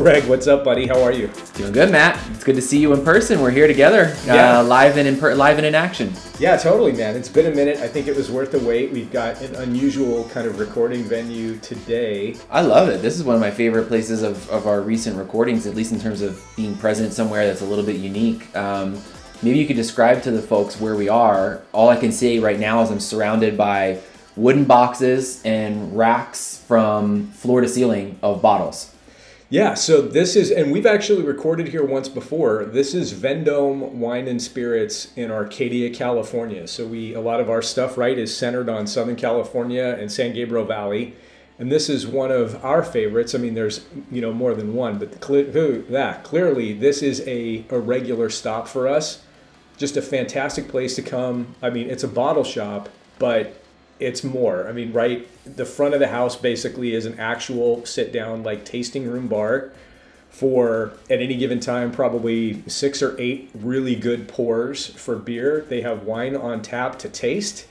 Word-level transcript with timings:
Greg, 0.00 0.24
what's 0.24 0.46
up, 0.46 0.64
buddy? 0.64 0.86
How 0.86 1.02
are 1.02 1.12
you? 1.12 1.30
Doing 1.52 1.72
good, 1.72 1.90
Matt. 1.90 2.18
It's 2.30 2.42
good 2.42 2.54
to 2.54 2.62
see 2.62 2.78
you 2.78 2.94
in 2.94 3.04
person. 3.04 3.42
We're 3.42 3.50
here 3.50 3.66
together, 3.66 4.16
Yeah. 4.24 4.60
uh, 4.60 4.62
live 4.64 4.96
and 4.96 5.06
in 5.06 5.18
per- 5.18 5.34
live 5.34 5.58
and 5.58 5.66
in 5.66 5.74
action. 5.74 6.14
Yeah, 6.38 6.56
totally, 6.56 6.92
man. 6.92 7.16
It's 7.16 7.28
been 7.28 7.44
a 7.44 7.54
minute. 7.54 7.80
I 7.80 7.86
think 7.86 8.08
it 8.08 8.16
was 8.16 8.30
worth 8.30 8.50
the 8.52 8.60
wait. 8.60 8.92
We've 8.92 9.12
got 9.12 9.42
an 9.42 9.54
unusual 9.56 10.24
kind 10.32 10.46
of 10.46 10.58
recording 10.58 11.04
venue 11.04 11.56
today. 11.58 12.36
I 12.50 12.62
love 12.62 12.88
it. 12.88 13.02
This 13.02 13.16
is 13.16 13.24
one 13.24 13.34
of 13.34 13.42
my 13.42 13.50
favorite 13.50 13.88
places 13.88 14.22
of, 14.22 14.48
of 14.48 14.66
our 14.66 14.80
recent 14.80 15.18
recordings, 15.18 15.66
at 15.66 15.74
least 15.74 15.92
in 15.92 16.00
terms 16.00 16.22
of 16.22 16.42
being 16.56 16.74
present 16.76 17.12
somewhere 17.12 17.46
that's 17.46 17.60
a 17.60 17.66
little 17.66 17.84
bit 17.84 17.96
unique. 17.96 18.56
Um, 18.56 18.98
maybe 19.42 19.58
you 19.58 19.66
could 19.66 19.76
describe 19.76 20.22
to 20.22 20.30
the 20.30 20.40
folks 20.40 20.80
where 20.80 20.96
we 20.96 21.10
are. 21.10 21.60
All 21.72 21.90
I 21.90 21.96
can 21.96 22.10
say 22.10 22.38
right 22.38 22.58
now 22.58 22.80
is 22.82 22.90
I'm 22.90 23.00
surrounded 23.00 23.58
by 23.58 23.98
wooden 24.34 24.64
boxes 24.64 25.42
and 25.44 25.94
racks 25.94 26.64
from 26.66 27.26
floor 27.32 27.60
to 27.60 27.68
ceiling 27.68 28.18
of 28.22 28.40
bottles. 28.40 28.94
Yeah, 29.52 29.74
so 29.74 30.00
this 30.00 30.36
is, 30.36 30.52
and 30.52 30.70
we've 30.70 30.86
actually 30.86 31.24
recorded 31.24 31.66
here 31.66 31.84
once 31.84 32.08
before. 32.08 32.66
This 32.66 32.94
is 32.94 33.12
Vendome 33.12 33.98
Wine 33.98 34.28
and 34.28 34.40
Spirits 34.40 35.12
in 35.16 35.32
Arcadia, 35.32 35.92
California. 35.92 36.68
So 36.68 36.86
we, 36.86 37.14
a 37.14 37.20
lot 37.20 37.40
of 37.40 37.50
our 37.50 37.60
stuff, 37.60 37.98
right, 37.98 38.16
is 38.16 38.34
centered 38.34 38.68
on 38.68 38.86
Southern 38.86 39.16
California 39.16 39.96
and 39.98 40.10
San 40.10 40.34
Gabriel 40.34 40.64
Valley. 40.64 41.16
And 41.58 41.70
this 41.70 41.88
is 41.88 42.06
one 42.06 42.30
of 42.30 42.64
our 42.64 42.84
favorites. 42.84 43.34
I 43.34 43.38
mean, 43.38 43.54
there's 43.54 43.84
you 44.12 44.20
know 44.20 44.32
more 44.32 44.54
than 44.54 44.72
one, 44.72 44.98
but 44.98 45.10
that 45.20 46.22
clearly 46.22 46.72
this 46.72 47.02
is 47.02 47.20
a, 47.26 47.64
a 47.70 47.78
regular 47.80 48.30
stop 48.30 48.68
for 48.68 48.86
us. 48.86 49.24
Just 49.76 49.96
a 49.96 50.02
fantastic 50.02 50.68
place 50.68 50.94
to 50.94 51.02
come. 51.02 51.56
I 51.60 51.70
mean, 51.70 51.90
it's 51.90 52.04
a 52.04 52.08
bottle 52.08 52.44
shop, 52.44 52.88
but 53.18 53.59
it's 54.00 54.24
more. 54.24 54.66
I 54.68 54.72
mean, 54.72 54.92
right, 54.92 55.28
the 55.44 55.66
front 55.66 55.94
of 55.94 56.00
the 56.00 56.08
house 56.08 56.36
basically 56.36 56.94
is 56.94 57.06
an 57.06 57.18
actual 57.18 57.84
sit 57.84 58.12
down 58.12 58.42
like 58.42 58.64
tasting 58.64 59.08
room 59.08 59.28
bar 59.28 59.72
for 60.30 60.92
at 61.10 61.20
any 61.20 61.36
given 61.36 61.60
time 61.60 61.90
probably 61.90 62.62
six 62.68 63.02
or 63.02 63.20
eight 63.20 63.50
really 63.54 63.94
good 63.94 64.28
pours 64.28 64.86
for 64.86 65.16
beer. 65.16 65.66
They 65.68 65.82
have 65.82 66.04
wine 66.04 66.36
on 66.36 66.62
tap 66.62 66.98
to 67.00 67.08
taste. 67.08 67.66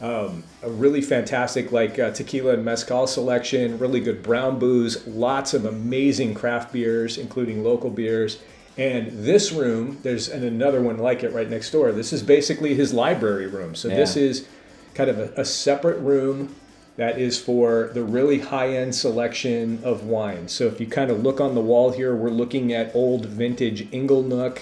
Um, 0.00 0.44
a 0.62 0.68
really 0.68 1.00
fantastic 1.00 1.72
like 1.72 1.98
uh, 1.98 2.10
tequila 2.10 2.54
and 2.54 2.64
mezcal 2.64 3.06
selection, 3.06 3.78
really 3.78 4.00
good 4.00 4.22
brown 4.22 4.58
booze, 4.58 5.06
lots 5.06 5.54
of 5.54 5.64
amazing 5.64 6.34
craft 6.34 6.72
beers, 6.72 7.16
including 7.16 7.64
local 7.64 7.90
beers. 7.90 8.40
And 8.76 9.10
this 9.24 9.52
room, 9.52 10.00
there's 10.02 10.28
and 10.28 10.44
another 10.44 10.82
one 10.82 10.98
like 10.98 11.22
it 11.22 11.32
right 11.32 11.48
next 11.48 11.70
door. 11.70 11.92
This 11.92 12.12
is 12.12 12.22
basically 12.22 12.74
his 12.74 12.92
library 12.92 13.46
room. 13.46 13.74
So 13.74 13.88
this 13.88 14.16
is 14.16 14.46
kind 14.94 15.10
of 15.10 15.18
a, 15.18 15.32
a 15.40 15.44
separate 15.44 15.98
room 15.98 16.54
that 16.96 17.18
is 17.18 17.40
for 17.40 17.90
the 17.92 18.04
really 18.04 18.38
high-end 18.38 18.94
selection 18.94 19.80
of 19.82 20.04
wine. 20.04 20.46
So 20.46 20.66
if 20.66 20.80
you 20.80 20.86
kind 20.86 21.10
of 21.10 21.22
look 21.22 21.40
on 21.40 21.54
the 21.54 21.60
wall 21.60 21.90
here, 21.90 22.14
we're 22.14 22.30
looking 22.30 22.72
at 22.72 22.94
old 22.94 23.26
vintage 23.26 23.90
Inglenook. 23.90 24.60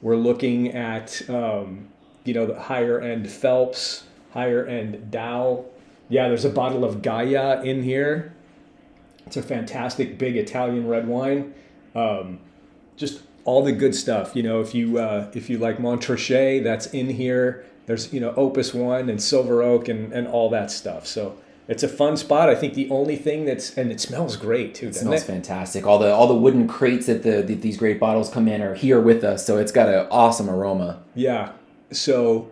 We're 0.00 0.16
looking 0.16 0.72
at 0.72 1.28
um, 1.28 1.88
you 2.24 2.34
know 2.34 2.46
the 2.46 2.60
higher 2.60 3.00
end 3.00 3.28
Phelps, 3.30 4.04
higher 4.32 4.64
end 4.64 5.10
Dow. 5.10 5.64
Yeah, 6.08 6.28
there's 6.28 6.44
a 6.44 6.50
bottle 6.50 6.84
of 6.84 7.02
Gaja 7.02 7.64
in 7.64 7.82
here. 7.82 8.32
It's 9.26 9.36
a 9.36 9.42
fantastic 9.42 10.18
big 10.18 10.36
Italian 10.36 10.86
red 10.86 11.08
wine. 11.08 11.52
Um, 11.96 12.38
just 12.96 13.22
all 13.44 13.64
the 13.64 13.72
good 13.72 13.94
stuff. 13.94 14.36
You 14.36 14.44
know, 14.44 14.60
if 14.60 14.74
you 14.74 14.98
uh, 14.98 15.30
if 15.34 15.50
you 15.50 15.58
like 15.58 15.78
Montrachet, 15.78 16.62
that's 16.62 16.86
in 16.86 17.10
here. 17.10 17.66
There's 17.86 18.12
you 18.12 18.20
know 18.20 18.34
Opus 18.36 18.74
One 18.74 19.08
and 19.08 19.22
Silver 19.22 19.62
Oak 19.62 19.88
and 19.88 20.12
and 20.12 20.26
all 20.26 20.50
that 20.50 20.70
stuff. 20.70 21.06
So 21.06 21.36
it's 21.68 21.82
a 21.82 21.88
fun 21.88 22.16
spot. 22.16 22.48
I 22.48 22.54
think 22.54 22.74
the 22.74 22.88
only 22.90 23.16
thing 23.16 23.44
that's 23.44 23.76
and 23.76 23.90
it 23.90 24.00
smells 24.00 24.36
great 24.36 24.74
too. 24.74 24.88
It 24.88 24.96
smells 24.96 25.22
it? 25.22 25.26
fantastic. 25.26 25.86
All 25.86 25.98
the 25.98 26.12
all 26.12 26.26
the 26.26 26.34
wooden 26.34 26.68
crates 26.68 27.06
that 27.06 27.22
the 27.22 27.42
that 27.42 27.62
these 27.62 27.76
great 27.76 27.98
bottles 27.98 28.28
come 28.28 28.48
in 28.48 28.62
are 28.62 28.74
here 28.74 29.00
with 29.00 29.24
us, 29.24 29.46
so 29.46 29.58
it's 29.58 29.72
got 29.72 29.88
an 29.88 30.06
awesome 30.10 30.48
aroma. 30.48 31.02
Yeah. 31.14 31.52
So 31.92 32.50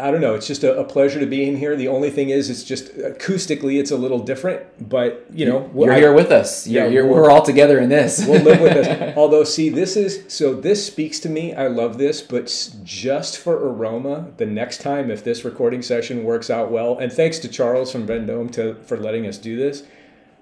I 0.00 0.10
don't 0.10 0.20
know. 0.20 0.34
It's 0.34 0.48
just 0.48 0.64
a, 0.64 0.76
a 0.78 0.82
pleasure 0.84 1.20
to 1.20 1.26
be 1.26 1.46
in 1.48 1.56
here. 1.56 1.76
The 1.76 1.86
only 1.86 2.10
thing 2.10 2.30
is, 2.30 2.50
it's 2.50 2.64
just 2.64 2.92
acoustically, 2.96 3.78
it's 3.78 3.92
a 3.92 3.96
little 3.96 4.18
different. 4.18 4.88
But 4.88 5.24
you 5.32 5.46
know, 5.46 5.70
You're 5.74 5.92
I- 5.92 5.98
here 6.00 6.12
with 6.12 6.32
us. 6.32 6.66
You're, 6.66 6.84
Yeah, 6.86 6.90
you're, 6.90 7.06
we'll- 7.06 7.14
we're 7.22 7.30
all 7.30 7.42
together 7.42 7.78
in 7.78 7.88
this. 7.88 8.26
we'll 8.26 8.42
live 8.42 8.60
with 8.60 8.74
this. 8.74 9.16
Although, 9.16 9.44
see, 9.44 9.68
this 9.68 9.96
is 9.96 10.24
so. 10.26 10.52
This 10.54 10.84
speaks 10.84 11.20
to 11.20 11.28
me. 11.28 11.54
I 11.54 11.68
love 11.68 11.98
this, 11.98 12.22
but 12.22 12.46
just 12.82 13.38
for 13.38 13.54
aroma, 13.56 14.32
the 14.36 14.46
next 14.46 14.80
time 14.80 15.10
if 15.10 15.22
this 15.22 15.44
recording 15.44 15.80
session 15.82 16.24
works 16.24 16.50
out 16.50 16.70
well, 16.72 16.98
and 16.98 17.12
thanks 17.12 17.38
to 17.40 17.48
Charles 17.48 17.92
from 17.92 18.06
Vendome 18.06 18.50
to 18.54 18.74
for 18.86 18.96
letting 18.96 19.26
us 19.26 19.38
do 19.38 19.56
this. 19.56 19.84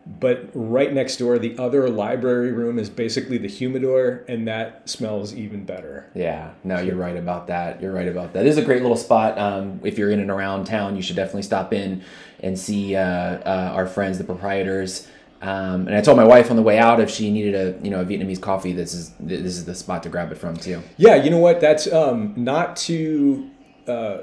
But 0.04 0.50
right 0.52 0.92
next 0.92 1.18
door, 1.18 1.38
the 1.38 1.56
other 1.58 1.88
library 1.88 2.50
room 2.50 2.78
is 2.78 2.90
basically 2.90 3.38
the 3.38 3.48
humidor, 3.48 4.24
and 4.28 4.48
that 4.48 4.88
smells 4.88 5.32
even 5.34 5.64
better. 5.64 6.10
Yeah, 6.14 6.50
no, 6.64 6.80
you're 6.80 6.96
right 6.96 7.16
about 7.16 7.46
that. 7.46 7.80
You're 7.80 7.92
right 7.92 8.08
about 8.08 8.32
that. 8.32 8.42
This 8.42 8.56
is 8.56 8.58
a 8.58 8.64
great 8.64 8.82
little 8.82 8.96
spot. 8.96 9.38
Um, 9.38 9.80
if 9.84 9.98
you're 9.98 10.10
in 10.10 10.18
and 10.18 10.30
around 10.30 10.64
town, 10.64 10.96
you 10.96 11.02
should 11.02 11.14
definitely 11.14 11.42
stop 11.42 11.72
in 11.72 12.02
and 12.40 12.58
see 12.58 12.96
uh, 12.96 13.02
uh, 13.02 13.72
our 13.74 13.86
friends, 13.86 14.18
the 14.18 14.24
proprietors. 14.24 15.06
Um, 15.40 15.88
and 15.88 15.94
I 15.94 16.00
told 16.00 16.16
my 16.16 16.24
wife 16.24 16.50
on 16.50 16.56
the 16.56 16.62
way 16.62 16.78
out 16.78 17.00
if 17.00 17.10
she 17.10 17.30
needed 17.30 17.54
a 17.54 17.84
you 17.84 17.90
know 17.90 18.00
a 18.00 18.04
Vietnamese 18.04 18.40
coffee, 18.40 18.72
this 18.72 18.94
is 18.94 19.12
this 19.18 19.56
is 19.56 19.64
the 19.64 19.74
spot 19.74 20.02
to 20.04 20.08
grab 20.08 20.30
it 20.30 20.38
from 20.38 20.56
too. 20.56 20.82
Yeah, 20.96 21.16
you 21.16 21.30
know 21.30 21.38
what? 21.38 21.60
That's 21.60 21.92
um, 21.92 22.34
not 22.36 22.76
to 22.76 23.50
uh, 23.86 24.18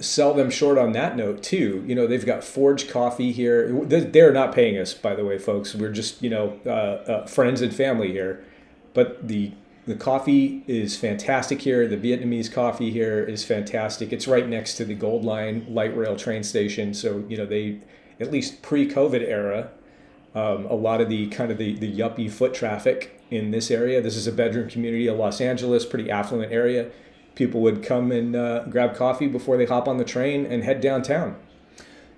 sell 0.00 0.34
them 0.34 0.50
short 0.50 0.76
on 0.78 0.92
that 0.92 1.16
note 1.16 1.42
too. 1.42 1.84
You 1.86 1.94
know, 1.94 2.06
they've 2.06 2.24
got 2.26 2.42
Forge 2.44 2.88
Coffee 2.88 3.32
here. 3.32 3.68
They- 3.84 4.00
They're 4.00 4.32
not 4.32 4.54
paying 4.54 4.76
us, 4.78 4.92
by 4.94 5.14
the 5.14 5.24
way, 5.24 5.38
folks. 5.38 5.74
We're 5.74 5.92
just 5.92 6.22
you 6.22 6.30
know 6.30 6.58
uh, 6.66 6.70
uh, 6.70 7.26
friends 7.26 7.60
and 7.62 7.74
family 7.74 8.12
here. 8.12 8.44
But 8.92 9.26
the 9.28 9.52
the 9.86 9.94
coffee 9.94 10.64
is 10.66 10.96
fantastic 10.96 11.60
here. 11.60 11.86
The 11.86 11.96
Vietnamese 11.98 12.50
coffee 12.50 12.90
here 12.90 13.22
is 13.22 13.44
fantastic. 13.44 14.12
It's 14.12 14.26
right 14.26 14.48
next 14.48 14.76
to 14.76 14.84
the 14.84 14.94
Gold 14.94 15.24
Line 15.24 15.66
light 15.68 15.94
rail 15.96 16.16
train 16.16 16.42
station. 16.42 16.94
So 16.94 17.24
you 17.28 17.36
know 17.36 17.46
they, 17.46 17.80
at 18.18 18.32
least 18.32 18.62
pre-COVID 18.62 19.20
era, 19.22 19.68
um, 20.34 20.64
a 20.66 20.74
lot 20.74 21.00
of 21.00 21.08
the 21.08 21.26
kind 21.28 21.50
of 21.52 21.58
the, 21.58 21.74
the 21.78 21.92
yuppie 21.92 22.30
foot 22.30 22.54
traffic 22.54 23.20
in 23.30 23.50
this 23.50 23.70
area. 23.70 24.00
This 24.00 24.16
is 24.16 24.26
a 24.26 24.32
bedroom 24.32 24.68
community 24.70 25.06
of 25.06 25.18
Los 25.18 25.40
Angeles, 25.40 25.84
pretty 25.84 26.10
affluent 26.10 26.52
area. 26.52 26.90
People 27.34 27.60
would 27.62 27.82
come 27.82 28.12
and 28.12 28.36
uh, 28.36 28.64
grab 28.64 28.94
coffee 28.94 29.26
before 29.26 29.56
they 29.56 29.64
hop 29.64 29.88
on 29.88 29.98
the 29.98 30.04
train 30.04 30.46
and 30.46 30.62
head 30.62 30.80
downtown. 30.80 31.36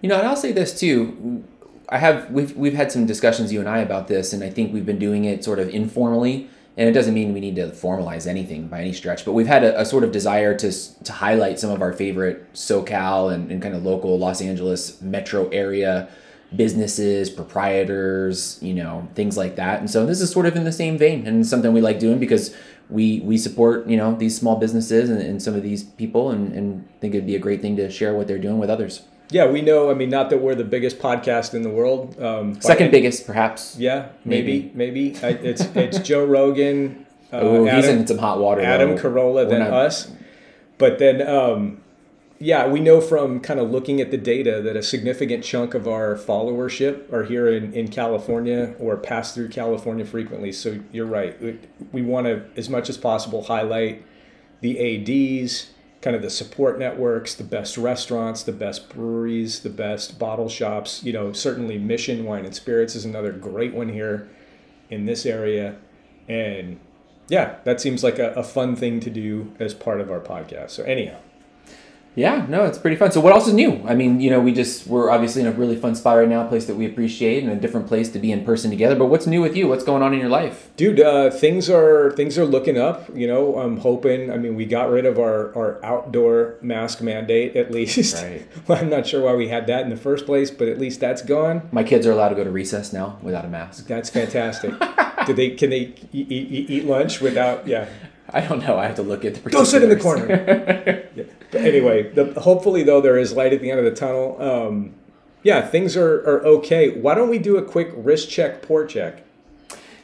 You 0.00 0.08
know, 0.08 0.18
and 0.18 0.28
I'll 0.28 0.36
say 0.36 0.52
this 0.52 0.78
too. 0.78 1.44
I 1.88 1.98
have 1.98 2.30
we've 2.30 2.56
we've 2.56 2.74
had 2.74 2.92
some 2.92 3.06
discussions 3.06 3.52
you 3.52 3.60
and 3.60 3.68
I 3.68 3.78
about 3.78 4.08
this, 4.08 4.32
and 4.32 4.42
I 4.42 4.50
think 4.50 4.72
we've 4.72 4.86
been 4.86 4.98
doing 4.98 5.24
it 5.24 5.44
sort 5.44 5.58
of 5.58 5.68
informally. 5.70 6.50
And 6.78 6.86
it 6.90 6.92
doesn't 6.92 7.14
mean 7.14 7.32
we 7.32 7.40
need 7.40 7.56
to 7.56 7.68
formalize 7.68 8.26
anything 8.26 8.68
by 8.68 8.80
any 8.80 8.92
stretch, 8.92 9.24
but 9.24 9.32
we've 9.32 9.46
had 9.46 9.64
a, 9.64 9.80
a 9.80 9.84
sort 9.86 10.04
of 10.04 10.12
desire 10.12 10.54
to 10.58 10.70
to 11.04 11.12
highlight 11.12 11.58
some 11.58 11.70
of 11.70 11.80
our 11.80 11.92
favorite 11.92 12.52
SoCal 12.52 13.32
and, 13.32 13.50
and 13.50 13.62
kind 13.62 13.74
of 13.74 13.82
local 13.84 14.18
Los 14.18 14.42
Angeles 14.42 15.00
metro 15.00 15.48
area 15.48 16.08
businesses, 16.54 17.28
proprietors, 17.28 18.58
you 18.62 18.72
know, 18.72 19.08
things 19.14 19.36
like 19.36 19.56
that. 19.56 19.80
And 19.80 19.90
so 19.90 20.06
this 20.06 20.20
is 20.20 20.30
sort 20.30 20.46
of 20.46 20.54
in 20.54 20.64
the 20.64 20.72
same 20.72 20.96
vein 20.96 21.26
and 21.26 21.46
something 21.46 21.72
we 21.72 21.80
like 21.80 21.98
doing 21.98 22.18
because 22.18 22.54
we 22.88 23.20
we 23.20 23.36
support 23.36 23.86
you 23.88 23.96
know 23.96 24.14
these 24.14 24.36
small 24.36 24.56
businesses 24.56 25.10
and, 25.10 25.20
and 25.20 25.42
some 25.42 25.54
of 25.54 25.62
these 25.62 25.82
people 25.82 26.30
and, 26.30 26.52
and 26.52 26.88
think 27.00 27.14
it'd 27.14 27.26
be 27.26 27.34
a 27.36 27.38
great 27.40 27.60
thing 27.60 27.76
to 27.76 27.90
share 27.90 28.14
what 28.14 28.26
they're 28.28 28.38
doing 28.38 28.58
with 28.58 28.70
others. 28.70 29.02
Yeah, 29.30 29.46
we 29.50 29.60
know. 29.60 29.90
I 29.90 29.94
mean, 29.94 30.08
not 30.08 30.30
that 30.30 30.38
we're 30.40 30.54
the 30.54 30.62
biggest 30.62 31.00
podcast 31.00 31.52
in 31.52 31.62
the 31.62 31.70
world. 31.70 32.20
Um, 32.22 32.60
Second 32.60 32.92
biggest, 32.92 33.26
perhaps. 33.26 33.76
Yeah, 33.76 34.10
maybe, 34.24 34.70
maybe. 34.74 35.16
I, 35.20 35.30
it's 35.30 35.62
it's 35.74 35.98
Joe 35.98 36.24
Rogan, 36.24 37.06
uh, 37.32 37.38
Oh, 37.40 37.64
he's 37.64 37.86
in 37.88 38.06
some 38.06 38.18
hot 38.18 38.38
water. 38.38 38.60
Adam 38.60 38.90
though. 38.94 39.02
Carolla, 39.02 39.48
then 39.48 39.60
not- 39.60 39.72
us. 39.72 40.12
But 40.78 40.98
then 41.00 41.26
um, 41.26 41.80
yeah, 42.38 42.66
we 42.66 42.80
know 42.80 43.00
from 43.00 43.40
kind 43.40 43.58
of 43.58 43.70
looking 43.70 44.00
at 44.00 44.10
the 44.10 44.18
data 44.18 44.60
that 44.60 44.76
a 44.76 44.82
significant 44.82 45.42
chunk 45.42 45.72
of 45.74 45.88
our 45.88 46.16
followership 46.16 47.10
are 47.12 47.24
here 47.24 47.48
in, 47.48 47.72
in 47.72 47.88
California 47.88 48.74
or 48.78 48.96
pass 48.96 49.34
through 49.34 49.48
California 49.48 50.04
frequently. 50.04 50.52
So 50.52 50.80
you're 50.92 51.06
right. 51.06 51.40
We, 51.40 51.58
we 51.92 52.02
want 52.02 52.26
to, 52.26 52.44
as 52.56 52.68
much 52.68 52.90
as 52.90 52.98
possible, 52.98 53.44
highlight 53.44 54.04
the 54.60 54.78
ADs, 55.46 55.70
kind 56.02 56.14
of 56.14 56.20
the 56.20 56.28
support 56.28 56.78
networks, 56.78 57.34
the 57.34 57.44
best 57.44 57.78
restaurants, 57.78 58.42
the 58.42 58.52
best 58.52 58.90
breweries, 58.90 59.60
the 59.60 59.70
best 59.70 60.18
bottle 60.18 60.50
shops. 60.50 61.02
You 61.02 61.14
know, 61.14 61.32
certainly 61.32 61.78
Mission 61.78 62.26
Wine 62.26 62.44
and 62.44 62.54
Spirits 62.54 62.94
is 62.94 63.06
another 63.06 63.32
great 63.32 63.72
one 63.72 63.88
here 63.88 64.28
in 64.90 65.06
this 65.06 65.24
area. 65.24 65.76
And 66.28 66.80
yeah, 67.28 67.56
that 67.64 67.80
seems 67.80 68.04
like 68.04 68.18
a, 68.18 68.32
a 68.34 68.44
fun 68.44 68.76
thing 68.76 69.00
to 69.00 69.10
do 69.10 69.54
as 69.58 69.72
part 69.72 70.02
of 70.02 70.10
our 70.10 70.20
podcast. 70.20 70.70
So, 70.70 70.82
anyhow. 70.82 71.18
Yeah, 72.16 72.46
no, 72.48 72.64
it's 72.64 72.78
pretty 72.78 72.96
fun. 72.96 73.12
So, 73.12 73.20
what 73.20 73.34
else 73.34 73.46
is 73.46 73.52
new? 73.52 73.84
I 73.86 73.94
mean, 73.94 74.20
you 74.20 74.30
know, 74.30 74.40
we 74.40 74.52
just 74.52 74.86
we're 74.86 75.10
obviously 75.10 75.42
in 75.42 75.48
a 75.48 75.52
really 75.52 75.76
fun 75.76 75.94
spot 75.94 76.16
right 76.16 76.28
now, 76.28 76.46
a 76.46 76.48
place 76.48 76.64
that 76.64 76.74
we 76.74 76.86
appreciate, 76.86 77.44
and 77.44 77.52
a 77.52 77.56
different 77.56 77.86
place 77.86 78.10
to 78.12 78.18
be 78.18 78.32
in 78.32 78.42
person 78.42 78.70
together. 78.70 78.96
But 78.96 79.06
what's 79.06 79.26
new 79.26 79.42
with 79.42 79.54
you? 79.54 79.68
What's 79.68 79.84
going 79.84 80.02
on 80.02 80.14
in 80.14 80.20
your 80.20 80.30
life, 80.30 80.70
dude? 80.76 80.98
Uh, 80.98 81.30
things 81.30 81.68
are 81.68 82.10
things 82.12 82.38
are 82.38 82.46
looking 82.46 82.78
up. 82.78 83.14
You 83.14 83.26
know, 83.26 83.58
I'm 83.58 83.76
hoping. 83.76 84.32
I 84.32 84.38
mean, 84.38 84.56
we 84.56 84.64
got 84.64 84.88
rid 84.88 85.04
of 85.04 85.18
our 85.18 85.54
our 85.54 85.84
outdoor 85.84 86.56
mask 86.62 87.02
mandate 87.02 87.54
at 87.54 87.70
least. 87.70 88.14
Right. 88.22 88.48
well, 88.66 88.78
I'm 88.78 88.88
not 88.88 89.06
sure 89.06 89.22
why 89.22 89.34
we 89.34 89.48
had 89.48 89.66
that 89.66 89.82
in 89.82 89.90
the 89.90 89.96
first 89.96 90.24
place, 90.24 90.50
but 90.50 90.68
at 90.68 90.78
least 90.78 91.00
that's 91.00 91.20
gone. 91.20 91.68
My 91.70 91.84
kids 91.84 92.06
are 92.06 92.12
allowed 92.12 92.30
to 92.30 92.34
go 92.34 92.44
to 92.44 92.50
recess 92.50 92.94
now 92.94 93.18
without 93.20 93.44
a 93.44 93.48
mask. 93.48 93.88
That's 93.88 94.08
fantastic. 94.08 94.72
Do 95.26 95.34
they 95.34 95.50
can 95.50 95.68
they 95.68 95.94
eat, 96.14 96.32
eat, 96.32 96.70
eat 96.70 96.84
lunch 96.86 97.20
without? 97.20 97.66
Yeah. 97.66 97.88
I 98.30 98.40
don't 98.40 98.60
know. 98.60 98.78
I 98.78 98.86
have 98.86 98.96
to 98.96 99.02
look 99.02 99.24
at 99.24 99.34
the. 99.34 99.50
Go 99.50 99.64
sit 99.64 99.82
in 99.82 99.88
the 99.88 99.96
corner. 99.96 100.26
yeah. 101.14 101.24
Anyway, 101.52 102.10
the, 102.12 102.40
hopefully 102.40 102.82
though 102.82 103.00
there 103.00 103.18
is 103.18 103.32
light 103.32 103.52
at 103.52 103.60
the 103.60 103.70
end 103.70 103.78
of 103.78 103.84
the 103.84 103.94
tunnel. 103.94 104.40
Um, 104.40 104.94
yeah, 105.42 105.66
things 105.66 105.96
are, 105.96 106.16
are 106.28 106.44
okay. 106.46 106.90
Why 106.90 107.14
don't 107.14 107.28
we 107.28 107.38
do 107.38 107.56
a 107.56 107.62
quick 107.62 107.90
wrist 107.94 108.30
check, 108.30 108.62
pour 108.62 108.84
check? 108.84 109.22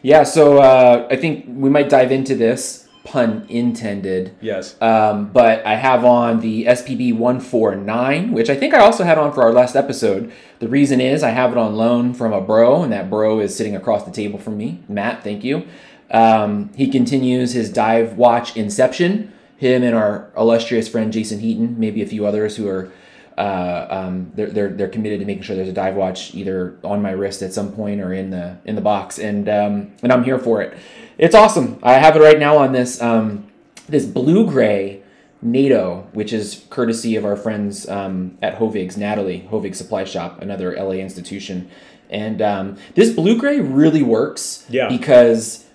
Yeah, 0.02 0.24
so 0.24 0.58
uh, 0.58 1.08
I 1.10 1.16
think 1.16 1.46
we 1.48 1.70
might 1.70 1.88
dive 1.88 2.12
into 2.12 2.34
this 2.34 2.88
pun 3.04 3.46
intended. 3.48 4.34
Yes. 4.40 4.80
Um, 4.80 5.32
but 5.32 5.64
I 5.66 5.74
have 5.74 6.04
on 6.04 6.40
the 6.40 6.66
SPB 6.66 7.14
149, 7.14 8.32
which 8.32 8.50
I 8.50 8.56
think 8.56 8.74
I 8.74 8.78
also 8.78 9.04
had 9.04 9.18
on 9.18 9.32
for 9.32 9.42
our 9.42 9.52
last 9.52 9.74
episode. 9.74 10.32
The 10.60 10.68
reason 10.68 11.00
is 11.00 11.22
I 11.22 11.30
have 11.30 11.52
it 11.52 11.58
on 11.58 11.74
loan 11.74 12.14
from 12.14 12.32
a 12.32 12.40
bro, 12.40 12.82
and 12.82 12.92
that 12.92 13.10
bro 13.10 13.40
is 13.40 13.56
sitting 13.56 13.74
across 13.74 14.04
the 14.04 14.12
table 14.12 14.38
from 14.38 14.56
me. 14.56 14.82
Matt, 14.88 15.24
thank 15.24 15.42
you. 15.44 15.66
Um, 16.10 16.70
he 16.76 16.88
continues 16.88 17.52
his 17.52 17.72
dive 17.72 18.16
watch 18.16 18.56
inception. 18.56 19.32
Him 19.62 19.84
and 19.84 19.94
our 19.94 20.28
illustrious 20.36 20.88
friend 20.88 21.12
Jason 21.12 21.38
Heaton, 21.38 21.78
maybe 21.78 22.02
a 22.02 22.06
few 22.06 22.26
others 22.26 22.56
who 22.56 22.66
are 22.66 22.90
uh, 23.38 23.86
um, 23.88 24.32
they're, 24.34 24.50
they're 24.50 24.68
they're 24.70 24.88
committed 24.88 25.20
to 25.20 25.24
making 25.24 25.44
sure 25.44 25.54
there's 25.54 25.68
a 25.68 25.72
dive 25.72 25.94
watch 25.94 26.34
either 26.34 26.76
on 26.82 27.00
my 27.00 27.12
wrist 27.12 27.42
at 27.42 27.52
some 27.52 27.70
point 27.70 28.00
or 28.00 28.12
in 28.12 28.30
the 28.30 28.58
in 28.64 28.74
the 28.74 28.80
box, 28.80 29.20
and 29.20 29.48
um, 29.48 29.92
and 30.02 30.12
I'm 30.12 30.24
here 30.24 30.40
for 30.40 30.62
it. 30.62 30.76
It's 31.16 31.36
awesome. 31.36 31.78
I 31.80 31.92
have 31.92 32.16
it 32.16 32.20
right 32.20 32.40
now 32.40 32.58
on 32.58 32.72
this 32.72 33.00
um, 33.00 33.46
this 33.88 34.04
blue 34.04 34.48
gray 34.48 35.00
NATO, 35.40 36.08
which 36.12 36.32
is 36.32 36.66
courtesy 36.68 37.14
of 37.14 37.24
our 37.24 37.36
friends 37.36 37.88
um, 37.88 38.36
at 38.42 38.58
Hovig's, 38.58 38.96
Natalie 38.96 39.48
Hovig 39.48 39.76
Supply 39.76 40.02
Shop, 40.02 40.42
another 40.42 40.74
LA 40.74 40.94
institution, 40.94 41.70
and 42.10 42.42
um, 42.42 42.76
this 42.96 43.14
blue 43.14 43.38
gray 43.38 43.60
really 43.60 44.02
works. 44.02 44.66
Yeah. 44.68 44.88
because 44.88 45.66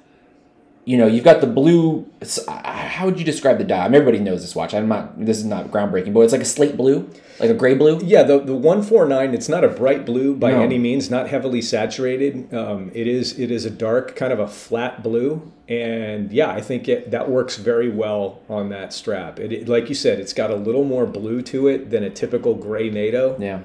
you 0.88 0.95
know, 0.95 1.06
you've 1.06 1.25
got 1.25 1.42
the 1.42 1.48
blue. 1.48 2.10
How 2.48 3.04
would 3.04 3.19
you 3.19 3.25
describe 3.25 3.57
the 3.57 3.66
dye? 3.66 3.84
I 3.84 3.89
mean, 3.89 3.95
everybody 3.95 4.24
knows 4.24 4.42
this 4.42 4.56
watch. 4.56 4.74
I'm 4.74 4.88
not. 4.88 5.25
This 5.25 5.38
is 5.38 5.44
not 5.44 5.68
groundbreaking, 5.68 6.13
but 6.13 6.22
it's 6.22 6.31
like 6.31 6.42
a 6.42 6.45
slate 6.45 6.78
blue, 6.78 7.12
like 7.42 7.50
a 7.50 7.54
gray 7.54 7.74
blue. 7.74 8.00
Yeah, 8.01 8.24
the 8.24 8.39
the 8.39 8.56
one 8.56 8.81
four 8.81 9.06
nine. 9.06 9.34
It's 9.34 9.50
not 9.50 9.66
a 9.66 9.68
bright 9.68 10.06
blue 10.06 10.34
by 10.34 10.51
no. 10.51 10.62
any 10.62 10.78
means. 10.78 11.10
Not 11.10 11.28
heavily 11.28 11.62
saturated. 11.62 12.54
Um, 12.54 12.89
it 12.94 13.06
is 13.06 13.38
it 13.38 13.51
is 13.51 13.66
a 13.66 13.69
dark 13.69 14.16
kind 14.16 14.31
of 14.31 14.39
a 14.39 14.48
flat 14.48 15.04
blue, 15.04 15.51
and 15.68 16.31
yeah, 16.31 16.51
I 16.51 16.62
think 16.62 16.88
it 16.88 17.12
that 17.12 17.30
works 17.30 17.57
very 17.57 17.89
well 17.89 18.39
on 18.48 18.69
that 18.69 18.94
strap. 18.94 19.42
It, 19.42 19.51
it 19.51 19.68
like 19.68 19.89
you 19.89 19.95
said, 19.95 20.22
it's 20.22 20.31
got 20.31 20.51
a 20.51 20.56
little 20.56 20.86
more 20.86 21.06
blue 21.06 21.42
to 21.42 21.68
it 21.68 21.89
than 21.89 22.06
a 22.06 22.10
typical 22.10 22.56
gray 22.56 22.89
NATO. 22.89 23.36
Yeah. 23.38 23.60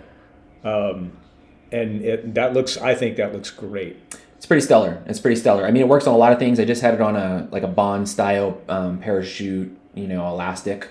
Um, 0.68 1.12
and 1.70 2.02
it, 2.04 2.34
that 2.34 2.52
looks. 2.52 2.78
I 2.78 2.96
think 2.96 3.16
that 3.18 3.32
looks 3.32 3.52
great 3.52 4.16
it's 4.42 4.48
pretty 4.48 4.62
stellar. 4.62 5.00
It's 5.06 5.20
pretty 5.20 5.36
stellar. 5.36 5.64
I 5.64 5.70
mean, 5.70 5.82
it 5.82 5.88
works 5.88 6.08
on 6.08 6.14
a 6.14 6.16
lot 6.16 6.32
of 6.32 6.40
things. 6.40 6.58
I 6.58 6.64
just 6.64 6.82
had 6.82 6.94
it 6.94 7.00
on 7.00 7.14
a 7.14 7.46
like 7.52 7.62
a 7.62 7.68
Bond 7.68 8.08
style 8.08 8.60
um, 8.68 8.98
parachute, 8.98 9.70
you 9.94 10.08
know, 10.08 10.26
elastic 10.26 10.88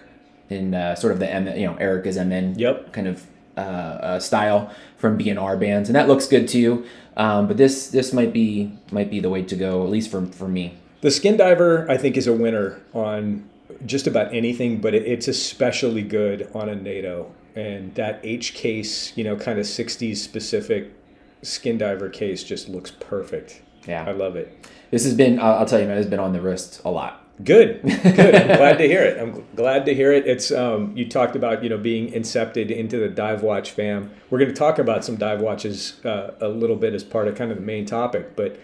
in 0.50 0.74
uh, 0.74 0.96
sort 0.96 1.12
of 1.12 1.20
the 1.20 1.30
M, 1.30 1.48
you 1.48 1.66
know, 1.66 1.76
Erika's 1.76 2.16
MN 2.18 2.58
yep. 2.58 2.94
kind 2.94 3.10
of 3.10 3.28
uh, 3.58 3.60
uh, 3.60 4.20
style 4.22 4.74
from 4.96 5.18
B&R 5.18 5.58
bands, 5.58 5.90
and 5.90 5.98
that 5.98 6.08
looks 6.08 6.28
good 6.28 6.48
too. 6.48 6.86
Um, 7.18 7.50
but 7.50 7.58
this 7.58 7.90
this 7.90 8.14
might 8.14 8.32
be 8.32 8.72
might 8.90 9.12
be 9.12 9.20
the 9.20 9.30
way 9.30 9.42
to 9.44 9.56
go, 9.58 9.84
at 9.84 9.90
least 9.90 10.10
for 10.10 10.26
for 10.28 10.48
me. 10.48 10.78
The 11.02 11.12
Skin 11.12 11.36
Diver, 11.36 11.86
I 11.92 11.98
think, 11.98 12.16
is 12.16 12.28
a 12.28 12.34
winner 12.34 12.82
on 12.94 13.50
just 13.86 14.08
about 14.08 14.34
anything, 14.34 14.80
but 14.80 14.96
it, 14.96 15.06
it's 15.06 15.28
especially 15.28 16.04
good 16.04 16.50
on 16.54 16.70
a 16.70 16.76
NATO. 16.76 17.30
And 17.54 17.94
that 17.96 18.22
H 18.24 18.54
case, 18.54 19.12
you 19.18 19.26
know, 19.26 19.36
kind 19.36 19.60
of 19.60 19.66
60s 19.66 20.16
specific 20.16 20.94
skin 21.42 21.78
diver 21.78 22.10
case 22.10 22.44
just 22.44 22.70
looks 22.70 22.92
perfect. 22.92 23.62
Yeah, 23.88 24.06
I 24.06 24.12
love 24.12 24.36
it. 24.36 24.70
This 24.92 25.04
has 25.06 25.14
been, 25.14 25.40
I'll 25.40 25.66
tell 25.66 25.80
you, 25.80 25.88
man, 25.88 25.98
it's 25.98 26.10
been 26.10 26.20
on 26.20 26.34
the 26.34 26.42
wrist 26.42 26.82
a 26.86 26.92
lot. 26.92 27.26
Good, 27.44 27.82
good. 28.04 28.36
I'm 28.36 28.58
glad 28.58 28.78
to 28.78 28.88
hear 28.88 29.02
it. 29.02 29.20
I'm 29.20 29.44
glad 29.56 29.86
to 29.86 29.96
hear 29.96 30.12
it. 30.12 30.28
It's 30.28 30.52
um, 30.52 30.96
you 30.96 31.08
talked 31.08 31.36
about 31.36 31.64
you 31.64 31.70
know 31.70 31.78
being 31.78 32.12
incepted 32.12 32.70
into 32.70 32.98
the 32.98 33.10
dive 33.10 33.42
watch 33.42 33.72
fam. 33.72 34.12
We're 34.30 34.38
going 34.38 34.52
to 34.52 34.56
talk 34.56 34.78
about 34.78 35.04
some 35.04 35.16
dive 35.16 35.42
watches 35.42 36.04
uh, 36.06 36.36
a 36.40 36.48
little 36.48 36.76
bit 36.76 36.94
as 36.94 37.04
part 37.04 37.28
of 37.28 37.36
kind 37.36 37.50
of 37.50 37.58
the 37.58 37.64
main 37.64 37.86
topic, 37.86 38.36
but 38.36 38.60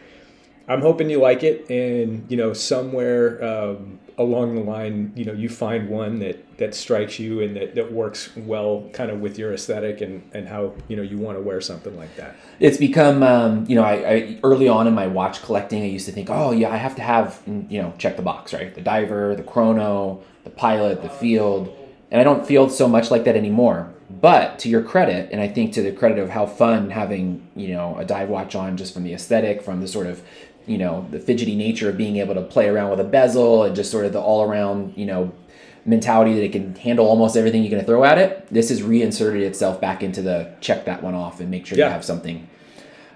I'm 0.67 0.81
hoping 0.81 1.09
you 1.09 1.19
like 1.19 1.43
it, 1.43 1.67
and 1.71 2.29
you 2.29 2.37
know 2.37 2.53
somewhere 2.53 3.43
um, 3.43 3.99
along 4.19 4.55
the 4.55 4.61
line, 4.61 5.11
you 5.15 5.23
know, 5.23 5.33
you 5.33 5.47
find 5.47 5.89
one 5.89 6.19
that 6.19 6.57
that 6.57 6.73
strikes 6.73 7.19
you 7.19 7.41
and 7.41 7.55
that, 7.55 7.75
that 7.75 7.91
works 7.91 8.35
well 8.35 8.89
kind 8.91 9.11
of 9.11 9.19
with 9.19 9.37
your 9.37 9.53
aesthetic 9.53 10.01
and, 10.01 10.27
and 10.33 10.47
how, 10.47 10.73
you 10.87 10.95
know, 10.95 11.03
you 11.03 11.17
want 11.17 11.37
to 11.37 11.41
wear 11.41 11.61
something 11.61 11.95
like 11.95 12.15
that. 12.15 12.35
It's 12.59 12.77
become, 12.77 13.21
um, 13.21 13.65
you 13.67 13.75
know, 13.75 13.83
I, 13.83 13.93
I, 13.93 14.39
early 14.43 14.67
on 14.67 14.87
in 14.87 14.95
my 14.95 15.05
watch 15.05 15.43
collecting, 15.43 15.83
I 15.83 15.85
used 15.85 16.07
to 16.07 16.11
think, 16.11 16.29
oh 16.31 16.51
yeah, 16.51 16.71
I 16.71 16.77
have 16.77 16.95
to 16.95 17.03
have, 17.03 17.43
you 17.45 17.79
know, 17.79 17.93
check 17.99 18.15
the 18.15 18.23
box, 18.23 18.53
right? 18.53 18.73
The 18.73 18.81
diver, 18.81 19.35
the 19.35 19.43
chrono, 19.43 20.23
the 20.43 20.49
pilot, 20.49 21.03
the 21.03 21.09
field. 21.09 21.75
And 22.09 22.19
I 22.19 22.23
don't 22.23 22.47
feel 22.47 22.69
so 22.69 22.87
much 22.87 23.11
like 23.11 23.23
that 23.25 23.35
anymore. 23.35 23.93
But 24.09 24.57
to 24.59 24.69
your 24.69 24.81
credit, 24.81 25.29
and 25.31 25.41
I 25.41 25.49
think 25.49 25.73
to 25.73 25.81
the 25.81 25.91
credit 25.91 26.17
of 26.17 26.29
how 26.29 26.45
fun 26.45 26.89
having, 26.89 27.45
you 27.55 27.73
know, 27.73 27.97
a 27.97 28.05
dive 28.05 28.29
watch 28.29 28.55
on 28.55 28.77
just 28.77 28.93
from 28.93 29.03
the 29.03 29.13
aesthetic, 29.13 29.61
from 29.61 29.81
the 29.81 29.87
sort 29.87 30.07
of 30.07 30.23
you 30.67 30.77
know 30.77 31.07
the 31.11 31.19
fidgety 31.19 31.55
nature 31.55 31.89
of 31.89 31.97
being 31.97 32.17
able 32.17 32.35
to 32.35 32.41
play 32.41 32.67
around 32.67 32.91
with 32.91 32.99
a 32.99 33.03
bezel 33.03 33.63
and 33.63 33.75
just 33.75 33.89
sort 33.89 34.05
of 34.05 34.13
the 34.13 34.19
all 34.19 34.43
around 34.43 34.93
you 34.95 35.05
know 35.05 35.31
mentality 35.85 36.33
that 36.33 36.43
it 36.43 36.51
can 36.51 36.75
handle 36.75 37.07
almost 37.07 37.37
everything 37.37 37.63
you're 37.63 37.71
going 37.71 37.81
to 37.81 37.87
throw 37.87 38.03
at 38.03 38.17
it 38.17 38.45
this 38.51 38.69
has 38.69 38.83
reinserted 38.83 39.41
itself 39.41 39.79
back 39.81 40.03
into 40.03 40.21
the 40.21 40.51
check 40.59 40.85
that 40.85 41.01
one 41.01 41.15
off 41.15 41.39
and 41.39 41.49
make 41.49 41.65
sure 41.65 41.77
yeah. 41.77 41.85
you 41.85 41.91
have 41.91 42.05
something. 42.05 42.47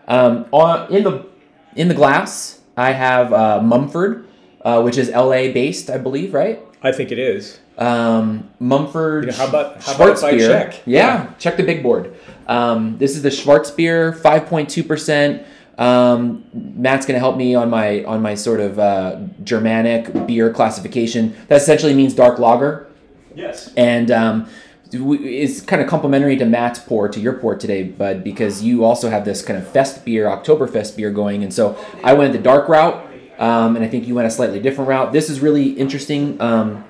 Um, 0.07 0.45
on 0.51 0.91
in 0.91 1.03
the 1.03 1.27
in 1.75 1.87
the 1.87 1.93
glass 1.93 2.59
i 2.75 2.91
have 2.91 3.31
uh, 3.31 3.61
mumford 3.61 4.27
uh, 4.61 4.81
which 4.81 4.97
is 4.97 5.09
la 5.09 5.29
based 5.29 5.89
i 5.89 5.97
believe 5.97 6.33
right? 6.33 6.59
I 6.83 6.91
think 6.91 7.11
it 7.11 7.19
is. 7.19 7.59
Um, 7.77 8.49
mumford 8.59 9.25
you 9.25 9.31
know, 9.31 9.37
how 9.37 9.47
about 9.47 9.83
how 9.83 9.95
about 9.95 10.19
check? 10.19 10.81
Yeah, 10.85 11.23
yeah, 11.25 11.33
check 11.37 11.57
the 11.57 11.63
big 11.63 11.83
board. 11.83 12.15
Um, 12.47 12.97
this 12.97 13.15
is 13.15 13.21
the 13.21 13.29
schwarzbier 13.29 14.19
5.2% 14.19 15.45
um, 15.77 16.43
Matt's 16.53 17.05
going 17.05 17.15
to 17.15 17.19
help 17.19 17.37
me 17.37 17.55
on 17.55 17.69
my 17.69 18.03
on 18.03 18.21
my 18.21 18.35
sort 18.35 18.59
of 18.59 18.79
uh, 18.79 19.19
Germanic 19.43 20.27
beer 20.27 20.51
classification. 20.53 21.35
That 21.47 21.61
essentially 21.61 21.93
means 21.93 22.13
dark 22.13 22.39
lager. 22.39 22.87
Yes. 23.35 23.73
And 23.75 24.11
um, 24.11 24.49
it's 24.91 25.61
kind 25.61 25.81
of 25.81 25.87
complementary 25.87 26.35
to 26.37 26.45
Matt's 26.45 26.79
pour 26.79 27.07
to 27.07 27.19
your 27.19 27.33
pour 27.33 27.55
today, 27.55 27.83
Bud, 27.83 28.23
because 28.23 28.61
you 28.61 28.83
also 28.83 29.09
have 29.09 29.23
this 29.23 29.41
kind 29.41 29.57
of 29.57 29.65
fest 29.67 30.03
beer, 30.03 30.25
Oktoberfest 30.27 30.97
beer 30.97 31.11
going, 31.11 31.43
and 31.43 31.53
so 31.53 31.77
I 32.03 32.13
went 32.13 32.33
the 32.33 32.39
dark 32.39 32.67
route, 32.67 33.01
um, 33.39 33.77
and 33.77 33.85
I 33.85 33.87
think 33.87 34.05
you 34.07 34.15
went 34.15 34.27
a 34.27 34.31
slightly 34.31 34.59
different 34.59 34.89
route. 34.89 35.13
This 35.13 35.29
is 35.29 35.39
really 35.39 35.69
interesting. 35.69 36.39
Um, 36.41 36.83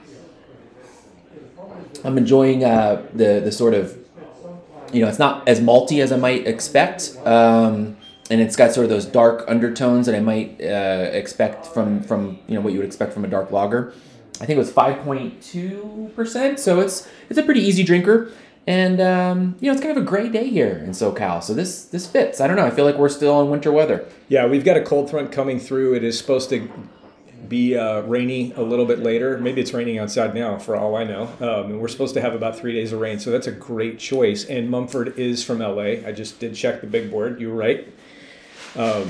I'm 2.03 2.17
enjoying 2.17 2.63
uh, 2.63 3.05
the 3.13 3.39
the 3.39 3.51
sort 3.51 3.75
of, 3.75 3.95
you 4.91 5.01
know, 5.01 5.07
it's 5.07 5.19
not 5.19 5.47
as 5.47 5.59
malty 5.59 6.01
as 6.01 6.11
I 6.11 6.17
might 6.17 6.47
expect. 6.47 7.15
Um, 7.23 7.97
and 8.29 8.39
it's 8.39 8.55
got 8.55 8.73
sort 8.73 8.85
of 8.85 8.89
those 8.89 9.05
dark 9.05 9.43
undertones 9.47 10.05
that 10.05 10.15
I 10.15 10.19
might 10.19 10.61
uh, 10.61 11.09
expect 11.11 11.65
from 11.67 12.01
from 12.01 12.39
you 12.47 12.55
know 12.55 12.61
what 12.61 12.73
you 12.73 12.79
would 12.79 12.87
expect 12.87 13.13
from 13.13 13.25
a 13.25 13.27
dark 13.27 13.51
lager. 13.51 13.93
I 14.35 14.45
think 14.45 14.57
it 14.57 14.59
was 14.59 14.71
five 14.71 15.03
point 15.03 15.41
two 15.41 16.11
percent, 16.15 16.59
so 16.59 16.79
it's 16.79 17.07
it's 17.29 17.37
a 17.37 17.43
pretty 17.43 17.61
easy 17.61 17.83
drinker, 17.83 18.31
and 18.65 19.01
um, 19.01 19.55
you 19.59 19.67
know 19.67 19.73
it's 19.73 19.81
kind 19.81 19.95
of 19.95 20.01
a 20.01 20.05
gray 20.05 20.29
day 20.29 20.49
here 20.49 20.81
in 20.83 20.91
SoCal, 20.91 21.43
so 21.43 21.53
this 21.53 21.85
this 21.85 22.07
fits. 22.07 22.41
I 22.41 22.47
don't 22.47 22.55
know. 22.55 22.65
I 22.65 22.71
feel 22.71 22.85
like 22.85 22.95
we're 22.95 23.09
still 23.09 23.41
in 23.41 23.49
winter 23.49 23.71
weather. 23.71 24.05
Yeah, 24.29 24.47
we've 24.47 24.65
got 24.65 24.77
a 24.77 24.81
cold 24.81 25.09
front 25.09 25.31
coming 25.31 25.59
through. 25.59 25.95
It 25.95 26.03
is 26.03 26.17
supposed 26.17 26.49
to 26.49 26.69
be 27.47 27.75
uh, 27.75 28.01
rainy 28.03 28.53
a 28.53 28.61
little 28.61 28.85
bit 28.85 28.99
later. 28.99 29.37
Maybe 29.37 29.61
it's 29.61 29.73
raining 29.73 29.99
outside 29.99 30.33
now, 30.33 30.57
for 30.57 30.75
all 30.75 30.95
I 30.95 31.03
know. 31.03 31.23
Um, 31.41 31.71
and 31.71 31.81
we're 31.81 31.89
supposed 31.89 32.13
to 32.13 32.21
have 32.21 32.33
about 32.33 32.57
three 32.57 32.73
days 32.73 32.93
of 32.93 33.01
rain, 33.01 33.19
so 33.19 33.29
that's 33.29 33.47
a 33.47 33.51
great 33.51 33.99
choice. 33.99 34.45
And 34.45 34.69
Mumford 34.69 35.19
is 35.19 35.43
from 35.43 35.59
LA. 35.59 35.99
I 36.07 36.13
just 36.13 36.39
did 36.39 36.55
check 36.55 36.81
the 36.81 36.87
big 36.87 37.11
board. 37.11 37.41
You 37.41 37.49
were 37.49 37.55
right. 37.55 37.87
Um, 38.75 39.09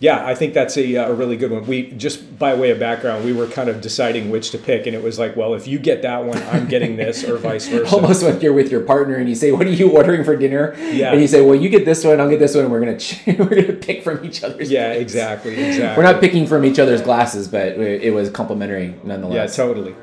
yeah, 0.00 0.26
I 0.26 0.34
think 0.34 0.54
that's 0.54 0.76
a, 0.76 0.96
uh, 0.96 1.08
a 1.10 1.14
really 1.14 1.36
good 1.36 1.50
one. 1.50 1.66
We 1.66 1.92
just 1.92 2.38
by 2.38 2.54
way 2.54 2.70
of 2.70 2.80
background, 2.80 3.24
we 3.24 3.32
were 3.32 3.46
kind 3.46 3.68
of 3.68 3.80
deciding 3.80 4.28
which 4.28 4.50
to 4.50 4.58
pick, 4.58 4.86
and 4.86 4.94
it 4.94 5.02
was 5.02 5.18
like, 5.18 5.36
well, 5.36 5.54
if 5.54 5.68
you 5.68 5.78
get 5.78 6.02
that 6.02 6.24
one, 6.24 6.36
I'm 6.48 6.66
getting 6.66 6.96
this, 6.96 7.24
or 7.24 7.38
vice 7.38 7.68
versa. 7.70 7.94
Almost 7.94 8.22
like 8.22 8.42
you're 8.42 8.52
with 8.52 8.72
your 8.72 8.82
partner 8.82 9.14
and 9.14 9.28
you 9.28 9.36
say, 9.36 9.52
"What 9.52 9.66
are 9.66 9.70
you 9.70 9.92
ordering 9.96 10.24
for 10.24 10.36
dinner?" 10.36 10.74
Yeah. 10.78 11.12
And 11.12 11.20
you 11.20 11.28
say, 11.28 11.42
"Well, 11.42 11.54
you 11.54 11.68
get 11.68 11.84
this 11.84 12.04
one, 12.04 12.20
I'll 12.20 12.28
get 12.28 12.40
this 12.40 12.54
one, 12.54 12.64
and 12.64 12.72
we're 12.72 12.80
gonna 12.80 12.98
ch- 12.98 13.24
we're 13.26 13.48
gonna 13.48 13.72
pick 13.72 14.02
from 14.02 14.24
each 14.24 14.42
other's." 14.42 14.70
Yeah, 14.70 14.88
plates." 14.88 15.02
exactly, 15.02 15.52
exactly. 15.54 15.96
We're 15.96 16.10
not 16.10 16.20
picking 16.20 16.46
from 16.46 16.64
each 16.64 16.78
other's 16.80 17.00
glasses, 17.00 17.46
but 17.46 17.78
it 17.78 18.12
was 18.12 18.28
complimentary 18.30 18.94
nonetheless. 19.04 19.56
Yeah, 19.56 19.64
totally. 19.64 19.94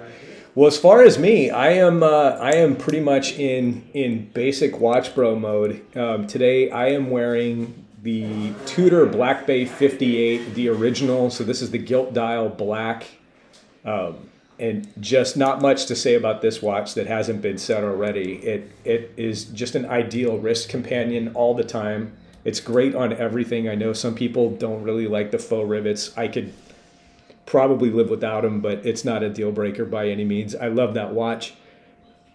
Well, 0.55 0.67
as 0.67 0.77
far 0.77 1.03
as 1.03 1.19
me, 1.19 1.49
I 1.49 1.73
am 1.73 2.01
uh, 2.01 2.37
I 2.39 2.55
am 2.55 2.75
pretty 2.75 3.01
much 3.01 3.33
in 3.33 3.87
in 3.93 4.29
basic 4.33 4.79
watch 4.79 5.13
bro 5.13 5.35
mode. 5.35 5.85
Um, 5.95 6.27
today, 6.27 6.71
I 6.71 6.87
am 6.87 7.09
wearing 7.09 7.80
the 8.01 8.53
Tudor 8.65 9.05
Black 9.05 9.45
Bay 9.45 9.65
58, 9.65 10.55
the 10.55 10.69
original. 10.69 11.29
So 11.29 11.43
this 11.43 11.61
is 11.61 11.71
the 11.71 11.77
gilt 11.77 12.13
dial 12.13 12.49
black, 12.49 13.05
um, 13.85 14.29
and 14.59 14.91
just 14.99 15.37
not 15.37 15.61
much 15.61 15.85
to 15.87 15.95
say 15.95 16.15
about 16.15 16.41
this 16.41 16.61
watch 16.61 16.93
that 16.95 17.07
hasn't 17.07 17.41
been 17.41 17.57
said 17.57 17.83
already. 17.83 18.35
It 18.37 18.71
it 18.83 19.13
is 19.17 19.45
just 19.45 19.75
an 19.75 19.85
ideal 19.85 20.37
wrist 20.37 20.69
companion 20.69 21.31
all 21.35 21.53
the 21.53 21.63
time. 21.63 22.17
It's 22.43 22.59
great 22.59 22.95
on 22.95 23.13
everything. 23.13 23.69
I 23.69 23.75
know 23.75 23.93
some 23.93 24.15
people 24.15 24.49
don't 24.51 24.81
really 24.81 25.07
like 25.07 25.29
the 25.31 25.37
faux 25.37 25.69
rivets. 25.69 26.17
I 26.17 26.27
could 26.27 26.53
probably 27.45 27.91
live 27.91 28.09
without 28.09 28.41
them, 28.41 28.61
but 28.61 28.85
it's 28.85 29.05
not 29.05 29.21
a 29.21 29.29
deal 29.29 29.51
breaker 29.51 29.85
by 29.85 30.07
any 30.07 30.25
means. 30.25 30.55
I 30.55 30.67
love 30.67 30.95
that 30.95 31.13
watch. 31.13 31.53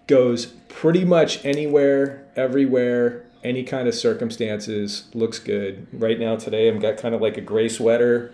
Goes 0.07 0.47
pretty 0.69 1.05
much 1.05 1.45
anywhere, 1.45 2.25
everywhere, 2.37 3.26
any 3.43 3.63
kind 3.63 3.89
of 3.89 3.95
circumstances. 3.95 5.09
Looks 5.15 5.39
good. 5.39 5.87
Right 5.93 6.19
now, 6.19 6.37
today, 6.37 6.69
I've 6.69 6.81
got 6.81 6.97
kind 6.97 7.15
of 7.15 7.21
like 7.21 7.37
a 7.37 7.41
gray 7.41 7.69
sweater, 7.69 8.33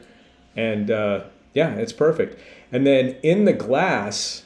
and 0.56 0.90
uh, 0.90 1.24
yeah, 1.54 1.74
it's 1.74 1.92
perfect. 1.92 2.38
And 2.70 2.86
then 2.86 3.16
in 3.22 3.44
the 3.44 3.52
glass, 3.52 4.44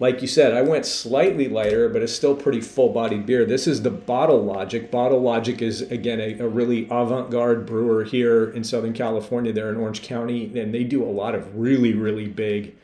like 0.00 0.22
you 0.22 0.28
said, 0.28 0.54
I 0.54 0.62
went 0.62 0.86
slightly 0.86 1.46
lighter, 1.46 1.88
but 1.88 2.02
it's 2.02 2.14
still 2.14 2.34
pretty 2.34 2.62
full 2.62 2.88
bodied 2.88 3.26
beer. 3.26 3.44
This 3.44 3.66
is 3.66 3.82
the 3.82 3.90
Bottle 3.90 4.42
Logic. 4.42 4.90
Bottle 4.90 5.20
Logic 5.20 5.60
is, 5.60 5.82
again, 5.82 6.20
a, 6.20 6.38
a 6.38 6.48
really 6.48 6.86
avant 6.90 7.30
garde 7.30 7.66
brewer 7.66 8.04
here 8.04 8.50
in 8.50 8.64
Southern 8.64 8.94
California. 8.94 9.52
They're 9.52 9.70
in 9.70 9.76
Orange 9.76 10.02
County, 10.02 10.58
and 10.58 10.74
they 10.74 10.84
do 10.84 11.04
a 11.04 11.12
lot 11.12 11.34
of 11.34 11.54
really, 11.54 11.92
really 11.92 12.28
big, 12.28 12.74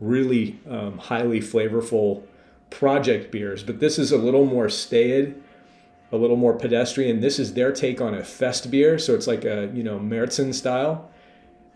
really 0.00 0.58
um, 0.68 0.96
highly 0.96 1.40
flavorful 1.40 2.22
project 2.70 3.30
beers. 3.30 3.62
But 3.62 3.78
this 3.78 3.98
is 3.98 4.10
a 4.10 4.16
little 4.16 4.46
more 4.46 4.70
staid, 4.70 5.41
a 6.12 6.16
little 6.16 6.36
more 6.36 6.52
pedestrian. 6.52 7.20
This 7.20 7.38
is 7.38 7.54
their 7.54 7.72
take 7.72 8.00
on 8.00 8.14
a 8.14 8.22
fest 8.22 8.70
beer. 8.70 8.98
So 8.98 9.14
it's 9.14 9.26
like 9.26 9.44
a, 9.44 9.70
you 9.74 9.82
know, 9.82 9.98
Märzen 9.98 10.52
style. 10.54 11.10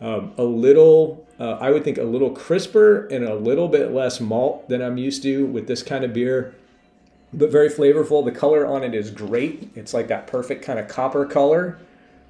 Um, 0.00 0.34
a 0.36 0.44
little, 0.44 1.26
uh, 1.40 1.52
I 1.52 1.70
would 1.70 1.82
think 1.82 1.96
a 1.96 2.02
little 2.02 2.30
crisper 2.30 3.06
and 3.06 3.24
a 3.24 3.34
little 3.34 3.66
bit 3.68 3.92
less 3.92 4.20
malt 4.20 4.68
than 4.68 4.82
I'm 4.82 4.98
used 4.98 5.22
to 5.22 5.46
with 5.46 5.66
this 5.66 5.82
kind 5.82 6.04
of 6.04 6.12
beer, 6.12 6.54
but 7.32 7.50
very 7.50 7.70
flavorful. 7.70 8.22
The 8.22 8.30
color 8.30 8.66
on 8.66 8.84
it 8.84 8.94
is 8.94 9.10
great. 9.10 9.70
It's 9.74 9.94
like 9.94 10.08
that 10.08 10.26
perfect 10.26 10.62
kind 10.62 10.78
of 10.78 10.86
copper 10.86 11.24
color. 11.24 11.78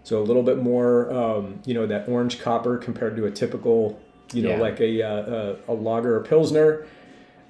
So 0.04 0.20
a 0.20 0.22
little 0.22 0.44
bit 0.44 0.58
more, 0.58 1.12
um, 1.12 1.58
you 1.64 1.74
know, 1.74 1.86
that 1.86 2.08
orange 2.08 2.38
copper 2.38 2.78
compared 2.78 3.16
to 3.16 3.26
a 3.26 3.30
typical, 3.32 3.98
you 4.32 4.42
know, 4.42 4.50
Yeah. 4.50 4.60
like 4.60 4.78
a, 4.80 5.02
uh, 5.02 5.56
a, 5.68 5.72
a 5.72 5.74
lager 5.74 6.14
or 6.14 6.20
pilsner. 6.20 6.86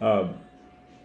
Um, 0.00 0.36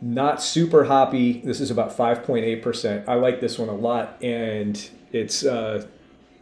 not 0.01 0.41
super 0.41 0.85
hoppy. 0.85 1.41
This 1.41 1.61
is 1.61 1.69
about 1.69 1.95
5.8%. 1.95 3.07
I 3.07 3.13
like 3.15 3.39
this 3.39 3.59
one 3.59 3.69
a 3.69 3.75
lot. 3.75 4.21
And 4.21 4.89
it's 5.11 5.45
uh, 5.45 5.85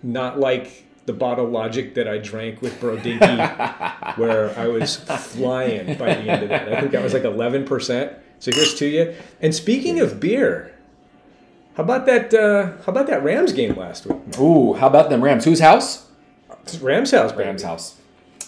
not 0.01 0.39
like 0.39 0.85
the 1.05 1.13
bottle 1.13 1.47
logic 1.47 1.95
that 1.95 2.07
I 2.07 2.19
drank 2.19 2.61
with 2.61 2.79
Brodinky, 2.79 4.17
where 4.17 4.57
I 4.57 4.67
was 4.67 4.97
flying 4.97 5.97
by 5.97 6.15
the 6.15 6.29
end 6.29 6.43
of 6.43 6.49
that. 6.49 6.71
I 6.71 6.79
think 6.79 6.91
that 6.93 7.03
was 7.03 7.13
like 7.13 7.23
11%. 7.23 8.15
So 8.39 8.51
here's 8.51 8.75
to 8.75 8.87
you. 8.87 9.15
And 9.41 9.53
speaking 9.53 9.99
of 9.99 10.19
beer, 10.19 10.73
how 11.75 11.83
about 11.83 12.05
that? 12.05 12.33
Uh, 12.33 12.81
how 12.83 12.91
about 12.91 13.07
that 13.07 13.23
Rams 13.23 13.51
game 13.51 13.75
last 13.75 14.05
week? 14.05 14.39
Ooh, 14.39 14.73
how 14.73 14.87
about 14.87 15.09
them 15.09 15.21
Rams? 15.21 15.45
Whose 15.45 15.59
house? 15.59 16.07
It's 16.63 16.77
Rams 16.77 17.11
house, 17.11 17.31
baby. 17.31 17.45
Rams 17.45 17.63
house. 17.63 17.95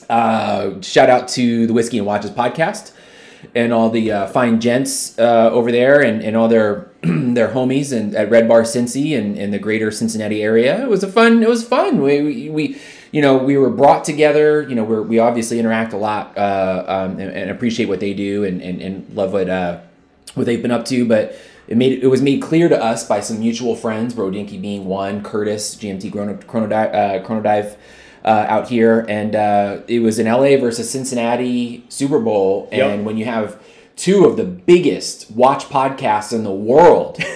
Uh, 0.10 0.82
shout 0.82 1.10
out 1.10 1.27
to 1.30 1.68
the 1.68 1.74
Whiskey 1.74 1.98
and 1.98 2.08
Watches 2.08 2.32
podcast 2.32 2.94
and 3.56 3.74
all 3.74 3.90
the 3.90 4.12
uh, 4.12 4.28
fine 4.28 4.60
gents 4.60 5.18
uh, 5.20 5.50
over 5.52 5.72
there 5.72 6.02
and, 6.02 6.22
and 6.22 6.36
all 6.36 6.48
their 6.48 6.90
their 7.02 7.50
homies 7.50 7.96
and 7.96 8.16
at 8.16 8.30
Red 8.30 8.48
Bar 8.48 8.62
Cincy 8.62 9.18
and, 9.18 9.38
and 9.38 9.54
the 9.54 9.60
greater 9.60 9.92
Cincinnati 9.92 10.44
area. 10.44 10.82
It 10.82 10.90
was 10.90 11.04
a 11.04 11.12
fun. 11.12 11.42
It 11.42 11.50
was 11.50 11.68
fun. 11.68 12.02
We, 12.02 12.22
we, 12.22 12.50
we 12.50 12.82
you 13.12 13.22
know 13.22 13.38
we 13.38 13.58
were 13.58 13.70
brought 13.70 14.06
together. 14.06 14.62
You 14.68 14.76
know 14.76 14.84
we 14.84 15.02
we 15.02 15.20
obviously 15.20 15.60
interact 15.60 15.94
a 15.94 15.98
lot 15.98 16.38
uh, 16.38 16.84
um, 16.88 17.20
and, 17.20 17.32
and 17.32 17.52
appreciate 17.52 17.90
what 17.90 18.00
they 18.00 18.14
do 18.14 18.44
and, 18.44 18.62
and, 18.62 18.82
and 18.82 19.14
love 19.16 19.34
what 19.34 19.50
uh, 19.50 19.80
what 20.36 20.46
they've 20.46 20.62
been 20.62 20.72
up 20.72 20.86
to, 20.86 21.06
but. 21.06 21.36
It 21.68 21.78
made 21.78 22.04
it 22.04 22.08
was 22.08 22.22
made 22.22 22.42
clear 22.42 22.68
to 22.68 22.84
us 22.84 23.08
by 23.08 23.22
some 23.22 23.40
mutual 23.40 23.78
friends, 23.78 24.14
Brodinky 24.14 24.60
being 24.60 24.84
one, 24.84 25.24
Curtis, 25.24 25.76
GMT 25.76 26.12
Chrono, 26.12 26.34
Chronodive, 26.36 26.94
uh, 26.94 27.26
Chronodive 27.26 27.78
uh, 28.24 28.46
out 28.48 28.70
here, 28.70 29.06
and 29.10 29.36
uh, 29.36 29.80
it 29.88 30.00
was 30.00 30.20
an 30.20 30.28
LA 30.28 30.58
versus 30.58 30.90
Cincinnati 30.90 31.84
Super 31.90 32.20
Bowl. 32.20 32.68
And 32.72 32.98
Yep. 32.98 33.06
when 33.06 33.18
you 33.18 33.25
have 33.25 33.62
two 33.96 34.25
of 34.25 34.38
the 34.38 34.44
biggest 34.46 35.32
watch 35.32 35.66
podcasts 35.66 36.34
in 36.34 36.44
the 36.44 36.51
world 36.51 37.18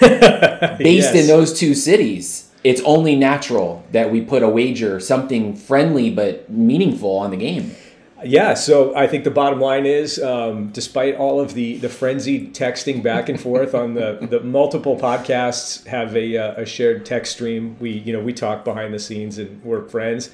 based 0.78 1.14
in 1.14 1.26
those 1.26 1.58
two 1.58 1.74
cities, 1.74 2.50
it's 2.64 2.80
only 2.82 3.14
natural 3.14 3.84
that 3.92 4.10
we 4.10 4.20
put 4.20 4.42
a 4.42 4.48
wager, 4.48 4.98
something 4.98 5.54
friendly 5.54 6.10
but 6.10 6.50
meaningful, 6.50 7.16
on 7.16 7.30
the 7.30 7.36
game. 7.36 7.72
Yeah, 8.24 8.54
so 8.54 8.96
I 8.96 9.06
think 9.06 9.24
the 9.24 9.30
bottom 9.30 9.60
line 9.60 9.84
is, 9.86 10.20
um, 10.20 10.70
despite 10.70 11.16
all 11.16 11.38
of 11.38 11.52
the 11.54 11.76
the 11.76 11.88
frenzied 11.90 12.54
texting 12.54 13.02
back 13.02 13.28
and 13.28 13.38
forth 13.38 13.74
on 13.74 13.94
the 13.94 14.18
the 14.30 14.40
multiple 14.40 14.96
podcasts 14.96 15.86
have 15.86 16.16
a 16.16 16.36
uh, 16.36 16.62
a 16.62 16.66
shared 16.66 17.04
text 17.04 17.32
stream. 17.32 17.76
We 17.78 17.90
you 17.90 18.12
know 18.12 18.20
we 18.20 18.32
talk 18.32 18.64
behind 18.64 18.94
the 18.94 18.98
scenes 18.98 19.38
and 19.38 19.62
we're 19.62 19.86
friends. 19.88 20.30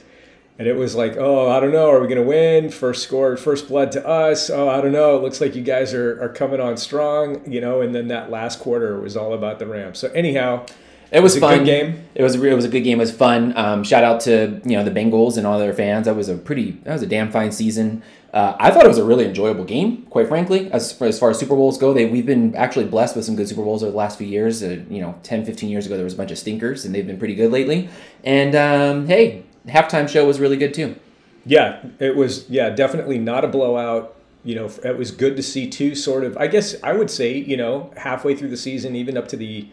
And 0.63 0.69
it 0.69 0.77
was 0.77 0.95
like, 0.95 1.17
oh, 1.17 1.51
I 1.51 1.59
don't 1.59 1.73
know, 1.73 1.91
are 1.91 2.01
we 2.01 2.07
gonna 2.07 2.23
win? 2.23 2.71
First 2.71 3.03
score, 3.03 3.37
first 3.37 3.67
blood 3.67 3.91
to 3.93 4.07
us. 4.07 4.49
Oh, 4.49 4.69
I 4.69 4.81
don't 4.81 4.93
know. 4.93 5.17
It 5.17 5.23
looks 5.25 5.41
like 5.41 5.57
you 5.57 5.63
guys 5.63 5.93
are, 5.93 6.23
are 6.23 6.29
coming 6.29 6.61
on 6.61 6.77
strong, 6.77 7.51
you 7.51 7.61
know. 7.61 7.81
And 7.81 7.93
then 7.93 8.07
that 8.09 8.31
last 8.31 8.61
quarter 8.61 9.01
was 9.01 9.17
all 9.17 9.35
about 9.35 9.59
the 9.59 9.67
Rams. 9.67 9.99
So 9.99 10.07
anyhow, 10.13 10.65
It 11.11 11.19
was 11.21 11.35
It 11.35 11.43
was 11.43 11.53
a 11.53 11.59
good 11.59 11.67
game. 11.67 12.05
It 12.15 12.23
was 12.23 12.37
a, 12.37 12.45
it 12.45 12.55
was 12.55 12.65
a 12.65 12.69
good 12.69 12.83
game. 12.85 12.99
It 12.99 13.03
was 13.03 13.11
fun. 13.11 13.57
Um, 13.57 13.83
shout 13.83 14.05
out 14.05 14.21
to 14.21 14.61
you 14.65 14.77
know 14.77 14.85
the 14.85 14.93
Bengals 14.93 15.37
and 15.37 15.49
all 15.49 15.59
their 15.59 15.75
fans. 15.75 16.07
That 16.07 16.15
was 16.15 16.29
a 16.29 16.37
pretty 16.37 16.79
that 16.85 16.93
was 16.93 17.03
a 17.03 17.09
damn 17.09 17.33
fine 17.33 17.51
season. 17.51 18.05
Uh, 18.33 18.57
I 18.61 18.71
thought 18.71 18.85
it 18.85 18.89
was 18.89 18.99
a 18.99 19.05
really 19.05 19.27
enjoyable 19.27 19.65
game, 19.65 20.07
quite 20.11 20.29
frankly. 20.29 20.71
As 20.71 20.93
far, 20.93 21.09
as 21.09 21.19
far 21.19 21.31
as 21.31 21.41
Super 21.41 21.57
Bowls 21.57 21.77
go, 21.77 21.93
they 21.93 22.07
we've 22.07 22.25
been 22.25 22.55
actually 22.55 22.85
blessed 22.85 23.17
with 23.17 23.25
some 23.25 23.35
good 23.35 23.49
Super 23.49 23.65
Bowls 23.65 23.83
over 23.83 23.91
the 23.91 23.99
last 23.99 24.17
few 24.17 24.29
years. 24.29 24.63
Uh, 24.63 24.79
you 24.89 25.01
know, 25.01 25.19
10, 25.25 25.45
15 25.45 25.69
years 25.69 25.87
ago 25.87 25.97
there 25.97 26.05
was 26.05 26.15
a 26.15 26.17
bunch 26.17 26.31
of 26.31 26.39
stinkers, 26.39 26.85
and 26.85 26.95
they've 26.95 27.07
been 27.07 27.19
pretty 27.19 27.35
good 27.35 27.51
lately. 27.51 27.89
And 28.23 28.55
um, 28.55 29.09
hey, 29.09 29.43
halftime 29.67 30.09
show 30.09 30.27
was 30.27 30.41
really 30.41 30.57
good 30.57 30.75
too. 30.75 30.97
Yeah, 31.45 31.85
it 31.99 32.17
was. 32.17 32.49
Yeah, 32.49 32.71
definitely 32.71 33.19
not 33.19 33.45
a 33.45 33.49
blowout. 33.49 34.17
You 34.45 34.55
know, 34.57 34.71
it 34.85 34.97
was 34.97 35.11
good 35.11 35.37
to 35.37 35.43
see 35.43 35.69
two 35.69 35.95
sort 35.95 36.25
of. 36.25 36.37
I 36.37 36.47
guess 36.47 36.75
I 36.83 36.93
would 36.93 37.11
say, 37.11 37.37
you 37.37 37.57
know, 37.57 37.93
halfway 37.97 38.35
through 38.35 38.51
the 38.51 38.57
season, 38.57 38.97
even 38.97 39.17
up 39.17 39.29
to 39.29 39.37
the, 39.37 39.69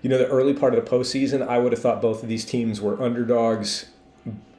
you 0.00 0.10
know, 0.10 0.18
the 0.18 0.28
early 0.28 0.54
part 0.54 0.74
of 0.74 0.82
the 0.82 0.90
postseason, 0.90 1.46
I 1.46 1.58
would 1.58 1.72
have 1.72 1.80
thought 1.80 2.00
both 2.00 2.22
of 2.22 2.28
these 2.28 2.44
teams 2.44 2.80
were 2.80 3.00
underdogs. 3.02 3.86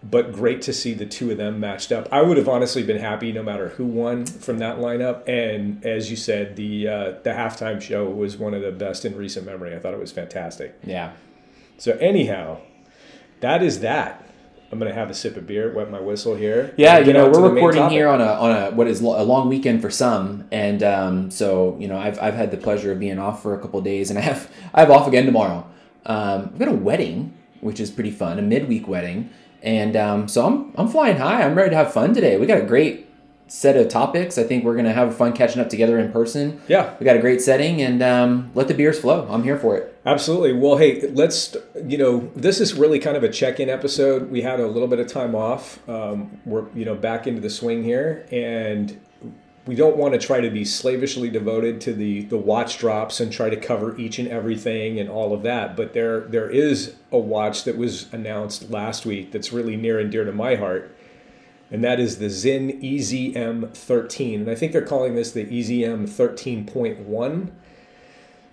But 0.03 0.33
great 0.33 0.61
to 0.63 0.73
see 0.73 0.93
the 0.93 1.05
two 1.05 1.31
of 1.31 1.37
them 1.37 1.61
matched 1.61 1.91
up. 1.93 2.09
I 2.11 2.21
would 2.21 2.35
have 2.35 2.49
honestly 2.49 2.83
been 2.83 2.99
happy 2.99 3.31
no 3.31 3.41
matter 3.41 3.69
who 3.69 3.85
won 3.85 4.25
from 4.25 4.57
that 4.59 4.79
lineup. 4.79 5.27
And 5.29 5.83
as 5.85 6.11
you 6.11 6.17
said, 6.17 6.57
the 6.57 6.87
uh, 6.87 7.11
the 7.23 7.29
halftime 7.29 7.81
show 7.81 8.09
was 8.09 8.37
one 8.37 8.53
of 8.53 8.61
the 8.61 8.71
best 8.71 9.05
in 9.05 9.15
recent 9.15 9.45
memory. 9.45 9.73
I 9.73 9.79
thought 9.79 9.93
it 9.93 9.99
was 9.99 10.11
fantastic. 10.11 10.77
Yeah. 10.83 11.13
So 11.77 11.93
anyhow, 11.99 12.59
that 13.39 13.63
is 13.63 13.79
that. 13.79 14.27
I'm 14.73 14.79
gonna 14.79 14.91
have 14.91 15.11
a 15.11 15.13
sip 15.13 15.37
of 15.37 15.45
beer, 15.45 15.71
wet 15.71 15.91
my 15.91 15.99
whistle 15.99 16.33
here. 16.33 16.73
Yeah, 16.77 16.97
you 16.97 17.13
know 17.13 17.29
we're 17.29 17.47
recording 17.47 17.89
here 17.89 18.07
on 18.07 18.21
a 18.21 18.25
on 18.25 18.51
a 18.51 18.71
what 18.71 18.87
is 18.87 19.03
lo- 19.03 19.21
a 19.21 19.23
long 19.23 19.47
weekend 19.47 19.83
for 19.83 19.91
some, 19.91 20.47
and 20.51 20.81
um, 20.81 21.29
so 21.29 21.77
you 21.79 21.87
know 21.87 21.95
I've, 21.95 22.19
I've 22.19 22.33
had 22.33 22.49
the 22.49 22.57
pleasure 22.57 22.91
of 22.91 22.99
being 22.99 23.19
off 23.19 23.43
for 23.43 23.53
a 23.53 23.59
couple 23.61 23.77
of 23.77 23.85
days, 23.85 24.09
and 24.09 24.17
I 24.17 24.23
have 24.23 24.49
I 24.73 24.79
have 24.79 24.89
off 24.89 25.07
again 25.07 25.27
tomorrow. 25.27 25.67
Um, 26.07 26.49
I've 26.53 26.57
got 26.57 26.69
a 26.69 26.73
wedding, 26.73 27.37
which 27.61 27.79
is 27.79 27.91
pretty 27.91 28.09
fun, 28.09 28.39
a 28.39 28.41
midweek 28.41 28.87
wedding, 28.87 29.29
and 29.61 29.95
um, 29.95 30.27
so 30.27 30.43
I'm 30.43 30.73
I'm 30.75 30.87
flying 30.87 31.17
high. 31.17 31.43
I'm 31.43 31.53
ready 31.53 31.69
to 31.69 31.75
have 31.75 31.93
fun 31.93 32.15
today. 32.15 32.37
We 32.39 32.47
got 32.47 32.57
a 32.57 32.65
great 32.65 33.07
set 33.47 33.77
of 33.77 33.89
topics. 33.89 34.37
I 34.37 34.43
think 34.43 34.63
we're 34.63 34.73
going 34.73 34.85
to 34.85 34.93
have 34.93 35.15
fun 35.15 35.33
catching 35.33 35.61
up 35.61 35.69
together 35.69 35.99
in 35.99 36.11
person. 36.11 36.61
Yeah. 36.67 36.95
We 36.99 37.05
got 37.05 37.15
a 37.15 37.19
great 37.19 37.41
setting 37.41 37.81
and 37.81 38.01
um, 38.01 38.51
let 38.55 38.67
the 38.67 38.73
beers 38.73 38.99
flow. 38.99 39.27
I'm 39.29 39.43
here 39.43 39.57
for 39.57 39.77
it. 39.77 39.95
Absolutely. 40.05 40.53
Well, 40.53 40.77
hey, 40.77 41.07
let's, 41.09 41.55
you 41.85 41.97
know, 41.97 42.31
this 42.35 42.59
is 42.59 42.73
really 42.73 42.99
kind 42.99 43.15
of 43.15 43.23
a 43.23 43.29
check 43.29 43.59
in 43.59 43.69
episode. 43.69 44.31
We 44.31 44.41
had 44.41 44.59
a 44.59 44.67
little 44.67 44.87
bit 44.87 44.99
of 44.99 45.07
time 45.07 45.35
off. 45.35 45.87
Um, 45.87 46.39
we're, 46.45 46.69
you 46.73 46.85
know, 46.85 46.95
back 46.95 47.27
into 47.27 47.41
the 47.41 47.49
swing 47.49 47.83
here. 47.83 48.25
And 48.31 48.99
we 49.65 49.75
don't 49.75 49.95
want 49.95 50.13
to 50.13 50.19
try 50.19 50.41
to 50.41 50.49
be 50.49 50.65
slavishly 50.65 51.29
devoted 51.29 51.79
to 51.81 51.93
the, 51.93 52.23
the 52.23 52.37
watch 52.37 52.79
drops 52.79 53.19
and 53.19 53.31
try 53.31 53.49
to 53.49 53.55
cover 53.55 53.95
each 53.97 54.19
and 54.19 54.27
everything 54.27 54.99
and 54.99 55.09
all 55.09 55.33
of 55.33 55.43
that. 55.43 55.77
But 55.77 55.93
there 55.93 56.21
there 56.21 56.49
is 56.49 56.95
a 57.11 57.17
watch 57.17 57.63
that 57.63 57.77
was 57.77 58.11
announced 58.13 58.69
last 58.69 59.05
week 59.05 59.31
that's 59.31 59.53
really 59.53 59.77
near 59.77 59.99
and 59.99 60.11
dear 60.11 60.25
to 60.25 60.33
my 60.33 60.55
heart 60.55 60.93
and 61.73 61.83
that 61.83 61.99
is 61.99 62.19
the 62.19 62.29
Sinn 62.29 62.79
EZM13. 62.81 64.35
And 64.35 64.49
I 64.49 64.53
think 64.53 64.71
they're 64.71 64.85
calling 64.85 65.15
this 65.15 65.31
the 65.31 65.43
EZM 65.43 66.07
13.1. 66.07 67.51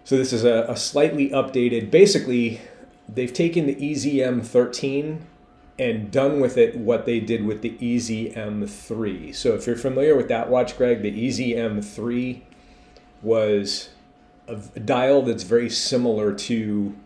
So 0.05 0.17
this 0.17 0.33
is 0.33 0.43
a, 0.43 0.65
a, 0.67 0.75
slightly 0.75 1.29
updated, 1.29 1.91
basically, 1.91 2.63
they've 3.07 3.33
taken 3.33 3.67
the 3.67 3.75
EZM 3.75 4.43
13 4.43 5.27
and 5.79 6.11
done 6.11 6.41
with 6.41 6.57
it 6.57 6.79
what 6.79 7.05
they 7.05 7.21
did 7.21 7.45
with 7.45 7.61
the 7.61 7.73
EZM 7.73 8.67
3. 8.69 9.33
So 9.35 9.55
if 9.55 9.67
you're 9.67 9.77
familiar 9.77 10.17
with 10.17 10.29
that 10.29 10.49
watch, 10.49 10.79
Greg, 10.79 11.03
the 11.03 11.29
EZM 11.29 11.85
3 11.85 12.43
was 13.21 13.91
a 14.49 14.57
dial 14.57 15.21
that's 15.21 15.43
very 15.43 15.69
similar 15.69 16.33
to, 16.33 16.97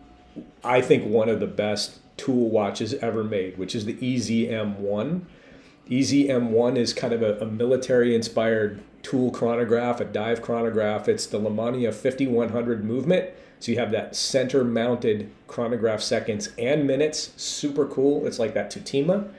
I 0.63 0.79
think, 0.79 1.05
one 1.05 1.27
of 1.27 1.41
the 1.41 1.47
best 1.47 1.99
tool 2.15 2.49
watches 2.49 2.93
ever 2.95 3.25
made, 3.25 3.57
which 3.57 3.75
is 3.75 3.83
the 3.83 3.95
EZM 3.95 4.77
1 4.79 5.27
EZM1 5.89 6.77
is 6.77 6.93
kind 6.93 7.13
of 7.13 7.21
a, 7.21 7.39
a 7.39 7.45
military 7.45 8.15
inspired 8.15 8.81
tool 9.03 9.31
chronograph, 9.31 9.99
a 9.99 10.05
dive 10.05 10.41
chronograph. 10.41 11.07
It's 11.07 11.27
the 11.27 11.39
Lemania 11.39 11.93
5100 11.93 12.83
movement. 12.83 13.29
So 13.59 13.71
you 13.71 13.77
have 13.77 13.91
that 13.91 14.15
center 14.15 14.63
mounted 14.63 15.31
chronograph 15.47 16.01
seconds 16.01 16.49
and 16.57 16.85
minutes. 16.87 17.31
Super 17.37 17.85
cool. 17.85 18.25
It's 18.25 18.39
like 18.39 18.53
that 18.55 18.71
Tutima. 18.71 19.29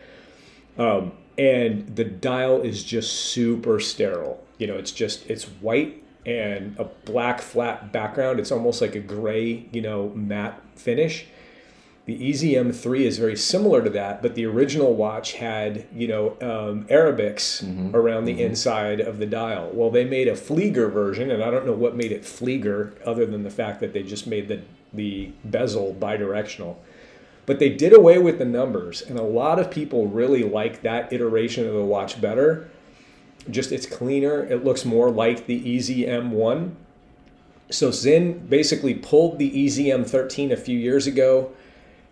Um, 0.78 1.12
and 1.36 1.94
the 1.96 2.04
dial 2.04 2.62
is 2.62 2.82
just 2.82 3.12
super 3.12 3.80
sterile. 3.80 4.42
You 4.58 4.68
know, 4.68 4.76
it's 4.76 4.92
just, 4.92 5.28
it's 5.28 5.44
white 5.44 6.02
and 6.24 6.78
a 6.78 6.84
black 6.84 7.40
flat 7.40 7.92
background. 7.92 8.40
It's 8.40 8.52
almost 8.52 8.80
like 8.80 8.94
a 8.94 9.00
gray, 9.00 9.66
you 9.72 9.82
know, 9.82 10.10
matte 10.14 10.60
finish 10.76 11.26
the 12.06 12.30
EZM3 12.30 13.00
is 13.00 13.18
very 13.18 13.36
similar 13.36 13.82
to 13.82 13.90
that, 13.90 14.22
but 14.22 14.36
the 14.36 14.46
original 14.46 14.94
watch 14.94 15.32
had, 15.34 15.86
you 15.92 16.06
know, 16.06 16.30
um, 16.40 16.84
Arabics 16.84 17.64
mm-hmm. 17.64 17.94
around 17.96 18.26
the 18.26 18.34
mm-hmm. 18.34 18.42
inside 18.42 19.00
of 19.00 19.18
the 19.18 19.26
dial. 19.26 19.70
Well, 19.72 19.90
they 19.90 20.04
made 20.04 20.28
a 20.28 20.34
Flieger 20.34 20.90
version, 20.90 21.32
and 21.32 21.42
I 21.42 21.50
don't 21.50 21.66
know 21.66 21.72
what 21.72 21.96
made 21.96 22.12
it 22.12 22.22
Flieger 22.22 22.92
other 23.04 23.26
than 23.26 23.42
the 23.42 23.50
fact 23.50 23.80
that 23.80 23.92
they 23.92 24.04
just 24.04 24.28
made 24.28 24.46
the, 24.46 24.62
the 24.94 25.32
bezel 25.44 25.96
bidirectional. 25.98 26.76
But 27.44 27.58
they 27.58 27.70
did 27.70 27.92
away 27.92 28.18
with 28.18 28.38
the 28.38 28.44
numbers, 28.44 29.02
and 29.02 29.18
a 29.18 29.24
lot 29.24 29.58
of 29.58 29.68
people 29.68 30.06
really 30.06 30.44
like 30.44 30.82
that 30.82 31.12
iteration 31.12 31.66
of 31.66 31.74
the 31.74 31.84
watch 31.84 32.20
better. 32.20 32.70
Just 33.50 33.72
it's 33.72 33.86
cleaner, 33.86 34.44
it 34.44 34.64
looks 34.64 34.84
more 34.84 35.10
like 35.10 35.46
the 35.46 35.76
EZM1. 35.76 36.72
So 37.70 37.90
Sinn 37.90 38.46
basically 38.46 38.94
pulled 38.94 39.40
the 39.40 39.66
EZM13 39.66 40.52
a 40.52 40.56
few 40.56 40.78
years 40.78 41.08
ago 41.08 41.50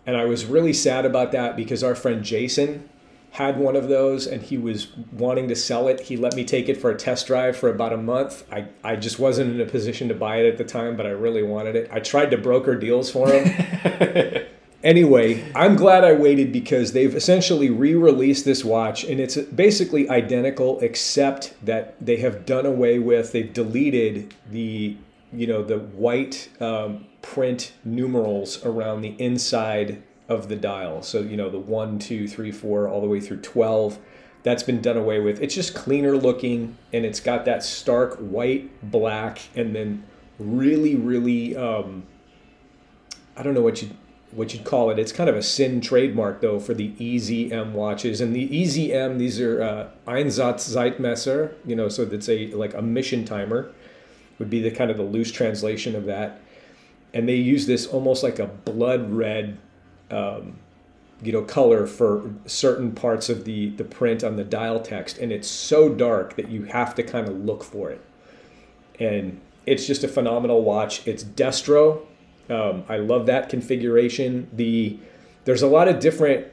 and 0.05 0.15
I 0.15 0.25
was 0.25 0.45
really 0.45 0.73
sad 0.73 1.05
about 1.05 1.31
that 1.31 1.55
because 1.55 1.83
our 1.83 1.95
friend 1.95 2.23
Jason 2.23 2.89
had 3.35 3.59
one 3.59 3.75
of 3.75 3.89
those 3.89 4.25
and 4.27 4.41
he 4.41 4.57
was 4.57 4.95
wanting 5.11 5.49
to 5.49 5.55
sell 5.55 5.89
it. 5.89 5.99
He 5.99 6.15
let 6.15 6.35
me 6.35 6.45
take 6.45 6.69
it 6.69 6.77
for 6.77 6.89
a 6.89 6.95
test 6.95 7.27
drive 7.27 7.57
for 7.57 7.69
about 7.69 7.91
a 7.91 7.97
month. 7.97 8.45
I, 8.49 8.67
I 8.81 8.95
just 8.95 9.19
wasn't 9.19 9.53
in 9.53 9.59
a 9.59 9.69
position 9.69 10.07
to 10.07 10.13
buy 10.13 10.37
it 10.37 10.47
at 10.47 10.57
the 10.57 10.63
time, 10.63 10.95
but 10.95 11.05
I 11.05 11.09
really 11.09 11.43
wanted 11.43 11.75
it. 11.75 11.89
I 11.91 11.99
tried 11.99 12.31
to 12.31 12.37
broker 12.37 12.75
deals 12.75 13.11
for 13.11 13.29
him. 13.29 14.45
anyway, 14.83 15.51
I'm 15.53 15.75
glad 15.75 16.05
I 16.05 16.13
waited 16.13 16.53
because 16.53 16.93
they've 16.93 17.13
essentially 17.13 17.69
re 17.69 17.93
released 17.93 18.45
this 18.45 18.63
watch 18.63 19.03
and 19.03 19.19
it's 19.19 19.35
basically 19.35 20.09
identical 20.09 20.79
except 20.79 21.55
that 21.61 21.95
they 21.99 22.17
have 22.17 22.45
done 22.45 22.65
away 22.65 22.99
with, 22.99 23.33
they've 23.33 23.53
deleted 23.53 24.33
the, 24.49 24.95
you 25.35 25.47
know, 25.47 25.63
the 25.63 25.79
white. 25.79 26.49
Um, 26.59 27.07
print 27.25 27.73
numerals 27.83 28.63
around 28.63 29.01
the 29.01 29.15
inside 29.17 30.03
of 30.29 30.47
the 30.47 30.55
dial. 30.55 31.01
So, 31.01 31.21
you 31.21 31.35
know, 31.35 31.49
the 31.49 31.59
one, 31.59 31.97
two, 31.97 32.27
three, 32.27 32.51
four, 32.51 32.87
all 32.87 33.01
the 33.01 33.07
way 33.07 33.19
through 33.19 33.41
12. 33.41 33.97
That's 34.43 34.61
been 34.61 34.79
done 34.79 34.95
away 34.95 35.19
with. 35.19 35.41
It's 35.41 35.55
just 35.55 35.73
cleaner 35.73 36.15
looking 36.15 36.77
and 36.93 37.03
it's 37.03 37.19
got 37.19 37.45
that 37.45 37.63
stark 37.63 38.15
white, 38.17 38.69
black, 38.91 39.39
and 39.55 39.75
then 39.75 40.03
really, 40.37 40.95
really, 40.95 41.57
um, 41.57 42.03
I 43.35 43.41
don't 43.41 43.55
know 43.55 43.61
what 43.61 43.81
you 43.81 43.89
what 44.31 44.53
you'd 44.53 44.65
call 44.65 44.89
it. 44.89 44.99
It's 44.99 45.13
kind 45.13 45.29
of 45.29 45.35
a 45.35 45.41
Sinn 45.41 45.79
trademark 45.79 46.41
though 46.41 46.59
for 46.59 46.73
the 46.73 46.91
EZM 46.91 47.71
watches. 47.71 48.19
And 48.19 48.35
the 48.35 48.49
EZM, 48.49 49.17
these 49.17 49.39
are 49.39 49.63
uh, 49.63 49.87
Einsatzzeitmesser, 50.07 51.53
you 51.65 51.75
know, 51.75 51.87
so 51.87 52.03
that's 52.05 52.27
a 52.27 52.47
like 52.51 52.73
a 52.73 52.81
mission 52.81 53.23
timer 53.23 53.73
would 54.39 54.49
be 54.49 54.61
the 54.61 54.71
kind 54.71 54.91
of 54.91 54.97
the 54.97 55.03
loose 55.03 55.31
translation 55.31 55.95
of 55.95 56.05
that. 56.05 56.39
And 57.13 57.27
they 57.29 57.35
use 57.35 57.65
this 57.65 57.87
almost 57.87 58.23
like 58.23 58.39
a 58.39 58.47
blood 58.47 59.11
red 59.11 59.57
um, 60.11 60.57
you 61.21 61.31
know 61.31 61.41
color 61.41 61.87
for 61.87 62.29
certain 62.45 62.91
parts 62.91 63.29
of 63.29 63.45
the 63.45 63.69
the 63.71 63.83
print 63.83 64.23
on 64.23 64.35
the 64.35 64.43
dial 64.43 64.79
text. 64.79 65.17
And 65.17 65.31
it's 65.31 65.47
so 65.47 65.89
dark 65.89 66.35
that 66.35 66.49
you 66.49 66.63
have 66.65 66.95
to 66.95 67.03
kind 67.03 67.27
of 67.27 67.45
look 67.45 67.63
for 67.63 67.89
it. 67.89 68.03
And 68.99 69.39
it's 69.65 69.87
just 69.87 70.03
a 70.03 70.07
phenomenal 70.07 70.61
watch. 70.63 71.07
It's 71.07 71.23
destro. 71.23 72.01
Um, 72.47 72.83
i 72.87 72.97
love 72.97 73.25
that 73.25 73.49
configuration. 73.49 74.47
The 74.53 74.99
there's 75.45 75.61
a 75.61 75.67
lot 75.67 75.87
of 75.87 75.99
different 75.99 76.47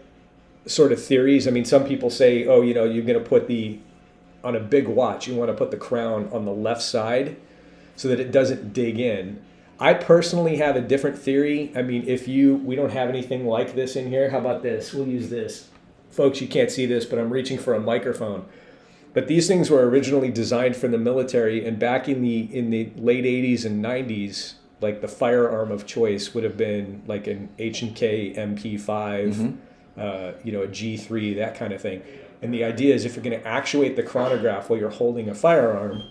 sort 0.67 0.93
of 0.93 1.03
theories. 1.05 1.49
I 1.49 1.51
mean 1.51 1.65
some 1.65 1.85
people 1.85 2.11
say 2.11 2.47
oh 2.47 2.63
you 2.63 2.73
know 2.73 2.85
you're 2.85 3.05
going 3.05 3.23
to 3.23 3.29
put 3.29 3.49
the 3.49 3.79
on 4.45 4.57
a 4.57 4.61
big 4.61 4.89
watch 4.89 5.29
you 5.29 5.37
want 5.37 5.51
to 5.51 5.55
put 5.55 5.71
the 5.71 5.77
crown 5.77 6.29
on 6.33 6.45
the 6.45 6.53
left 6.53 6.83
side 6.83 7.37
so 8.03 8.09
that 8.09 8.21
it 8.21 8.33
doesn't 8.33 8.73
dig 8.73 8.99
in 8.99 9.41
I 9.83 9.95
personally 9.95 10.59
have 10.59 10.77
a 10.77 10.81
different 10.81 11.19
theory. 11.19 11.73
I 11.75 11.83
mean, 11.83 12.05
if 12.07 12.29
you, 12.29 12.55
we 12.55 12.77
don't 12.77 12.93
have 12.93 13.09
anything 13.09 13.47
like 13.49 13.75
this 13.75 13.97
in 13.97 14.09
here. 14.09 14.31
How 14.31 14.39
about 14.39 14.63
this? 14.63 14.95
We'll 14.95 15.09
use 15.09 15.29
this. 15.29 15.71
Folks, 16.09 16.41
you 16.41 16.47
can't 16.47 16.71
see 16.71 16.87
this, 16.87 17.05
but 17.05 17.19
I'm 17.19 17.31
reaching 17.31 17.59
for 17.59 17.75
a 17.75 17.81
microphone. 17.81 18.47
But 19.13 19.27
these 19.27 19.49
things 19.49 19.71
were 19.71 19.89
originally 19.89 20.31
designed 20.31 20.77
for 20.77 20.87
the 20.87 20.99
military, 20.99 21.67
and 21.67 21.81
back 21.81 22.09
in 22.09 22.23
the 22.23 22.43
in 22.57 22.71
the 22.71 22.93
late 22.97 23.25
80s 23.25 23.65
and 23.65 23.85
90s, 23.85 24.55
like 24.81 25.01
the 25.01 25.09
firearm 25.09 25.73
of 25.73 25.85
choice 25.85 26.33
would 26.33 26.45
have 26.45 26.57
been 26.57 27.03
like 27.09 27.27
an 27.27 27.49
H 27.59 27.83
and 27.83 27.95
K 27.95 28.33
MP5, 28.35 28.87
mm-hmm. 28.87 29.51
uh, 30.01 30.33
you 30.45 30.53
know, 30.53 30.63
a 30.63 30.69
G3, 30.69 31.37
that 31.37 31.57
kind 31.57 31.73
of 31.73 31.83
thing. 31.83 32.03
And 32.41 32.55
the 32.55 32.63
idea 32.63 32.95
is 32.95 33.05
if 33.05 33.17
you're 33.17 33.25
going 33.25 33.39
to 33.39 33.47
actuate 33.47 33.97
the 33.97 34.03
chronograph 34.05 34.71
while 34.71 34.79
you're 34.79 34.91
holding 34.91 35.29
a 35.29 35.35
firearm, 35.35 36.05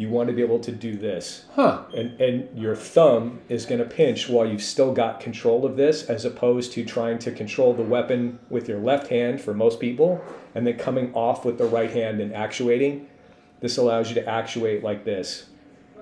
you 0.00 0.08
want 0.08 0.30
to 0.30 0.34
be 0.34 0.40
able 0.40 0.58
to 0.58 0.72
do 0.72 0.96
this. 0.96 1.44
Huh. 1.54 1.82
And, 1.94 2.18
and 2.18 2.58
your 2.58 2.74
thumb 2.74 3.42
is 3.50 3.66
going 3.66 3.80
to 3.80 3.84
pinch 3.84 4.30
while 4.30 4.46
you've 4.46 4.62
still 4.62 4.94
got 4.94 5.20
control 5.20 5.66
of 5.66 5.76
this, 5.76 6.04
as 6.04 6.24
opposed 6.24 6.72
to 6.72 6.86
trying 6.86 7.18
to 7.18 7.30
control 7.30 7.74
the 7.74 7.82
weapon 7.82 8.38
with 8.48 8.66
your 8.66 8.78
left 8.78 9.08
hand 9.08 9.42
for 9.42 9.52
most 9.52 9.78
people, 9.78 10.24
and 10.54 10.66
then 10.66 10.78
coming 10.78 11.12
off 11.12 11.44
with 11.44 11.58
the 11.58 11.66
right 11.66 11.90
hand 11.90 12.18
and 12.18 12.34
actuating. 12.34 13.08
This 13.60 13.76
allows 13.76 14.08
you 14.08 14.14
to 14.14 14.26
actuate 14.26 14.82
like 14.82 15.04
this. 15.04 15.50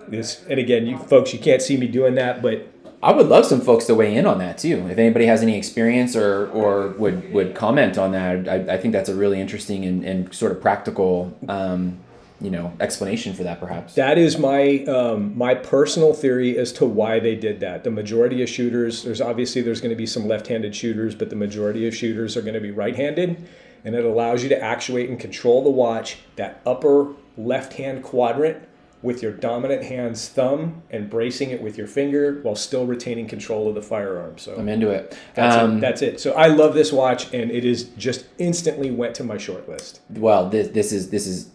This, 0.06 0.44
and 0.48 0.60
again, 0.60 0.86
you 0.86 0.96
folks, 0.96 1.32
you 1.32 1.40
can't 1.40 1.60
see 1.60 1.76
me 1.76 1.88
doing 1.88 2.14
that, 2.14 2.40
but 2.40 2.68
I 3.02 3.10
would 3.10 3.26
love 3.26 3.46
some 3.46 3.60
folks 3.60 3.86
to 3.86 3.96
weigh 3.96 4.14
in 4.14 4.26
on 4.26 4.38
that 4.38 4.58
too. 4.58 4.86
If 4.88 4.98
anybody 4.98 5.26
has 5.26 5.42
any 5.42 5.58
experience 5.58 6.14
or, 6.14 6.48
or 6.50 6.90
would, 6.90 7.32
would 7.32 7.56
comment 7.56 7.98
on 7.98 8.12
that, 8.12 8.48
I, 8.48 8.74
I 8.74 8.78
think 8.78 8.92
that's 8.92 9.08
a 9.08 9.14
really 9.16 9.40
interesting 9.40 9.84
and, 9.84 10.04
and 10.04 10.32
sort 10.32 10.52
of 10.52 10.60
practical 10.60 11.36
um, 11.48 11.98
you 12.40 12.50
know 12.50 12.72
explanation 12.80 13.34
for 13.34 13.42
that 13.42 13.58
perhaps 13.58 13.94
that 13.94 14.16
is 14.16 14.38
my 14.38 14.84
um, 14.84 15.36
my 15.36 15.54
personal 15.54 16.14
theory 16.14 16.56
as 16.56 16.72
to 16.72 16.86
why 16.86 17.18
they 17.18 17.34
did 17.34 17.60
that 17.60 17.84
the 17.84 17.90
majority 17.90 18.42
of 18.42 18.48
shooters 18.48 19.02
there's 19.02 19.20
obviously 19.20 19.60
there's 19.60 19.80
going 19.80 19.90
to 19.90 19.96
be 19.96 20.06
some 20.06 20.26
left-handed 20.28 20.74
shooters 20.74 21.14
but 21.14 21.30
the 21.30 21.36
majority 21.36 21.86
of 21.86 21.94
shooters 21.94 22.36
are 22.36 22.42
going 22.42 22.54
to 22.54 22.60
be 22.60 22.70
right-handed 22.70 23.48
and 23.84 23.94
it 23.94 24.04
allows 24.04 24.42
you 24.42 24.48
to 24.48 24.60
actuate 24.60 25.08
and 25.08 25.18
control 25.18 25.62
the 25.64 25.70
watch 25.70 26.18
that 26.36 26.60
upper 26.64 27.12
left 27.36 27.74
hand 27.74 28.02
quadrant 28.02 28.62
with 29.02 29.22
your 29.22 29.32
dominant 29.32 29.84
hand's 29.84 30.28
thumb 30.28 30.82
and 30.90 31.08
bracing 31.08 31.50
it 31.50 31.62
with 31.62 31.78
your 31.78 31.86
finger 31.86 32.40
while 32.42 32.56
still 32.56 32.84
retaining 32.84 33.28
control 33.28 33.68
of 33.68 33.74
the 33.74 33.82
firearm. 33.82 34.36
So 34.38 34.56
I'm 34.56 34.68
into 34.68 34.90
it. 34.90 35.16
That's, 35.34 35.56
um, 35.56 35.76
it. 35.76 35.80
that's 35.80 36.02
it. 36.02 36.20
So 36.20 36.32
I 36.32 36.48
love 36.48 36.74
this 36.74 36.92
watch, 36.92 37.32
and 37.32 37.50
it 37.50 37.64
is 37.64 37.84
just 37.96 38.26
instantly 38.38 38.90
went 38.90 39.14
to 39.16 39.24
my 39.24 39.38
short 39.38 39.68
list. 39.68 40.00
Well, 40.10 40.48
this 40.48 40.68
this 40.68 40.92
is 40.92 41.10
this 41.10 41.26
is 41.26 41.50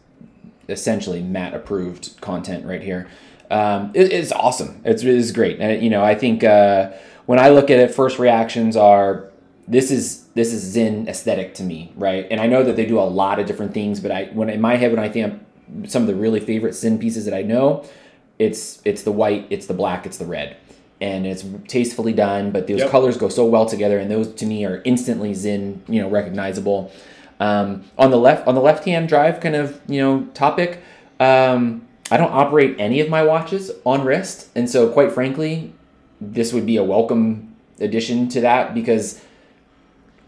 essentially 0.69 1.21
Matt 1.21 1.53
approved 1.53 2.19
content 2.21 2.65
right 2.65 2.81
here. 2.81 3.07
Um, 3.51 3.91
it, 3.93 4.11
it's 4.11 4.31
awesome. 4.31 4.81
It's, 4.83 5.03
it's 5.03 5.31
great. 5.31 5.59
And, 5.59 5.83
you 5.83 5.89
know, 5.89 6.03
I 6.03 6.15
think 6.15 6.43
uh, 6.43 6.91
when 7.25 7.39
I 7.39 7.49
look 7.49 7.69
at 7.69 7.79
it, 7.79 7.93
first 7.93 8.17
reactions 8.19 8.75
are 8.75 9.29
this 9.67 9.91
is 9.91 10.25
this 10.35 10.51
is 10.51 10.73
Sinn 10.73 11.07
aesthetic 11.07 11.53
to 11.55 11.63
me, 11.63 11.91
right? 11.95 12.27
And 12.29 12.41
I 12.41 12.47
know 12.47 12.63
that 12.63 12.75
they 12.75 12.85
do 12.85 12.99
a 12.99 13.01
lot 13.01 13.39
of 13.39 13.45
different 13.45 13.73
things, 13.73 13.99
but 13.99 14.11
I 14.11 14.25
when 14.33 14.49
in 14.49 14.59
my 14.59 14.75
head 14.75 14.91
when 14.91 14.99
I 14.99 15.09
think 15.09 15.33
of 15.33 15.89
some 15.89 16.01
of 16.01 16.07
the 16.07 16.15
really 16.15 16.39
favorite 16.39 16.73
Sinn 16.73 16.99
pieces 16.99 17.25
that 17.25 17.33
I 17.33 17.43
know, 17.43 17.85
it's 18.39 18.81
it's 18.83 19.03
the 19.03 19.11
white, 19.11 19.47
it's 19.49 19.67
the 19.67 19.73
black, 19.73 20.05
it's 20.05 20.17
the 20.17 20.25
red. 20.25 20.57
And 20.99 21.25
it's 21.25 21.43
tastefully 21.67 22.13
done, 22.13 22.51
but 22.51 22.67
those 22.67 22.79
Yep. 22.79 22.89
colors 22.89 23.17
go 23.17 23.27
so 23.27 23.45
well 23.45 23.65
together, 23.65 23.99
and 23.99 24.09
those 24.09 24.33
to 24.35 24.45
me 24.45 24.63
are 24.65 24.81
instantly 24.85 25.33
Sinn, 25.33 25.83
you 25.89 26.01
know, 26.01 26.09
recognizable. 26.09 26.91
Um, 27.39 27.83
on 27.97 28.11
the 28.11 28.17
left, 28.17 28.47
on 28.47 28.55
the 28.55 28.61
left-hand 28.61 29.09
drive, 29.09 29.39
kind 29.39 29.55
of 29.55 29.81
you 29.87 30.01
know 30.01 30.25
topic, 30.33 30.81
um, 31.19 31.87
I 32.11 32.17
don't 32.17 32.31
operate 32.31 32.75
any 32.79 32.99
of 32.99 33.09
my 33.09 33.23
watches 33.23 33.71
on 33.85 34.05
wrist, 34.05 34.49
and 34.55 34.69
so 34.69 34.89
quite 34.89 35.11
frankly, 35.11 35.73
this 36.21 36.53
would 36.53 36.65
be 36.65 36.77
a 36.77 36.83
welcome 36.83 37.55
addition 37.79 38.29
to 38.29 38.41
that 38.41 38.73
because 38.73 39.21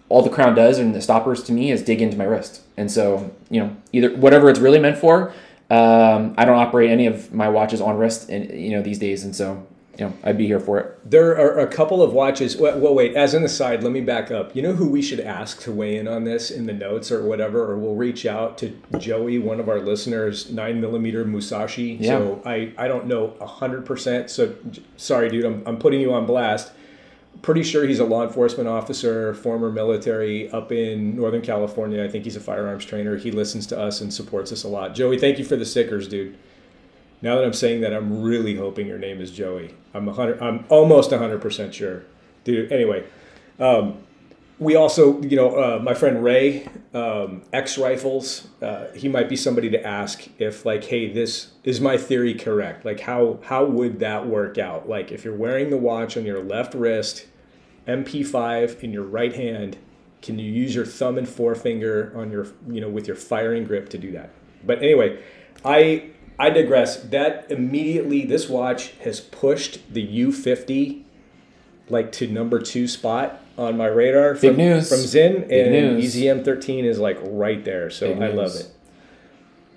all 0.09 0.21
the 0.21 0.29
crown 0.29 0.55
does 0.55 0.77
and 0.77 0.93
the 0.93 1.01
stoppers 1.01 1.43
to 1.43 1.51
me 1.51 1.71
is 1.71 1.81
dig 1.81 2.01
into 2.01 2.17
my 2.17 2.25
wrist. 2.25 2.61
And 2.77 2.91
so, 2.91 3.33
you 3.49 3.59
know, 3.59 3.75
either 3.91 4.15
whatever 4.15 4.49
it's 4.49 4.59
really 4.59 4.79
meant 4.79 4.97
for, 4.97 5.33
um, 5.69 6.35
I 6.37 6.45
don't 6.45 6.57
operate 6.57 6.91
any 6.91 7.07
of 7.07 7.33
my 7.33 7.49
watches 7.49 7.81
on 7.81 7.97
wrist 7.97 8.29
and 8.29 8.51
you 8.51 8.71
know 8.71 8.83
these 8.83 8.99
days 8.99 9.23
and 9.23 9.35
so, 9.35 9.65
you 9.97 10.05
know, 10.05 10.13
I'd 10.23 10.37
be 10.37 10.45
here 10.45 10.59
for 10.59 10.79
it. 10.79 10.99
There 11.09 11.31
are 11.31 11.59
a 11.59 11.67
couple 11.67 12.01
of 12.01 12.11
watches. 12.11 12.57
Well, 12.57 12.77
well, 12.79 12.93
wait. 12.93 13.15
As 13.15 13.33
an 13.33 13.43
aside, 13.43 13.83
let 13.83 13.93
me 13.93 14.01
back 14.01 14.29
up. 14.29 14.55
You 14.55 14.61
know 14.61 14.73
who 14.73 14.89
we 14.89 15.01
should 15.01 15.19
ask 15.19 15.61
to 15.61 15.71
weigh 15.71 15.97
in 15.97 16.07
on 16.07 16.23
this 16.25 16.51
in 16.51 16.65
the 16.65 16.73
notes 16.73 17.11
or 17.11 17.23
whatever, 17.23 17.71
or 17.71 17.77
we'll 17.77 17.95
reach 17.95 18.25
out 18.25 18.57
to 18.59 18.77
Joey, 18.97 19.39
one 19.39 19.59
of 19.59 19.69
our 19.69 19.79
listeners, 19.79 20.51
nine 20.51 20.81
millimeter 20.81 21.23
Musashi. 21.23 21.97
Yeah. 21.99 22.17
So 22.17 22.41
I 22.45 22.73
I 22.77 22.87
don't 22.87 23.07
know 23.07 23.35
hundred 23.41 23.85
percent. 23.85 24.29
So 24.29 24.55
sorry, 24.97 25.29
dude. 25.29 25.45
I'm 25.45 25.63
I'm 25.65 25.77
putting 25.77 26.01
you 26.01 26.13
on 26.13 26.25
blast. 26.25 26.71
Pretty 27.41 27.63
sure 27.63 27.85
he's 27.85 27.99
a 27.99 28.05
law 28.05 28.23
enforcement 28.23 28.67
officer, 28.67 29.33
former 29.33 29.71
military 29.71 30.49
up 30.51 30.71
in 30.71 31.15
Northern 31.15 31.41
California. 31.41 32.03
I 32.03 32.07
think 32.07 32.23
he's 32.23 32.37
a 32.37 32.39
firearms 32.39 32.85
trainer. 32.85 33.17
He 33.17 33.29
listens 33.29 33.67
to 33.67 33.79
us 33.79 34.01
and 34.01 34.13
supports 34.13 34.51
us 34.51 34.63
a 34.63 34.67
lot. 34.67 34.95
Joey, 34.95 35.19
thank 35.19 35.37
you 35.37 35.45
for 35.45 35.55
the 35.55 35.65
stickers, 35.65 36.07
dude. 36.07 36.37
Now 37.25 37.37
that 37.37 37.43
I'm 37.43 37.53
saying 37.53 37.81
that, 37.81 37.91
I'm 37.91 38.21
really 38.21 38.53
hoping 38.53 38.85
your 38.85 38.99
name 38.99 39.19
is 39.19 39.31
Joey. 39.31 39.73
I'm 39.95 40.07
a 40.07 40.13
hundred. 40.13 40.39
I'm 40.43 40.63
almost 40.69 41.09
hundred 41.09 41.41
percent 41.41 41.73
sure, 41.73 42.03
dude. 42.43 42.71
Anyway, 42.71 43.03
um, 43.59 43.97
we 44.59 44.75
also, 44.75 45.19
you 45.23 45.35
know, 45.35 45.55
uh, 45.55 45.79
my 45.79 45.95
friend 45.95 46.23
Ray, 46.23 46.69
um, 46.93 47.41
X 47.51 47.79
Rifles. 47.79 48.47
Uh, 48.61 48.91
he 48.91 49.09
might 49.09 49.27
be 49.27 49.35
somebody 49.35 49.71
to 49.71 49.83
ask 49.83 50.29
if, 50.37 50.67
like, 50.67 50.83
hey, 50.83 51.11
this 51.11 51.53
is 51.63 51.81
my 51.81 51.97
theory 51.97 52.35
correct? 52.35 52.85
Like, 52.85 52.99
how 52.99 53.39
how 53.41 53.65
would 53.65 53.97
that 54.01 54.27
work 54.27 54.59
out? 54.59 54.87
Like, 54.87 55.11
if 55.11 55.25
you're 55.25 55.35
wearing 55.35 55.71
the 55.71 55.77
watch 55.77 56.17
on 56.17 56.25
your 56.25 56.43
left 56.43 56.75
wrist, 56.75 57.25
MP5 57.87 58.83
in 58.83 58.93
your 58.93 59.01
right 59.03 59.33
hand, 59.33 59.77
can 60.21 60.37
you 60.37 60.51
use 60.51 60.75
your 60.75 60.85
thumb 60.85 61.17
and 61.17 61.27
forefinger 61.27 62.13
on 62.15 62.29
your, 62.29 62.45
you 62.69 62.81
know, 62.81 62.89
with 62.89 63.07
your 63.07 63.17
firing 63.17 63.63
grip 63.63 63.89
to 63.89 63.97
do 63.97 64.11
that? 64.11 64.29
But 64.63 64.83
anyway, 64.83 65.23
I 65.63 66.11
I 66.37 66.49
digress. 66.49 66.97
That 66.97 67.49
immediately, 67.49 68.25
this 68.25 68.49
watch 68.49 68.91
has 69.03 69.19
pushed 69.19 69.93
the 69.93 70.05
U50 70.05 71.03
like 71.89 72.11
to 72.13 72.27
number 72.27 72.59
two 72.59 72.87
spot 72.87 73.41
on 73.57 73.77
my 73.77 73.87
radar 73.87 74.33
Big 74.33 74.51
from, 74.51 74.57
news. 74.57 74.89
from 74.89 74.99
Sinn, 74.99 75.43
and 75.49 75.71
news. 75.71 76.15
EZM 76.15 76.43
13 76.43 76.85
is 76.85 76.99
like 76.99 77.17
right 77.21 77.63
there. 77.63 77.89
So 77.89 78.13
Big 78.13 78.23
I 78.23 78.27
love 78.29 78.55
it. 78.55 78.71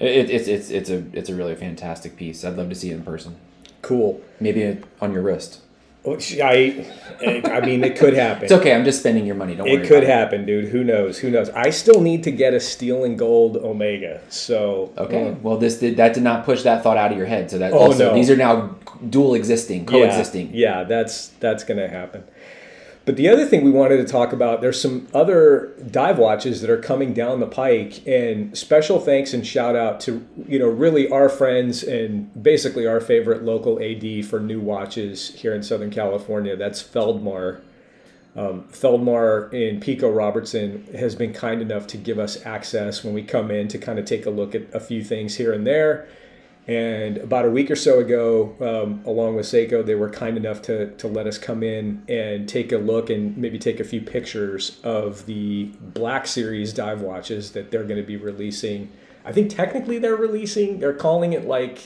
It, 0.01 0.31
it's 0.31 0.49
it's 0.49 0.71
it's 0.71 0.91
a 0.91 1.05
it's 1.13 1.29
a 1.29 1.35
really 1.35 1.55
fantastic 1.55 2.17
piece. 2.17 2.45
I'd 2.45 2.57
love 2.57 2.69
to 2.69 2.75
see 2.75 2.91
it 2.91 2.95
in 2.95 3.03
person. 3.03 3.37
Cool. 3.83 4.21
Maybe 4.41 4.79
on 5.01 5.13
your 5.13 5.23
wrist. 5.23 5.61
Oh, 6.09 6.15
Which 6.15 6.39
I, 6.41 6.85
I 7.25 7.61
mean, 7.65 7.83
it 7.85 7.97
could 7.99 8.15
happen. 8.15 8.45
It's 8.45 8.53
okay. 8.53 8.75
I'm 8.75 8.85
just 8.85 9.01
spending 9.01 9.27
your 9.27 9.35
money. 9.35 9.55
Don't 9.55 9.69
worry. 9.69 9.83
It 9.83 9.89
could 9.89 10.05
happen, 10.05 10.47
dude. 10.47 10.69
Who 10.69 10.85
knows? 10.85 11.19
Who 11.19 11.31
knows? 11.31 11.51
I 11.51 11.71
still 11.71 12.01
need 12.01 12.23
to 12.25 12.31
get 12.31 12.55
a 12.55 12.61
steel 12.61 13.05
and 13.05 13.19
gold 13.19 13.57
Omega. 13.57 14.21
So 14.29 14.93
Okay. 14.97 15.37
Well, 15.43 15.57
this 15.59 15.79
did, 15.81 15.97
that 15.97 16.15
did 16.15 16.23
not 16.23 16.45
push 16.45 16.63
that 16.63 16.83
thought 16.83 16.97
out 16.97 17.11
of 17.13 17.19
your 17.19 17.27
head. 17.27 17.51
So 17.51 17.59
that 17.59 17.73
Oh, 17.73 17.79
also 17.79 18.09
no. 18.11 18.15
these 18.15 18.31
are 18.31 18.37
now 18.37 18.77
dual 19.09 19.35
existing, 19.35 19.87
coexisting. 19.87 20.51
Yeah, 20.53 20.81
yeah, 20.81 20.85
that's 20.85 21.29
that's 21.41 21.65
gonna 21.65 21.89
happen. 21.89 22.25
But 23.09 23.17
the 23.17 23.31
other 23.31 23.47
thing 23.47 23.65
we 23.65 23.71
wanted 23.71 23.97
to 23.97 24.05
talk 24.05 24.35
about, 24.35 24.61
there's 24.61 24.79
some 24.79 25.09
other 25.15 25.73
dive 25.91 26.19
watches 26.19 26.61
that 26.61 26.69
are 26.69 26.77
coming 26.77 27.15
down 27.15 27.41
the 27.41 27.47
pike, 27.47 28.07
and 28.07 28.55
special 28.55 29.01
thanks 29.01 29.33
and 29.33 29.47
shout 29.47 29.75
out 29.75 29.99
to 30.01 30.27
you 30.47 30.59
know 30.59 30.69
really 30.69 31.09
our 31.09 31.31
friends 31.31 31.83
and 31.83 32.31
basically 32.43 32.87
our 32.87 33.01
favorite 33.01 33.45
local 33.45 33.83
AD 33.83 34.27
for 34.27 34.41
new 34.41 34.61
watches 34.61 35.35
here 35.37 35.55
in 35.55 35.63
Southern 35.63 35.89
California. 35.89 36.55
That's 36.55 36.83
Feldmar. 36.83 37.63
Um, 38.37 38.65
Feldmar 38.65 39.51
and 39.55 39.81
Pico 39.81 40.11
Robertson 40.11 40.87
has 40.95 41.15
been 41.15 41.33
kind 41.33 41.63
enough 41.63 41.87
to 41.87 41.97
give 41.97 42.19
us 42.19 42.45
access 42.45 43.03
when 43.03 43.15
we 43.15 43.23
come 43.23 43.51
in 43.51 43.69
to 43.69 43.79
kind 43.79 43.99
of 43.99 44.05
take 44.05 44.27
a 44.27 44.31
look 44.31 44.55
at 44.55 44.65
a 44.75 44.81
few 44.81 45.03
things 45.03 45.35
here 45.37 45.55
and 45.55 45.67
there. 45.67 46.11
And 46.69 47.17
about 47.17 47.47
a 47.47 47.51
week 47.51 47.71
or 47.71 47.77
so 47.77 47.99
ago, 47.99 48.55
um, 48.61 49.03
along 49.07 49.37
with 49.37 49.47
Seiko, 49.47 49.85
they 49.85 49.95
were 49.95 50.11
kind 50.11 50.37
enough 50.37 50.61
to, 50.63 50.91
to 50.97 51.09
let 51.09 51.27
us 51.27 51.39
come 51.39 51.63
in 51.63 52.03
and 52.09 52.47
take 52.47 52.73
a 52.73 52.77
look 52.77 53.09
and 53.09 53.35
maybe 53.39 53.59
take 53.59 53.81
a 53.81 53.85
few 53.85 54.03
pictures 54.03 54.79
of 54.85 55.25
the 55.25 55.71
Black 55.81 56.27
Series 56.27 56.75
dive 56.75 57.01
watches 57.01 57.53
that 57.53 57.71
they're 57.71 57.85
going 57.85 58.01
to 58.01 58.07
be 58.07 58.17
releasing. 58.19 58.91
I 59.25 59.33
think 59.33 59.49
technically 59.55 59.99
they're 59.99 60.15
releasing, 60.17 60.79
they're 60.79 60.93
calling 60.93 61.33
it 61.33 61.47
like 61.47 61.81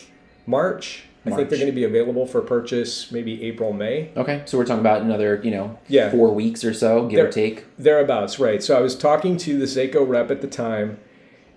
March. 0.46 1.04
I 1.24 1.30
think 1.30 1.48
they're 1.50 1.58
going 1.58 1.70
to 1.70 1.72
be 1.76 1.84
available 1.84 2.26
for 2.26 2.40
purchase 2.40 3.12
maybe 3.12 3.44
April, 3.44 3.72
May. 3.72 4.10
Okay. 4.16 4.42
So 4.46 4.58
we're 4.58 4.64
talking 4.64 4.80
about 4.80 5.02
another, 5.02 5.40
you 5.44 5.52
know, 5.52 5.78
Yeah. 5.86 6.10
four 6.10 6.34
weeks 6.34 6.64
or 6.64 6.74
so, 6.74 7.06
give 7.06 7.18
There- 7.18 7.28
or 7.28 7.30
take. 7.30 7.64
Thereabouts, 7.78 8.40
right. 8.40 8.60
So 8.60 8.76
I 8.76 8.80
was 8.80 8.96
talking 8.96 9.36
to 9.36 9.56
the 9.56 9.66
Seiko 9.66 10.04
rep 10.06 10.32
at 10.32 10.40
the 10.40 10.48
time, 10.48 10.98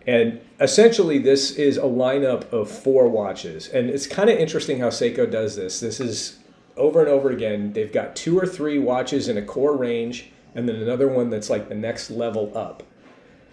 and 0.07 0.39
essentially 0.59 1.17
this 1.17 1.51
is 1.51 1.77
a 1.77 1.81
lineup 1.81 2.51
of 2.51 2.69
four 2.69 3.07
watches. 3.07 3.67
And 3.69 3.89
it's 3.89 4.07
kind 4.07 4.29
of 4.29 4.37
interesting 4.37 4.79
how 4.79 4.89
Seiko 4.89 5.29
does 5.29 5.55
this. 5.55 5.79
This 5.79 5.99
is 5.99 6.39
over 6.77 6.99
and 6.99 7.09
over 7.09 7.29
again. 7.29 7.73
They've 7.73 7.91
got 7.91 8.15
two 8.15 8.37
or 8.37 8.45
three 8.45 8.77
watches 8.79 9.27
in 9.27 9.37
a 9.37 9.41
core 9.41 9.75
range, 9.75 10.31
and 10.53 10.67
then 10.67 10.75
another 10.75 11.07
one 11.07 11.29
that's 11.29 11.49
like 11.49 11.69
the 11.69 11.75
next 11.75 12.09
level 12.11 12.55
up. 12.55 12.83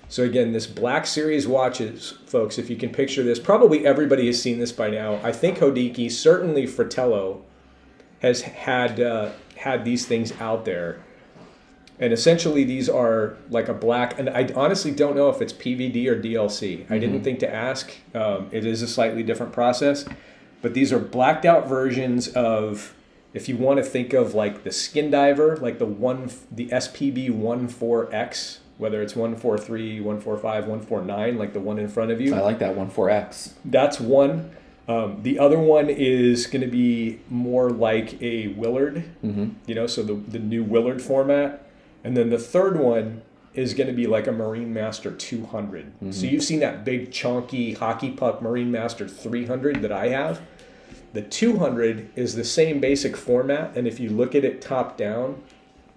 So 0.09 0.25
again, 0.25 0.53
this 0.53 0.67
Black 0.67 1.07
Series 1.07 1.49
watches, 1.49 2.15
folks, 2.27 2.59
if 2.59 2.69
you 2.69 2.77
can 2.77 2.91
picture 2.91 3.23
this, 3.23 3.39
probably 3.39 3.87
everybody 3.87 4.27
has 4.27 4.43
seen 4.43 4.59
this 4.59 4.71
by 4.73 4.91
now. 4.91 5.19
I 5.23 5.33
think 5.33 5.59
Hodinkee, 5.59 6.11
certainly 6.11 6.67
Fratello, 6.67 7.43
has 8.21 8.43
had 8.43 9.01
uh, 9.01 9.31
had 9.57 9.87
these 9.87 10.05
things 10.05 10.33
out 10.39 10.67
there. 10.67 11.03
And 12.03 12.13
essentially, 12.13 12.65
these 12.65 12.89
are 12.89 13.37
like 13.49 13.69
a 13.69 13.75
black, 13.75 14.19
and 14.19 14.29
I 14.29 14.49
honestly 14.57 14.91
don't 14.91 15.15
know 15.15 15.29
if 15.29 15.41
it's 15.41 15.53
PVD 15.53 16.09
or 16.09 16.21
DLC. 16.21 16.85
I 16.91 16.99
didn't 16.99 17.23
think 17.23 17.39
to 17.39 17.55
ask. 17.55 17.93
Um, 18.13 18.49
it 18.51 18.67
is 18.67 18.83
a 18.83 18.89
slightly 18.89 19.23
different 19.23 19.53
process, 19.53 20.05
but 20.63 20.75
these 20.75 20.93
are 20.93 20.99
blacked 20.99 21.45
out 21.45 21.69
versions 21.69 22.27
of, 22.27 22.93
if 23.35 23.49
you 23.49 23.57
want 23.57 23.77
to 23.79 23.85
think 23.85 24.15
of 24.15 24.35
like 24.35 24.65
the 24.65 24.73
Skin 24.73 25.13
Diver, 25.13 25.57
like 25.59 25.79
the 25.79 25.87
one, 25.87 26.29
the 26.51 26.67
SPB 26.71 27.31
14X, 27.31 28.59
whether 28.79 29.01
it's 29.01 29.15
143, 29.15 30.01
145, 30.01 30.65
149, 30.67 31.39
like 31.39 31.53
the 31.53 31.61
one 31.61 31.79
in 31.79 31.87
front 31.87 32.11
of 32.11 32.21
you. 32.21 32.35
I 32.35 32.41
like 32.41 32.59
that 32.59 32.75
one, 32.75 32.91
4X. 32.91 33.53
That's 33.65 34.01
one. 34.01 34.51
Um, 34.89 35.23
the 35.23 35.39
other 35.39 35.61
one 35.61 35.89
is 35.89 36.49
going 36.49 36.63
to 36.63 36.67
be 36.67 37.21
more 37.31 37.71
like 37.71 38.21
a 38.21 38.49
Willard, 38.49 39.05
you 39.67 39.77
know, 39.77 39.87
so 39.87 40.03
the, 40.03 40.15
the 40.15 40.41
new 40.41 40.65
Willard 40.65 41.01
format. 41.01 41.69
And 42.05 42.17
then 42.17 42.31
the 42.31 42.39
third 42.39 42.79
one 42.79 43.23
is 43.55 43.75
going 43.75 43.87
to 43.87 43.93
be 43.93 44.07
like 44.07 44.27
a 44.27 44.33
Marine 44.33 44.73
Master 44.73 45.11
200. 45.11 45.93
So 46.01 46.07
mm-hmm. 46.07 46.27
you've 46.27 46.43
seen 46.43 46.61
that 46.61 46.85
big, 46.85 47.13
chunky 47.13 47.75
hockey 47.75 48.11
puck 48.11 48.41
Marine 48.41 48.71
Master 48.71 49.07
300 49.07 49.83
that 49.83 49.93
I 49.93 50.09
have. 50.09 50.41
The 51.13 51.23
200 51.23 52.11
is 52.17 52.35
the 52.35 52.45
same 52.45 52.81
basic 52.81 53.17
format, 53.17 53.77
and 53.77 53.87
if 53.87 54.01
you 54.01 54.09
look 54.09 54.35
at 54.35 54.45
it 54.45 54.63
top 54.63 54.97
down, 54.97 55.43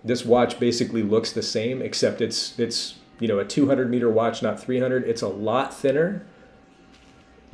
this 0.03 0.25
watch 0.25 0.59
basically 0.59 1.03
looks 1.03 1.31
the 1.31 1.41
same, 1.41 1.81
except 1.81 2.19
it's 2.19 2.59
it's 2.59 2.95
you 3.19 3.29
know 3.29 3.39
a 3.39 3.45
200 3.45 3.89
meter 3.89 4.09
watch, 4.09 4.43
not 4.43 4.59
300. 4.59 5.05
It's 5.05 5.21
a 5.21 5.29
lot 5.29 5.73
thinner 5.73 6.25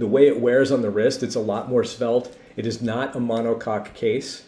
the 0.01 0.07
way 0.07 0.25
it 0.25 0.39
wears 0.39 0.71
on 0.71 0.81
the 0.81 0.89
wrist, 0.89 1.21
it's 1.21 1.35
a 1.35 1.39
lot 1.39 1.69
more 1.69 1.83
svelte. 1.83 2.35
It 2.55 2.65
is 2.65 2.81
not 2.81 3.15
a 3.15 3.19
monocoque 3.19 3.93
case. 3.93 4.47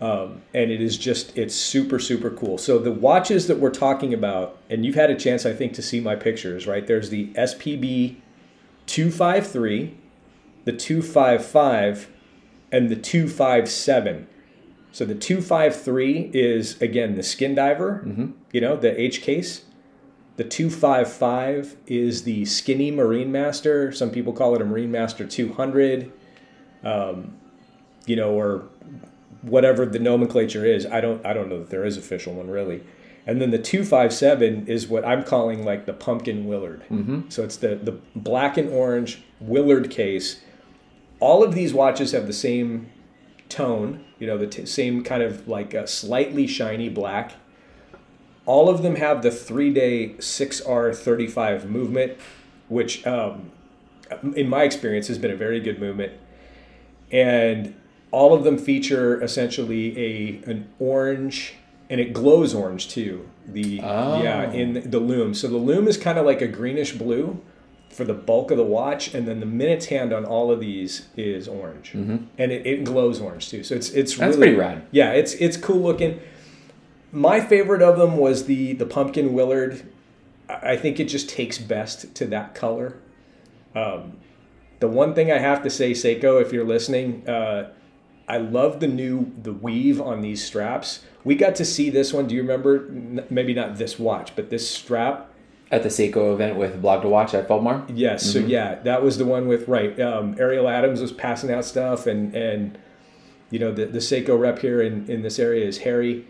Um, 0.00 0.40
and 0.54 0.70
it 0.70 0.80
is 0.80 0.96
just, 0.96 1.36
it's 1.36 1.54
super, 1.54 1.98
super 1.98 2.30
cool. 2.30 2.56
So 2.56 2.78
the 2.78 2.92
watches 2.92 3.48
that 3.48 3.58
we're 3.58 3.70
talking 3.70 4.14
about, 4.14 4.56
and 4.70 4.84
you've 4.84 4.94
had 4.94 5.10
a 5.10 5.14
chance, 5.14 5.44
I 5.44 5.52
think, 5.52 5.74
to 5.74 5.82
see 5.82 6.00
my 6.00 6.16
pictures, 6.16 6.66
right? 6.66 6.86
There's 6.86 7.10
the 7.10 7.26
SPB 7.34 8.16
253, 8.86 9.94
the 10.64 10.72
255, 10.72 12.08
and 12.72 12.88
the 12.88 12.96
257. 12.96 14.26
So 14.92 15.04
the 15.04 15.14
253 15.14 16.30
is, 16.32 16.80
again, 16.80 17.14
the 17.14 17.22
skin 17.22 17.54
diver, 17.54 18.02
you 18.52 18.60
know, 18.60 18.76
the 18.76 18.98
H 18.98 19.20
case. 19.20 19.64
The 20.36 20.44
255 20.44 21.76
is 21.86 22.22
the 22.22 22.46
skinny 22.46 22.90
Marine 22.90 23.30
Master. 23.30 23.92
Some 23.92 24.10
people 24.10 24.32
call 24.32 24.54
it 24.54 24.62
a 24.62 24.64
Marine 24.64 24.90
Master 24.90 25.26
200, 25.26 26.10
um, 26.82 27.36
you 28.06 28.16
know, 28.16 28.32
or 28.32 28.64
whatever 29.42 29.86
the 29.86 29.98
nomenclature 29.98 30.64
is. 30.64 30.86
I 30.86 31.00
don't, 31.00 31.24
I 31.24 31.32
don't 31.32 31.48
know 31.48 31.58
that 31.58 31.70
there 31.70 31.84
is 31.84 31.96
official 31.96 32.34
one 32.34 32.50
really. 32.50 32.82
And 33.26 33.40
then 33.40 33.50
the 33.50 33.58
257 33.58 34.66
is 34.66 34.88
what 34.88 35.04
I'm 35.04 35.22
calling 35.22 35.64
like 35.64 35.86
the 35.86 35.92
pumpkin 35.92 36.46
Willard. 36.46 36.82
Mm-hmm. 36.90 37.28
So 37.28 37.44
it's 37.44 37.56
the, 37.56 37.76
the 37.76 37.98
black 38.16 38.56
and 38.56 38.68
orange 38.70 39.22
Willard 39.40 39.90
case. 39.90 40.40
All 41.20 41.44
of 41.44 41.54
these 41.54 41.74
watches 41.74 42.12
have 42.12 42.26
the 42.26 42.32
same 42.32 42.90
tone, 43.48 44.04
you 44.18 44.26
know, 44.26 44.38
the 44.38 44.46
t- 44.46 44.64
same 44.64 45.04
kind 45.04 45.22
of 45.22 45.46
like 45.46 45.74
a 45.74 45.86
slightly 45.86 46.46
shiny 46.46 46.88
black. 46.88 47.34
All 48.46 48.68
of 48.68 48.82
them 48.82 48.96
have 48.96 49.22
the 49.22 49.30
three 49.30 49.72
day 49.72 50.14
6R35 50.18 51.66
movement, 51.66 52.16
which 52.68 53.06
um, 53.06 53.50
in 54.34 54.48
my 54.48 54.62
experience 54.62 55.08
has 55.08 55.18
been 55.18 55.30
a 55.30 55.36
very 55.36 55.60
good 55.60 55.78
movement. 55.78 56.14
And 57.12 57.74
all 58.10 58.34
of 58.34 58.44
them 58.44 58.58
feature 58.58 59.22
essentially 59.22 59.96
a 59.98 60.50
an 60.50 60.68
orange 60.78 61.54
and 61.88 62.00
it 62.00 62.12
glows 62.12 62.54
orange 62.54 62.88
too. 62.88 63.28
The 63.46 63.80
Oh. 63.82 64.22
yeah 64.22 64.50
in 64.52 64.90
the 64.90 65.00
loom. 65.00 65.34
So 65.34 65.48
the 65.48 65.56
loom 65.56 65.88
is 65.88 65.96
kind 65.96 66.18
of 66.18 66.26
like 66.26 66.40
a 66.40 66.48
greenish 66.48 66.92
blue 66.92 67.40
for 67.88 68.04
the 68.04 68.14
bulk 68.14 68.52
of 68.52 68.56
the 68.56 68.62
watch, 68.64 69.12
and 69.14 69.26
then 69.26 69.40
the 69.40 69.46
minutes 69.46 69.86
hand 69.86 70.12
on 70.12 70.24
all 70.24 70.52
of 70.52 70.60
these 70.60 71.08
is 71.16 71.48
orange, 71.48 71.92
and 71.92 72.28
it, 72.38 72.64
it 72.64 72.84
glows 72.84 73.20
orange 73.20 73.48
too. 73.50 73.64
So 73.64 73.74
it's 73.74 73.90
it's 73.90 74.12
Mm-hmm. 74.12 74.20
That's 74.20 74.36
really 74.36 74.46
pretty 74.54 74.60
rad. 74.60 74.82
Yeah, 74.92 75.10
it's 75.12 75.34
it's 75.34 75.56
cool 75.56 75.80
looking. 75.80 76.20
My 77.12 77.40
favorite 77.40 77.82
of 77.82 77.98
them 77.98 78.16
was 78.16 78.44
the 78.44 78.74
the 78.74 78.86
pumpkin 78.86 79.32
Willard. 79.32 79.82
I 80.48 80.72
I 80.72 80.76
think 80.76 81.00
it 81.00 81.04
just 81.06 81.28
takes 81.28 81.58
best 81.58 82.14
to 82.14 82.26
that 82.26 82.54
color. 82.54 82.94
Um, 83.74 84.18
the 84.78 84.88
one 84.88 85.14
thing 85.14 85.30
I 85.32 85.38
have 85.38 85.62
to 85.64 85.70
say, 85.70 85.90
Seiko, 85.92 86.40
if 86.40 86.52
you're 86.52 86.64
listening, 86.64 87.28
uh, 87.28 87.70
I 88.28 88.36
love 88.38 88.80
the 88.80 88.86
new 88.86 89.32
the 89.42 89.52
weave 89.52 90.00
on 90.00 90.20
these 90.20 90.44
straps. 90.44 91.00
We 91.24 91.34
got 91.34 91.54
to 91.56 91.64
see 91.64 91.90
this 91.90 92.12
one. 92.12 92.26
Do 92.26 92.34
you 92.34 92.42
remember? 92.42 92.86
N- 92.86 93.26
Maybe 93.30 93.54
not 93.54 93.76
this 93.76 93.98
watch, 93.98 94.34
but 94.36 94.50
this 94.50 94.68
strap. 94.70 95.26
At 95.72 95.84
the 95.84 95.88
Seiko 95.88 96.32
event 96.34 96.56
with 96.56 96.82
Blog 96.82 97.02
to 97.02 97.08
Watch 97.08 97.32
at 97.32 97.46
Feldmar. 97.46 97.84
Yes. 97.94 98.26
So 98.32 98.40
yeah, 98.40 98.76
that 98.82 99.02
was 99.04 99.18
the 99.18 99.24
one 99.24 99.46
with 99.46 99.68
right. 99.68 99.98
Um, 100.00 100.34
Ariel 100.38 100.68
Adams 100.68 101.00
was 101.00 101.12
passing 101.12 101.52
out 101.52 101.64
stuff, 101.64 102.06
and 102.08 102.34
and 102.34 102.76
you 103.50 103.58
know 103.60 103.70
the 103.72 103.86
the 103.86 104.00
Seiko 104.00 104.36
rep 104.38 104.58
here 104.58 104.80
in 104.82 105.08
in 105.08 105.22
this 105.22 105.38
area 105.38 105.64
is 105.64 105.78
Harry. 105.78 106.26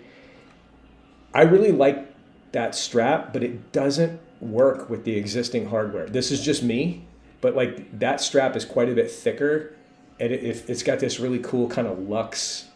I 1.33 1.43
really 1.43 1.73
like 1.73 2.07
that 2.53 2.75
strap, 2.75 3.33
but 3.33 3.43
it 3.43 3.73
doesn't 3.73 4.21
work 4.41 4.91
with 4.91 5.05
the 5.05 5.17
existing 5.17 5.69
hardware. 5.71 6.07
This 6.07 6.31
is 6.31 6.43
just 6.43 6.63
me, 6.63 7.07
but 7.41 7.55
like 7.55 7.99
that 7.99 8.21
strap 8.21 8.57
is 8.57 8.65
quite 8.65 8.89
a 8.89 8.95
bit 8.95 9.11
thicker, 9.11 9.75
and 10.21 10.33
it, 10.33 10.45
it, 10.45 10.65
it's 10.69 10.83
got 10.83 11.01
this 11.01 11.19
really 11.19 11.39
cool 11.39 11.69
kind 11.69 11.89
of 11.89 11.99
luxe. 11.99 12.69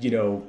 You 0.00 0.10
know, 0.10 0.46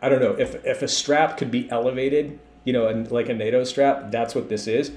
I 0.00 0.08
don't 0.08 0.20
know 0.20 0.32
if 0.32 0.64
if 0.64 0.82
a 0.82 0.88
strap 0.88 1.36
could 1.36 1.50
be 1.50 1.70
elevated, 1.70 2.38
you 2.64 2.72
know, 2.72 2.86
and 2.86 3.10
like 3.10 3.28
a 3.28 3.34
NATO 3.34 3.64
strap, 3.64 4.10
that's 4.10 4.34
what 4.34 4.48
this 4.48 4.66
is. 4.66 4.92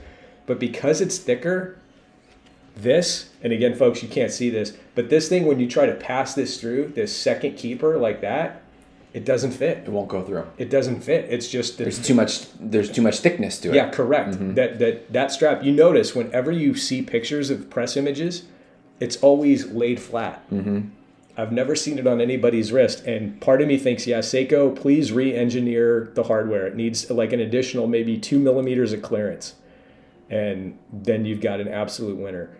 But 0.46 0.60
because 0.60 1.02
it's 1.02 1.18
thicker, 1.18 1.78
this 2.76 3.30
and 3.42 3.52
again, 3.52 3.76
folks, 3.76 4.02
you 4.02 4.10
can't 4.10 4.32
see 4.32 4.50
this, 4.50 4.78
but 4.96 5.10
this 5.10 5.28
thing 5.28 5.46
when 5.46 5.60
you 5.60 5.68
try 5.68 5.86
to 5.86 5.94
pass 5.94 6.34
this 6.34 6.60
through 6.60 6.90
this 6.90 7.16
second 7.16 7.56
keeper 7.56 7.98
like 7.98 8.22
that, 8.22 8.62
it 9.14 9.26
doesn't 9.26 9.52
fit. 9.52 9.80
It 9.80 9.90
won't 9.90 10.08
go 10.10 10.24
through. 10.24 10.48
It 10.58 10.72
doesn't 10.72 11.02
fit. 11.02 11.26
It's 11.30 11.48
just 11.48 11.78
There's 11.78 12.00
too 12.00 12.16
much. 12.16 12.52
There's 12.60 12.92
too 12.92 13.04
much 13.04 13.20
thickness 13.20 13.60
to 13.60 13.70
it. 13.70 13.76
yeah, 13.76 13.90
correct. 13.90 14.32
Mm-hmm. 14.32 14.54
That 14.56 14.80
that 14.80 15.14
that 15.14 15.32
strap. 15.32 15.64
You 15.64 15.72
notice 15.72 16.16
whenever 16.16 16.52
you 16.52 16.76
see 16.76 17.02
pictures 17.02 17.50
of 17.52 17.70
press 17.70 17.96
images, 17.96 18.44
it's 19.04 19.18
always 19.18 19.68
laid 19.68 20.00
flat. 20.00 20.50
Mm-hmm. 20.50 20.88
I've 21.36 21.52
never 21.52 21.76
seen 21.76 22.00
it 22.00 22.08
on 22.08 22.22
anybody's 22.22 22.72
wrist, 22.72 23.06
and 23.06 23.42
part 23.42 23.62
of 23.62 23.68
me 23.68 23.78
thinks, 23.78 24.08
yeah, 24.08 24.20
Seiko, 24.20 24.74
please 24.74 25.12
re-engineer 25.12 26.12
the 26.14 26.24
hardware. 26.24 26.68
It 26.68 26.76
needs 26.76 27.10
like 27.10 27.34
an 27.34 27.40
additional 27.40 27.88
maybe 27.88 28.18
two 28.18 28.40
millimeters 28.40 28.94
of 28.94 29.02
clearance, 29.02 29.56
and 30.30 30.78
then 30.92 31.26
you've 31.26 31.42
got 31.42 31.60
an 31.60 31.68
absolute 31.68 32.18
winner. 32.18 32.56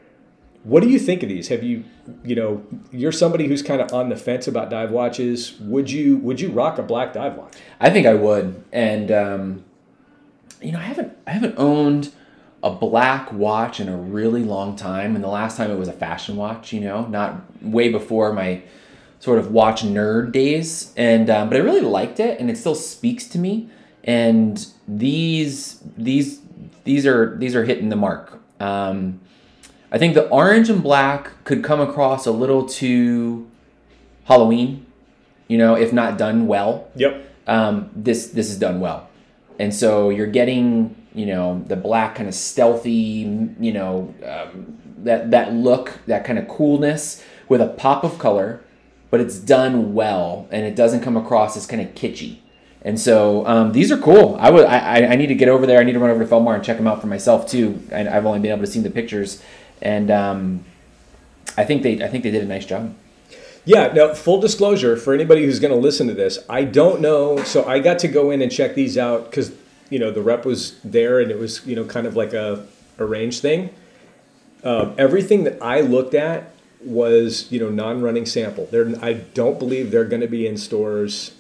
What 0.64 0.82
do 0.82 0.90
you 0.90 1.00
think 1.00 1.24
of 1.24 1.30
these? 1.30 1.50
Have 1.50 1.64
you, 1.64 1.84
you 2.24 2.36
know, 2.36 2.66
you're 2.92 3.12
somebody 3.12 3.48
who's 3.48 3.62
kind 3.62 3.82
of 3.82 3.94
on 3.94 4.10
the 4.10 4.16
fence 4.16 4.48
about 4.48 4.70
dive 4.70 4.92
watches. 4.92 5.60
Would 5.60 5.92
you 5.92 6.18
would 6.18 6.42
you 6.42 6.50
rock 6.50 6.78
a 6.78 6.84
black 6.84 7.14
dive 7.14 7.36
watch? 7.36 7.54
I 7.80 7.90
think 7.90 8.08
I 8.08 8.16
would, 8.16 8.64
and 8.72 9.12
um, 9.12 9.66
you 10.62 10.72
know, 10.72 10.80
I 10.80 10.84
haven't 10.84 11.16
I 11.28 11.32
haven't 11.32 11.56
owned 11.58 12.12
a 12.64 12.72
black 12.72 13.32
watch 13.34 13.80
in 13.80 13.90
a 13.90 13.98
really 13.98 14.44
long 14.44 14.76
time, 14.76 15.16
and 15.16 15.24
the 15.24 15.30
last 15.30 15.58
time 15.58 15.70
it 15.70 15.78
was 15.78 15.90
a 15.90 15.94
fashion 15.94 16.36
watch. 16.38 16.74
You 16.74 16.82
know, 16.82 17.06
not 17.06 17.42
way 17.62 17.90
before 17.90 18.34
my 18.34 18.64
sort 19.20 19.38
of 19.38 19.52
watch 19.52 19.84
nerd 19.84 20.32
days, 20.32 20.94
and 20.98 21.30
um, 21.30 21.50
but 21.50 21.58
I 21.58 21.62
really 21.62 21.82
liked 21.82 22.20
it, 22.20 22.40
and 22.40 22.50
it 22.50 22.58
still 22.58 22.76
speaks 22.76 23.28
to 23.28 23.38
me. 23.38 23.70
And 24.06 24.66
these 24.88 25.80
these 25.98 26.40
these 26.84 27.06
are 27.06 27.36
these 27.38 27.56
are 27.56 27.66
hitting 27.66 27.90
the 27.90 27.96
mark. 27.96 28.40
Um, 28.60 29.20
I 29.92 29.98
think 29.98 30.16
the 30.16 30.28
orange 30.30 30.70
and 30.70 30.82
black 30.82 31.44
could 31.44 31.64
come 31.64 31.80
across 31.80 32.26
a 32.26 32.32
little 32.32 32.66
too 32.66 33.50
Halloween, 34.26 34.86
you 35.48 35.58
know, 35.58 35.76
if 35.76 35.94
not 35.94 36.18
done 36.18 36.48
well 36.48 36.88
Yep. 36.96 37.26
um, 37.48 37.90
this 37.96 38.28
this 38.30 38.50
is 38.50 38.58
done 38.58 38.80
well, 38.80 39.10
and 39.60 39.74
so 39.74 40.10
you're 40.10 40.28
getting 40.28 40.96
you 41.14 41.26
know 41.26 41.64
the 41.68 41.76
black 41.76 42.16
kind 42.16 42.28
of 42.28 42.36
stealthy 42.36 42.92
you 43.60 43.72
know 43.72 44.14
um, 44.26 44.78
that 45.00 45.32
that 45.32 45.54
look 45.54 46.00
that 46.08 46.26
kind 46.26 46.40
of 46.40 46.48
coolness 46.48 47.24
with 47.50 47.62
a 47.62 47.68
pop 47.68 48.04
of 48.04 48.18
color, 48.18 48.62
but 49.12 49.20
it's 49.20 49.38
done 49.38 49.94
well 49.94 50.48
and 50.52 50.66
it 50.66 50.76
doesn't 50.76 51.02
come 51.02 51.18
across 51.18 51.56
as 51.58 51.66
kind 51.66 51.82
of 51.82 51.90
kitschy. 51.94 52.38
And 52.86 53.00
so 53.00 53.46
um, 53.48 53.72
these 53.72 53.92
are 53.92 53.98
cool. 53.98 54.36
I 54.40 54.50
would 54.50 54.66
I, 54.66 55.06
I- 55.06 55.16
need 55.16 55.28
to 55.28 55.36
get 55.36 55.48
over 55.50 55.66
there. 55.66 55.80
I 55.80 55.84
need 55.84 55.94
to 55.94 56.00
run 56.00 56.10
over 56.10 56.24
to 56.24 56.30
Feldmar 56.30 56.56
and 56.56 56.64
check 56.64 56.78
them 56.78 56.88
out 56.88 57.00
for 57.00 57.08
myself 57.08 57.48
too. 57.48 57.82
I, 57.94 58.08
I've 58.08 58.26
only 58.26 58.40
been 58.40 58.52
able 58.52 58.62
to 58.66 58.68
see 58.72 58.82
the 58.82 58.90
pictures, 58.90 59.42
and 59.82 60.12
um, 60.12 60.66
I 61.58 61.64
think 61.64 61.84
they 61.84 62.04
I 62.04 62.08
think 62.10 62.24
they 62.24 62.32
did 62.32 62.44
a 62.44 62.48
nice 62.48 62.66
job. 62.66 62.94
Yeah, 63.66 63.94
now 63.94 64.14
full 64.14 64.42
disclosure 64.42 64.98
for 64.98 65.14
anybody 65.14 65.46
who's 65.46 65.60
going 65.62 65.74
to 65.74 65.80
listen 65.80 66.08
to 66.08 66.14
this, 66.14 66.40
I 66.50 66.66
don't 66.66 67.00
know. 67.00 67.42
So 67.44 67.64
I 67.66 67.80
got 67.80 68.00
to 68.00 68.10
go 68.10 68.32
in 68.32 68.42
and 68.42 68.52
check 68.52 68.76
these 68.76 68.98
out 68.98 69.30
because 69.30 69.54
you 69.90 70.00
know 70.00 70.12
the 70.12 70.22
rep 70.22 70.46
was 70.46 70.80
there 70.84 71.20
and 71.20 71.32
it 71.32 71.38
was 71.38 71.66
you 71.66 71.76
know 71.76 71.86
kind 71.86 72.08
of 72.08 72.16
like 72.16 72.34
a 72.34 72.66
arranged 73.00 73.42
thing. 73.42 73.70
Um, 74.64 74.96
everything 74.98 75.44
that 75.44 75.62
I 75.62 75.82
looked 75.82 76.14
at 76.14 76.52
was 76.82 77.52
you 77.52 77.60
know 77.60 77.70
non-running 77.70 78.26
sample. 78.26 78.68
They're, 78.72 78.94
I 79.04 79.14
don't 79.14 79.60
believe 79.60 79.92
they're 79.92 80.06
going 80.06 80.22
to 80.22 80.28
be 80.28 80.48
in 80.48 80.58
stores 80.58 81.32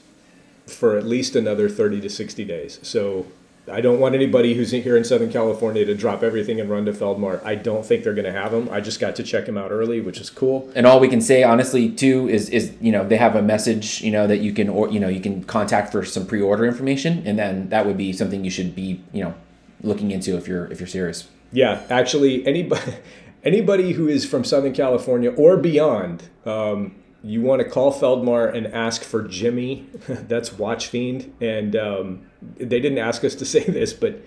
for 0.68 0.98
at 0.98 1.06
least 1.06 1.36
another 1.36 1.70
thirty 1.70 2.02
to 2.02 2.10
sixty 2.10 2.46
days. 2.46 2.80
So 2.82 3.28
I 3.72 3.80
don't 3.80 4.00
want 4.00 4.14
anybody 4.14 4.56
who's 4.56 4.72
here 4.72 4.98
in 4.98 5.06
Southern 5.06 5.32
California 5.32 5.86
to 5.86 5.96
drop 5.96 6.22
everything 6.22 6.60
and 6.60 6.70
run 6.70 6.84
to 6.86 6.92
Feldmar. 6.92 7.42
I 7.46 7.56
don't 7.56 7.86
think 7.86 8.04
they're 8.04 8.14
going 8.14 8.26
to 8.26 8.32
have 8.32 8.52
them. 8.52 8.68
I 8.70 8.82
just 8.82 9.00
got 9.00 9.16
to 9.16 9.24
check 9.24 9.46
them 9.46 9.58
out 9.58 9.72
early, 9.72 10.02
which 10.02 10.20
is 10.20 10.30
cool. 10.30 10.70
and 10.76 10.86
all 10.86 11.00
we 11.00 11.08
can 11.08 11.22
say 11.22 11.44
honestly 11.44 11.90
too 11.90 12.28
is 12.28 12.50
is 12.50 12.74
you 12.82 12.92
know 12.92 13.08
they 13.08 13.16
have 13.18 13.36
a 13.36 13.42
message 13.42 14.02
you 14.02 14.12
know 14.12 14.28
that 14.28 14.38
you 14.40 14.52
can 14.54 14.68
or 14.68 14.90
you 14.90 15.00
know 15.00 15.08
you 15.08 15.22
can 15.22 15.44
contact 15.46 15.92
for 15.94 16.04
some 16.04 16.26
pre-order 16.26 16.66
information 16.66 17.24
and 17.26 17.40
then 17.40 17.70
that 17.70 17.86
would 17.86 17.98
be 17.98 18.12
something 18.12 18.44
you 18.44 18.52
should 18.52 18.76
be 18.76 19.02
you 19.14 19.24
know 19.24 19.34
looking 19.82 20.12
into 20.12 20.36
if 20.38 20.48
you're 20.48 20.66
if 20.72 20.80
you're 20.80 20.88
serious 20.88 21.28
Yeah, 21.52 21.82
actually, 21.90 22.46
anybody 22.48 22.94
anybody 23.44 23.94
who 23.94 24.08
is 24.08 24.26
from 24.26 24.44
Southern 24.44 24.74
California 24.74 25.32
or 25.32 25.58
beyond, 25.58 26.24
um, 26.46 26.96
you 27.24 27.42
want 27.42 27.62
to 27.62 27.70
call 27.70 27.94
Feldmar 27.94 28.54
and 28.54 28.68
ask 28.68 29.04
for 29.04 29.24
Jimmy. 29.24 29.88
That's 30.08 30.54
Watch 30.54 30.88
Fiend, 30.88 31.34
and 31.42 31.76
um, 31.76 32.26
they 32.42 32.80
didn't 32.80 32.98
ask 32.98 33.24
us 33.24 33.36
to 33.36 33.46
say 33.54 33.64
this, 33.64 33.94
but 33.94 34.22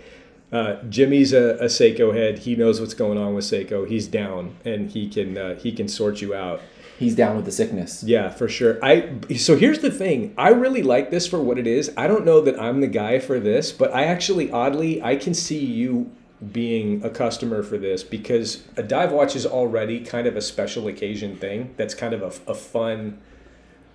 uh, 0.53 0.83
Jimmy's 0.89 1.33
a, 1.33 1.57
a 1.57 1.65
Seiko 1.67 2.15
head. 2.15 2.41
He 2.41 2.57
knows 2.57 2.81
what's 2.81 2.95
going 2.95 3.19
on 3.19 3.35
with 3.35 3.45
Seiko. 3.45 3.87
He's 3.87 4.07
down, 4.07 4.57
and 4.65 4.91
he 4.91 5.09
can 5.09 5.37
uh, 5.37 5.55
he 5.57 5.73
can 5.73 5.89
sort 5.89 6.21
you 6.23 6.35
out. 6.35 6.61
he's 6.99 7.15
down 7.15 7.37
with 7.37 7.45
the 7.45 7.53
sickness 7.53 8.03
Yeah, 8.03 8.31
for 8.31 8.49
sure. 8.49 8.79
I 8.83 9.11
so 9.37 9.57
here's 9.57 9.81
the 9.81 9.91
thing. 9.91 10.33
I 10.39 10.49
really 10.51 10.83
like 10.83 11.11
this 11.11 11.27
for 11.27 11.41
what 11.41 11.59
it 11.59 11.67
is. 11.67 11.93
I 11.97 12.07
don't 12.07 12.25
know 12.25 12.41
that 12.41 12.59
I'm 12.61 12.81
the 12.81 12.87
guy 12.89 13.19
for 13.19 13.39
this, 13.39 13.73
but 13.73 13.93
I 13.93 14.05
actually 14.05 14.51
oddly 14.51 15.03
I 15.03 15.17
can 15.17 15.35
see 15.35 15.65
you 15.65 16.11
being 16.53 17.03
a 17.05 17.11
customer 17.11 17.63
for 17.63 17.79
this 17.79 18.03
because 18.03 18.65
a 18.77 18.83
dive 18.83 19.11
watch 19.11 19.35
is 19.35 19.47
already 19.47 20.01
kind 20.01 20.27
of 20.27 20.37
a 20.37 20.43
special 20.43 20.87
occasion 20.87 21.37
thing. 21.37 21.75
That's 21.77 21.95
kind 21.95 22.13
of 22.13 22.23
a, 22.23 22.51
a 22.51 22.55
fun 22.55 23.21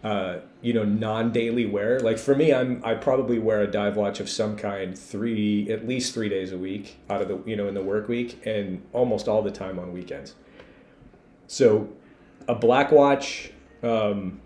uh, 0.03 0.39
you 0.61 0.73
know, 0.73 0.83
non-daily 0.83 1.65
wear. 1.65 1.99
Like 1.99 2.17
for 2.17 2.35
me, 2.35 2.53
I'm 2.53 2.81
I 2.83 2.95
probably 2.95 3.37
wear 3.37 3.61
a 3.61 3.67
dive 3.69 3.95
watch 3.95 4.19
of 4.19 4.29
some 4.29 4.57
kind 4.57 4.97
three 4.97 5.69
at 5.71 5.87
least 5.87 6.13
three 6.13 6.29
days 6.29 6.51
a 6.51 6.57
week 6.57 6.97
out 7.09 7.21
of 7.21 7.27
the 7.27 7.39
you 7.45 7.55
know 7.55 7.67
in 7.67 7.75
the 7.75 7.83
work 7.83 8.07
week 8.07 8.45
and 8.45 8.81
almost 8.93 9.27
all 9.27 9.41
the 9.41 9.51
time 9.51 9.77
on 9.77 9.93
weekends. 9.93 10.33
So, 11.45 11.89
a 12.47 12.55
black 12.55 12.91
watch, 12.91 13.51
um, 13.83 14.39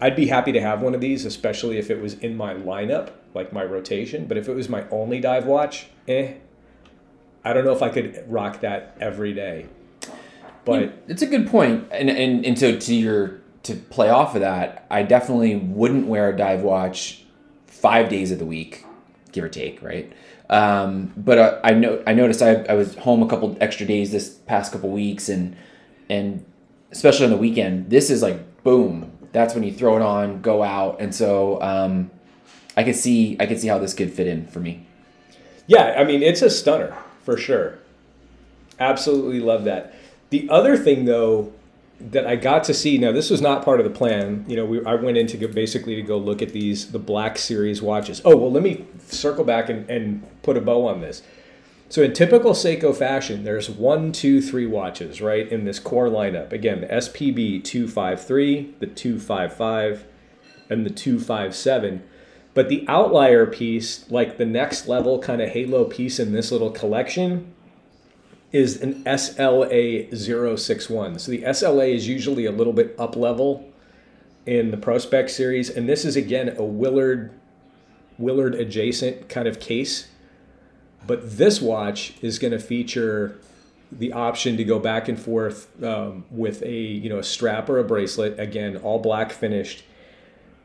I'd 0.00 0.16
be 0.16 0.26
happy 0.26 0.52
to 0.52 0.60
have 0.60 0.82
one 0.82 0.94
of 0.94 1.00
these, 1.00 1.24
especially 1.24 1.78
if 1.78 1.88
it 1.88 2.00
was 2.00 2.14
in 2.14 2.36
my 2.36 2.52
lineup, 2.52 3.12
like 3.32 3.52
my 3.52 3.64
rotation. 3.64 4.26
But 4.26 4.36
if 4.36 4.48
it 4.48 4.54
was 4.54 4.68
my 4.68 4.86
only 4.90 5.20
dive 5.20 5.46
watch, 5.46 5.86
eh, 6.08 6.34
I 7.44 7.52
don't 7.52 7.64
know 7.64 7.72
if 7.72 7.82
I 7.82 7.88
could 7.88 8.24
rock 8.28 8.60
that 8.60 8.96
every 9.00 9.32
day. 9.32 9.66
But 10.64 11.02
it's 11.08 11.22
a 11.22 11.26
good 11.26 11.48
point. 11.48 11.90
point 11.90 12.00
and 12.00 12.10
and, 12.10 12.46
and 12.46 12.58
so 12.58 12.78
to 12.78 12.94
your 12.94 13.40
to 13.64 13.74
play 13.74 14.08
off 14.08 14.34
of 14.34 14.40
that 14.40 14.86
i 14.90 15.04
definitely 15.04 15.54
wouldn't 15.54 16.08
wear 16.08 16.30
a 16.30 16.36
dive 16.36 16.62
watch 16.62 17.22
five 17.68 18.08
days 18.08 18.32
of 18.32 18.40
the 18.40 18.44
week 18.44 18.84
give 19.32 19.44
or 19.44 19.48
take, 19.48 19.82
right? 19.82 20.12
Um, 20.48 21.12
but 21.16 21.38
uh, 21.38 21.60
I 21.64 21.72
know 21.72 22.02
I 22.06 22.12
noticed 22.12 22.42
I, 22.42 22.62
I 22.64 22.74
was 22.74 22.94
home 22.96 23.22
a 23.22 23.26
couple 23.26 23.56
extra 23.60 23.86
days 23.86 24.12
this 24.12 24.30
past 24.30 24.72
couple 24.72 24.90
weeks, 24.90 25.28
and 25.28 25.56
and 26.08 26.44
especially 26.92 27.24
on 27.24 27.30
the 27.30 27.38
weekend, 27.38 27.90
this 27.90 28.10
is 28.10 28.22
like 28.22 28.62
boom. 28.62 29.10
That's 29.32 29.54
when 29.54 29.64
you 29.64 29.72
throw 29.72 29.96
it 29.96 30.02
on, 30.02 30.42
go 30.42 30.62
out, 30.62 31.00
and 31.00 31.14
so 31.14 31.60
um, 31.62 32.10
I 32.76 32.84
could 32.84 32.96
see 32.96 33.36
I 33.40 33.46
could 33.46 33.58
see 33.58 33.68
how 33.68 33.78
this 33.78 33.94
could 33.94 34.12
fit 34.12 34.26
in 34.26 34.46
for 34.46 34.60
me. 34.60 34.86
Yeah, 35.66 35.94
I 35.98 36.04
mean 36.04 36.22
it's 36.22 36.42
a 36.42 36.50
stunner 36.50 36.96
for 37.22 37.36
sure. 37.36 37.78
Absolutely 38.78 39.40
love 39.40 39.64
that. 39.64 39.94
The 40.30 40.48
other 40.48 40.76
thing 40.76 41.04
though 41.04 41.52
that 42.00 42.26
I 42.26 42.36
got 42.36 42.64
to 42.64 42.74
see 42.74 42.98
now 42.98 43.12
this 43.12 43.30
was 43.30 43.40
not 43.40 43.64
part 43.64 43.80
of 43.80 43.84
the 43.84 43.96
plan. 43.96 44.44
You 44.48 44.56
know, 44.56 44.64
we, 44.64 44.84
I 44.84 44.94
went 44.94 45.16
in 45.16 45.26
to 45.28 45.48
basically 45.48 45.94
to 45.96 46.02
go 46.02 46.18
look 46.18 46.42
at 46.42 46.50
these 46.50 46.90
the 46.90 46.98
Black 46.98 47.38
Series 47.38 47.80
watches. 47.80 48.20
Oh 48.24 48.36
well, 48.36 48.50
let 48.50 48.62
me 48.62 48.84
circle 49.06 49.44
back 49.44 49.68
and, 49.68 49.88
and 49.88 50.26
put 50.42 50.56
a 50.56 50.60
bow 50.60 50.86
on 50.86 51.00
this. 51.00 51.22
So 51.92 52.02
in 52.02 52.14
typical 52.14 52.52
Seiko 52.52 52.96
fashion, 52.96 53.44
there's 53.44 53.68
one, 53.68 54.12
two, 54.12 54.40
three 54.40 54.64
watches 54.64 55.20
right 55.20 55.46
in 55.46 55.66
this 55.66 55.78
core 55.78 56.08
lineup. 56.08 56.50
Again, 56.50 56.80
the 56.80 56.86
SPB 56.86 57.62
253, 57.62 58.76
the 58.78 58.86
255, 58.86 60.06
and 60.70 60.86
the 60.86 60.90
257. 60.90 62.02
But 62.54 62.68
the 62.68 62.84
outlier 62.86 63.46
piece, 63.46 64.10
like 64.10 64.36
the 64.36 64.44
next 64.44 64.86
level 64.86 65.18
kind 65.18 65.40
of 65.40 65.50
halo 65.50 65.84
piece 65.84 66.18
in 66.18 66.32
this 66.32 66.52
little 66.52 66.70
collection, 66.70 67.52
is 68.52 68.82
an 68.82 69.02
SLA 69.04 70.10
061. 70.58 71.18
So 71.18 71.30
the 71.30 71.42
SLA 71.42 71.94
is 71.94 72.06
usually 72.06 72.44
a 72.44 72.52
little 72.52 72.74
bit 72.74 72.94
up 72.98 73.16
level 73.16 73.72
in 74.44 74.70
the 74.70 74.76
Prospex 74.76 75.30
series, 75.30 75.70
and 75.70 75.88
this 75.88 76.04
is 76.04 76.16
again 76.16 76.54
a 76.56 76.64
Willard 76.64 77.32
Willard 78.18 78.54
adjacent 78.54 79.28
kind 79.28 79.48
of 79.48 79.58
case. 79.58 80.08
But 81.06 81.38
this 81.38 81.60
watch 81.60 82.14
is 82.22 82.38
going 82.38 82.52
to 82.52 82.58
feature 82.58 83.40
the 83.90 84.12
option 84.12 84.56
to 84.56 84.64
go 84.64 84.78
back 84.78 85.08
and 85.08 85.18
forth 85.18 85.82
um, 85.82 86.24
with 86.30 86.62
a 86.62 86.72
you 86.72 87.08
know 87.08 87.18
a 87.18 87.24
strap 87.24 87.68
or 87.68 87.78
a 87.78 87.84
bracelet. 87.84 88.38
Again, 88.38 88.76
all 88.76 88.98
black 88.98 89.32
finished. 89.32 89.84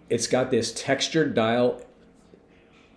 It's 0.09 0.27
got 0.27 0.51
this 0.51 0.71
textured 0.71 1.33
dial. 1.33 1.81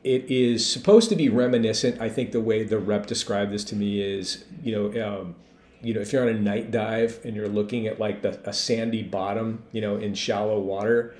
It 0.02 0.30
is 0.30 0.70
supposed 0.70 1.08
to 1.10 1.16
be 1.16 1.28
reminiscent. 1.28 2.00
I 2.00 2.08
think 2.08 2.32
the 2.32 2.40
way 2.40 2.62
the 2.62 2.78
rep 2.78 3.06
described 3.06 3.52
this 3.52 3.64
to 3.64 3.76
me 3.76 4.00
is 4.00 4.44
you 4.62 4.72
know. 4.72 5.06
Um, 5.06 5.34
you 5.82 5.94
know, 5.94 6.00
if 6.02 6.12
you're 6.12 6.20
on 6.20 6.28
a 6.28 6.38
night 6.38 6.70
dive 6.70 7.20
and 7.24 7.34
you're 7.34 7.48
looking 7.48 7.86
at 7.86 7.98
like 7.98 8.20
the, 8.20 8.38
a 8.46 8.52
sandy 8.52 9.02
bottom, 9.02 9.62
you 9.72 9.80
know, 9.80 9.96
in 9.96 10.12
shallow 10.12 10.60
water, 10.60 11.14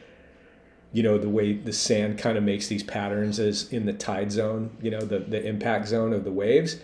you 0.92 1.03
know 1.03 1.18
the 1.18 1.29
way 1.29 1.53
the 1.53 1.72
sand 1.72 2.18
kind 2.18 2.37
of 2.37 2.44
makes 2.44 2.66
these 2.68 2.83
patterns 2.83 3.38
as 3.38 3.72
in 3.72 3.87
the 3.87 3.92
tide 3.92 4.33
zone 4.33 4.70
you 4.83 4.90
know 4.90 5.00
the, 5.00 5.20
the 5.20 5.44
impact 5.44 5.88
zone 5.88 6.12
of 6.12 6.24
the 6.24 6.33
waves 6.33 6.76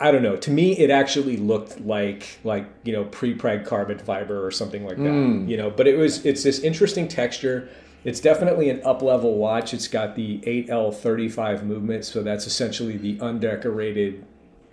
i 0.00 0.10
don't 0.10 0.22
know 0.22 0.36
to 0.36 0.50
me 0.50 0.72
it 0.78 0.90
actually 0.90 1.36
looked 1.36 1.80
like 1.80 2.38
like 2.44 2.66
you 2.84 2.92
know 2.92 3.04
pre-preg 3.04 3.66
carbon 3.66 3.98
fiber 3.98 4.44
or 4.44 4.50
something 4.50 4.84
like 4.84 4.96
that 4.96 5.04
mm. 5.04 5.48
you 5.48 5.56
know 5.56 5.70
but 5.70 5.86
it 5.86 5.96
was 5.96 6.24
it's 6.24 6.42
this 6.42 6.60
interesting 6.60 7.06
texture 7.06 7.68
it's 8.04 8.20
definitely 8.20 8.68
an 8.68 8.82
up 8.84 9.02
level 9.02 9.36
watch. 9.36 9.74
It's 9.74 9.88
got 9.88 10.14
the 10.14 10.40
8l35 10.40 11.64
movement 11.64 12.04
so 12.04 12.22
that's 12.22 12.46
essentially 12.46 12.96
the 12.96 13.18
undecorated 13.20 14.24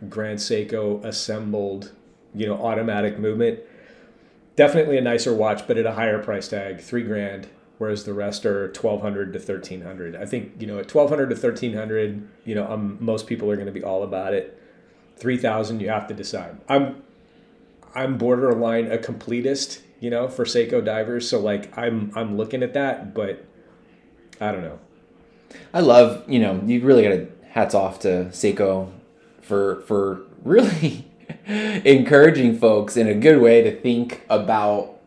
grand 0.10 0.40
seiko 0.40 1.04
assembled 1.04 1.92
you 2.34 2.48
know 2.48 2.62
automatic 2.62 3.18
movement. 3.18 3.60
Definitely 4.56 4.98
a 4.98 5.02
nicer 5.02 5.34
watch 5.34 5.66
but 5.68 5.78
at 5.78 5.86
a 5.86 5.94
higher 5.94 6.22
price 6.22 6.48
tag 6.48 6.82
three 6.82 7.04
grand 7.04 7.48
whereas 7.78 8.04
the 8.04 8.14
rest 8.14 8.46
are 8.46 8.68
1200 8.68 9.34
to 9.34 9.40
1300 9.40 10.16
i 10.16 10.24
think 10.24 10.54
you 10.60 10.68
know 10.68 10.78
at 10.78 10.94
1200 10.94 11.30
to 11.30 11.36
1300 11.36 12.28
you 12.46 12.54
know 12.54 12.72
um, 12.72 12.96
most 13.00 13.26
people 13.26 13.50
are 13.50 13.56
going 13.56 13.66
to 13.66 13.72
be 13.72 13.84
all 13.84 14.04
about 14.04 14.34
it. 14.34 14.58
3000 15.18 15.80
you 15.80 15.90
have 15.90 16.08
to 16.08 16.14
decide. 16.14 16.58
I'm 16.68 17.04
i'm 17.94 18.18
borderline 18.18 18.92
a 18.92 18.98
completist 18.98 19.82
you 20.02 20.10
know 20.10 20.28
for 20.28 20.44
seiko 20.44 20.84
divers 20.84 21.30
so 21.30 21.40
like 21.40 21.76
i'm 21.78 22.12
i'm 22.16 22.36
looking 22.36 22.62
at 22.62 22.74
that 22.74 23.14
but 23.14 23.46
i 24.42 24.52
don't 24.52 24.62
know 24.62 24.80
i 25.74 25.80
love 25.80 26.30
you 26.30 26.40
know 26.40 26.62
you 26.66 26.82
really 26.82 27.04
got 27.04 27.10
to 27.10 27.28
hats 27.52 27.74
off 27.74 28.00
to 28.00 28.26
seiko 28.32 28.92
for 29.42 29.82
for 29.82 30.24
really 30.44 31.08
encouraging 31.48 32.58
folks 32.58 32.98
in 32.98 33.08
a 33.08 33.14
good 33.14 33.42
way 33.42 33.62
to 33.62 33.80
think 33.80 34.26
about 34.30 34.98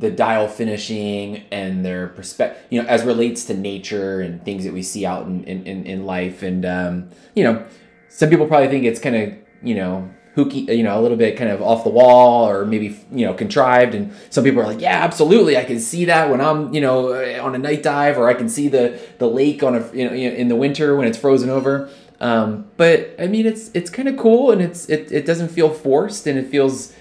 the 0.00 0.10
dial 0.10 0.48
finishing 0.48 1.44
and 1.50 1.84
their 1.84 2.08
perspective, 2.08 2.64
you 2.70 2.80
know, 2.80 2.88
as 2.88 3.04
relates 3.04 3.44
to 3.44 3.54
nature 3.54 4.22
and 4.22 4.42
things 4.44 4.64
that 4.64 4.72
we 4.72 4.82
see 4.82 5.04
out 5.04 5.26
in, 5.26 5.44
in, 5.44 5.84
in 5.84 6.06
life. 6.06 6.42
And, 6.42 6.64
um, 6.64 7.10
you 7.34 7.44
know, 7.44 7.66
some 8.08 8.30
people 8.30 8.46
probably 8.46 8.68
think 8.68 8.84
it's 8.84 8.98
kind 8.98 9.14
of, 9.14 9.34
you 9.62 9.74
know, 9.74 10.08
hooky, 10.34 10.60
you 10.60 10.82
know, 10.82 10.98
a 10.98 11.02
little 11.02 11.16
bit 11.16 11.36
kind 11.36 11.50
of 11.50 11.60
off 11.60 11.84
the 11.84 11.90
wall 11.90 12.48
or 12.48 12.64
maybe, 12.64 12.98
you 13.10 13.26
know, 13.26 13.34
contrived. 13.34 13.94
And 13.94 14.12
some 14.30 14.44
people 14.44 14.62
are 14.62 14.66
like, 14.66 14.80
yeah, 14.80 15.02
absolutely. 15.02 15.56
I 15.56 15.64
can 15.64 15.80
see 15.80 16.04
that 16.04 16.30
when 16.30 16.40
I'm, 16.40 16.72
you 16.72 16.80
know, 16.80 17.12
on 17.42 17.54
a 17.54 17.58
night 17.58 17.82
dive 17.82 18.16
or 18.16 18.28
I 18.28 18.34
can 18.34 18.48
see 18.48 18.68
the, 18.68 19.00
the 19.18 19.26
lake 19.26 19.62
on 19.62 19.74
a, 19.74 19.92
you 19.92 20.08
know, 20.08 20.14
in 20.14 20.48
the 20.48 20.56
winter 20.56 20.94
when 20.96 21.08
it's 21.08 21.18
frozen 21.18 21.50
over. 21.50 21.90
Um, 22.20 22.70
but 22.76 23.14
I 23.18 23.26
mean, 23.26 23.46
it's, 23.46 23.70
it's 23.74 23.90
kind 23.90 24.08
of 24.08 24.16
cool 24.16 24.52
and 24.52 24.62
it's, 24.62 24.88
it, 24.88 25.10
it 25.10 25.26
doesn't 25.26 25.48
feel 25.48 25.70
forced 25.70 26.26
and 26.26 26.38
it 26.38 26.48
feels, 26.48 26.94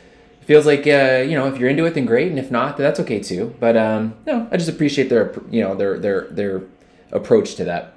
feels 0.49 0.65
like 0.65 0.87
uh, 0.87 1.23
you 1.29 1.35
know 1.35 1.45
if 1.45 1.59
you're 1.59 1.69
into 1.69 1.85
it 1.85 1.93
then 1.93 2.07
great 2.07 2.27
and 2.27 2.39
if 2.39 2.49
not 2.49 2.75
then 2.75 2.83
that's 2.83 2.99
okay 2.99 3.19
too 3.19 3.55
but 3.59 3.77
um, 3.77 4.15
no 4.25 4.47
i 4.51 4.57
just 4.57 4.67
appreciate 4.67 5.07
their 5.07 5.31
you 5.51 5.61
know 5.61 5.75
their 5.75 5.99
their 5.99 6.27
their 6.29 6.63
approach 7.11 7.53
to 7.53 7.63
that 7.63 7.93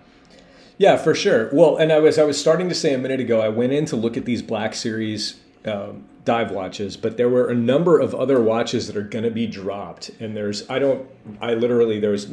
yeah 0.83 0.97
for 0.97 1.15
sure 1.15 1.49
well 1.53 1.77
and 1.77 1.93
i 1.93 1.99
was 2.01 2.19
i 2.19 2.25
was 2.25 2.39
starting 2.39 2.69
to 2.69 2.75
say 2.75 2.93
a 2.93 2.99
minute 2.99 3.21
ago 3.21 3.41
i 3.41 3.49
went 3.49 3.73
in 3.73 3.87
to 3.87 3.95
look 3.95 4.17
at 4.17 4.25
these 4.25 4.43
black 4.43 4.75
series 4.75 5.39
um, 5.65 6.05
dive 6.25 6.51
watches 6.51 6.97
but 6.97 7.17
there 7.17 7.29
were 7.29 7.49
a 7.49 7.55
number 7.55 8.01
of 8.01 8.17
other 8.17 8.43
watches 8.43 8.89
that 8.89 8.97
are 8.97 9.03
going 9.03 9.25
to 9.25 9.31
be 9.31 9.47
dropped 9.47 10.09
and 10.19 10.37
there's 10.37 10.69
i 10.69 10.81
don't 10.81 11.09
i 11.41 11.55
literally 11.55 12.01
there's 12.01 12.27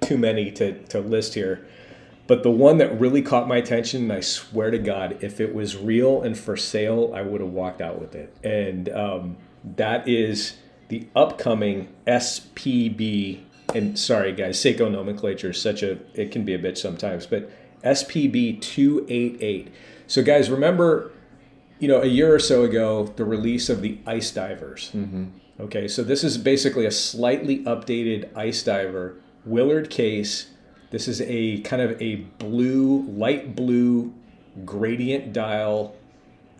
too 0.00 0.16
many 0.16 0.50
to, 0.50 0.82
to 0.84 1.00
list 1.00 1.34
here 1.34 1.66
but 2.26 2.42
the 2.42 2.50
one 2.50 2.78
that 2.78 2.98
really 2.98 3.20
caught 3.20 3.46
my 3.46 3.58
attention 3.58 4.04
and 4.04 4.12
i 4.12 4.20
swear 4.20 4.70
to 4.70 4.78
god 4.78 5.18
if 5.20 5.38
it 5.38 5.54
was 5.54 5.76
real 5.76 6.22
and 6.22 6.38
for 6.38 6.56
sale 6.56 7.12
i 7.14 7.20
would 7.20 7.42
have 7.42 7.50
walked 7.50 7.82
out 7.82 8.00
with 8.00 8.14
it 8.14 8.34
and 8.42 8.88
um, 8.88 9.36
that 9.76 10.08
is 10.08 10.56
the 10.88 11.06
upcoming 11.14 11.88
SPB. 12.06 13.40
And 13.74 13.98
sorry, 13.98 14.32
guys, 14.32 14.58
Seiko 14.58 14.90
nomenclature 14.90 15.50
is 15.50 15.60
such 15.60 15.82
a, 15.82 15.92
it 16.12 16.30
can 16.30 16.44
be 16.44 16.52
a 16.52 16.58
bitch 16.58 16.76
sometimes, 16.76 17.24
but 17.24 17.50
SPB 17.84 18.60
288. 18.60 19.72
So, 20.06 20.22
guys, 20.22 20.50
remember, 20.50 21.10
you 21.78 21.88
know, 21.88 22.02
a 22.02 22.06
year 22.06 22.34
or 22.34 22.38
so 22.38 22.62
ago, 22.62 23.12
the 23.16 23.24
release 23.24 23.68
of 23.68 23.82
the 23.82 23.98
Ice 24.06 24.30
Divers. 24.30 24.90
Mm-hmm. 24.94 25.26
Okay, 25.60 25.86
so 25.88 26.02
this 26.02 26.24
is 26.24 26.38
basically 26.38 26.86
a 26.86 26.90
slightly 26.90 27.64
updated 27.64 28.34
Ice 28.36 28.62
Diver, 28.62 29.16
Willard 29.44 29.90
case. 29.90 30.50
This 30.90 31.08
is 31.08 31.20
a 31.22 31.60
kind 31.60 31.80
of 31.80 32.00
a 32.00 32.16
blue, 32.16 33.02
light 33.02 33.54
blue 33.56 34.12
gradient 34.64 35.32
dial 35.32 35.96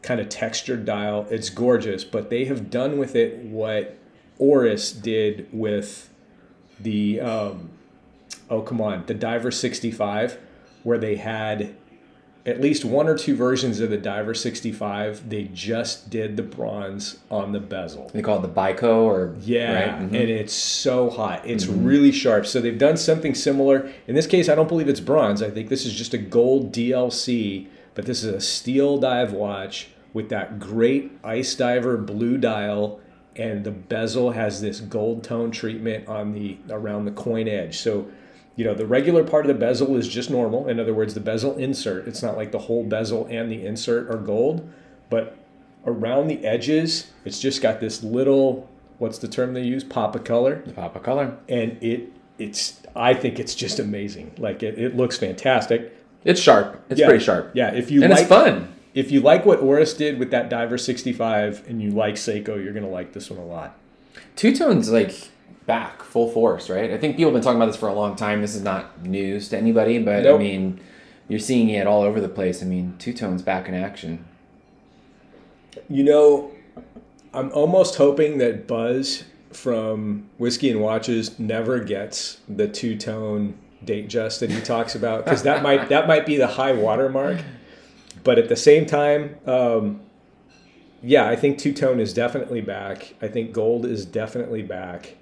kind 0.03 0.21
of 0.21 0.29
textured 0.29 0.85
dial. 0.85 1.27
It's 1.31 1.49
gorgeous, 1.49 2.05
but 2.05 2.29
they 2.29 2.45
have 2.47 2.71
done 2.71 2.99
with 2.99 3.15
it 3.15 3.39
what 3.39 3.97
Oris 4.39 4.93
did 4.93 5.49
with 5.53 6.11
the 6.79 7.21
um, 7.21 7.71
oh 8.51 8.63
come 8.63 8.81
on 8.81 9.05
the 9.07 9.15
Diver 9.15 9.51
65, 9.51 10.39
where 10.83 10.99
they 10.99 11.17
had 11.17 11.75
at 12.45 12.61
least 12.61 12.85
one 12.85 13.07
or 13.07 13.17
two 13.17 13.37
versions 13.37 13.79
of 13.79 13.91
the 13.91 13.97
Diver 13.97 14.35
65. 14.35 15.29
They 15.29 15.45
just 15.45 16.11
did 16.11 16.37
the 16.37 16.43
bronze 16.43 17.19
on 17.31 17.53
the 17.53 17.61
bezel. 17.61 18.11
They 18.13 18.21
call 18.21 18.39
it 18.39 18.43
the 18.43 18.49
Bico 18.49 19.05
or 19.05 19.37
yeah, 19.41 19.73
right? 19.75 19.89
mm-hmm. 19.91 20.15
and 20.15 20.29
it's 20.29 20.53
so 20.53 21.09
hot. 21.09 21.47
It's 21.47 21.67
mm-hmm. 21.67 21.85
really 21.85 22.13
sharp. 22.13 22.47
So 22.47 22.61
they've 22.61 22.77
done 22.77 22.97
something 22.97 23.35
similar. 23.35 23.93
In 24.09 24.17
this 24.17 24.27
case, 24.27 24.49
I 24.49 24.57
don't 24.57 24.69
believe 24.69 24.89
it's 24.89 25.01
bronze. 25.01 25.41
I 25.41 25.51
think 25.51 25.69
this 25.69 25.87
is 25.87 25.95
just 25.95 26.15
a 26.15 26.19
gold 26.19 26.73
DLC 26.73 27.69
but 27.95 28.07
this 28.07 28.25
is 28.25 28.33
a 28.33 28.41
steel 28.41 28.99
dive 28.99 29.33
watch 29.33 29.89
with 30.13 30.29
that 30.29 30.59
great 30.59 31.13
ice 31.25 31.55
diver 31.55 31.97
blue 31.97 32.37
dial 32.39 33.01
and 33.37 33.65
the 33.65 33.71
bezel 33.71 34.33
has 34.33 34.61
this 34.61 34.81
gold 34.81 35.25
tone 35.25 35.51
treatment 35.51 36.07
on 36.07 36.33
the 36.33 36.59
around 36.71 37.05
the 37.05 37.11
coin 37.13 37.49
edge 37.49 37.79
so 37.79 38.07
you 38.57 38.65
know 38.65 38.75
the 38.75 38.87
regular 38.87 39.25
part 39.25 39.45
of 39.45 39.49
the 39.49 39.59
bezel 39.59 39.97
is 39.97 40.09
just 40.09 40.31
normal. 40.31 40.69
In 40.69 40.79
other 40.79 40.95
words 40.95 41.15
the 41.15 41.21
bezel 41.21 41.57
insert 41.57 42.07
it's 42.07 42.23
not 42.23 42.37
like 42.37 42.53
the 42.53 42.59
whole 42.61 42.85
bezel 42.85 43.27
and 43.31 43.51
the 43.51 43.65
insert 43.65 44.11
are 44.11 44.19
gold 44.19 44.69
but 45.11 45.37
around 45.85 46.29
the 46.29 46.45
edges 46.45 47.11
it's 47.25 47.41
just 47.41 47.61
got 47.61 47.81
this 47.81 48.03
little 48.03 48.69
what's 48.99 49.19
the 49.19 49.29
term 49.29 49.53
they 49.53 49.63
use? 49.63 49.83
Pop 49.83 50.15
of 50.15 50.23
color. 50.23 50.63
The 50.65 50.73
pop 50.73 50.95
of 50.95 51.03
color. 51.03 51.37
And 51.49 51.77
it 51.83 52.13
it's 52.39 52.81
i 52.97 53.13
think 53.13 53.39
it's 53.39 53.55
just 53.55 53.79
amazing. 53.79 54.33
Like 54.39 54.63
it, 54.63 54.79
it 54.79 54.97
looks 54.97 55.19
fantastic. 55.19 55.97
It's 56.25 56.41
sharp. 56.41 56.83
It's 56.89 57.01
yeah. 57.01 57.07
pretty 57.07 57.25
sharp. 57.25 57.51
Yeah 57.55 57.73
if 57.73 57.91
you 57.91 58.03
and 58.03 58.11
like, 58.11 58.21
it's 58.21 58.29
fun. 58.29 58.73
if 58.95 59.11
you 59.11 59.21
like 59.21 59.45
what 59.45 59.61
Oris 59.61 59.95
did 59.95 60.19
with 60.19 60.31
that 60.31 60.49
Diver 60.49 60.79
65 60.79 61.69
and 61.69 61.83
you 61.83 61.91
like 61.91 62.15
Seiko, 62.15 62.63
you're 62.63 62.73
going 62.73 62.85
to 62.85 62.91
like 62.91 63.13
this 63.13 63.29
one 63.29 63.41
a 63.41 63.45
lot. 63.45 63.77
Two 64.37 64.55
Tone's 64.55 64.91
like 64.91 65.31
back 65.67 66.03
full 66.03 66.31
force, 66.31 66.69
right? 66.69 66.91
I 66.91 66.99
think 66.99 67.17
people 67.17 67.31
have 67.31 67.35
been 67.35 67.43
talking 67.43 67.57
about 67.57 67.67
this 67.67 67.77
for 67.77 67.89
a 67.89 67.95
long 67.95 68.17
time. 68.17 68.41
This 68.41 68.55
is 68.55 68.63
not 68.63 69.03
news 69.05 69.49
to 69.51 69.59
anybody, 69.59 69.99
but 69.99 70.25
nope. 70.25 70.41
I 70.41 70.43
mean, 70.43 70.81
you're 71.29 71.41
seeing 71.41 71.69
it 71.71 71.87
all 71.87 72.03
over 72.03 72.21
the 72.21 72.29
place. 72.29 72.63
I 72.63 72.67
mean, 72.67 72.95
two 72.99 73.13
tones 73.13 73.43
back 73.43 73.69
in 73.69 73.75
action. 73.75 74.25
You 75.89 76.05
know, 76.05 76.53
I'm 77.33 77.51
almost 77.53 77.97
hoping 77.97 78.39
that 78.39 78.67
Buzz 78.67 79.25
from 79.53 80.29
Whiskey 80.39 80.71
and 80.71 80.81
Watches 80.81 81.39
never 81.39 81.81
gets 81.81 82.41
the 82.49 82.69
two 82.69 82.97
tone 82.97 83.55
date 83.85 84.09
just 84.09 84.41
that 84.41 84.51
he 84.51 84.61
talks 84.61 84.95
about 84.95 85.25
because 85.25 85.43
that 85.43 85.63
might 85.63 85.89
that 85.91 86.07
might 86.07 86.27
be 86.27 86.37
the 86.37 86.47
high 86.47 86.73
watermark. 86.73 87.39
But 88.25 88.39
at 88.39 88.49
the 88.49 88.57
same 88.57 88.87
time, 88.87 89.37
um, 89.47 90.01
yeah, 91.03 91.29
I 91.29 91.35
think 91.35 91.59
two 91.59 91.73
tone 91.73 91.99
is 91.99 92.13
definitely 92.13 92.61
back. 92.61 93.15
I 93.21 93.29
think 93.29 93.53
gold 93.53 93.85
is 93.85 94.07
definitely 94.07 94.63
back. 94.63 95.17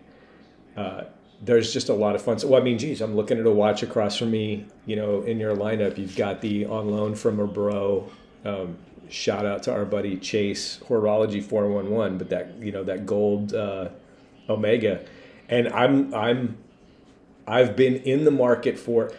Uh, 0.80 1.04
there's 1.42 1.72
just 1.72 1.88
a 1.88 1.94
lot 1.94 2.14
of 2.14 2.22
fun. 2.22 2.38
So, 2.38 2.48
well, 2.48 2.60
I 2.60 2.64
mean, 2.64 2.78
geez, 2.78 3.00
I'm 3.00 3.14
looking 3.14 3.38
at 3.38 3.46
a 3.46 3.50
watch 3.50 3.82
across 3.82 4.16
from 4.16 4.30
me. 4.30 4.66
You 4.86 4.96
know, 4.96 5.22
in 5.22 5.38
your 5.38 5.54
lineup, 5.54 5.98
you've 5.98 6.16
got 6.16 6.40
the 6.40 6.66
on 6.66 6.90
loan 6.90 7.14
from 7.14 7.38
a 7.38 7.46
bro. 7.46 8.10
Um, 8.44 8.78
shout 9.08 9.44
out 9.44 9.62
to 9.64 9.72
our 9.72 9.84
buddy 9.84 10.16
Chase 10.16 10.80
Horology 10.88 11.42
411, 11.42 12.18
but 12.18 12.30
that 12.30 12.54
you 12.60 12.72
know 12.72 12.84
that 12.84 13.06
gold 13.06 13.54
uh, 13.54 13.88
Omega, 14.48 15.04
and 15.48 15.68
I'm 15.68 16.14
I'm 16.14 16.58
I've 17.46 17.76
been 17.76 17.96
in 17.96 18.24
the 18.24 18.30
market 18.30 18.78
for 18.78 19.12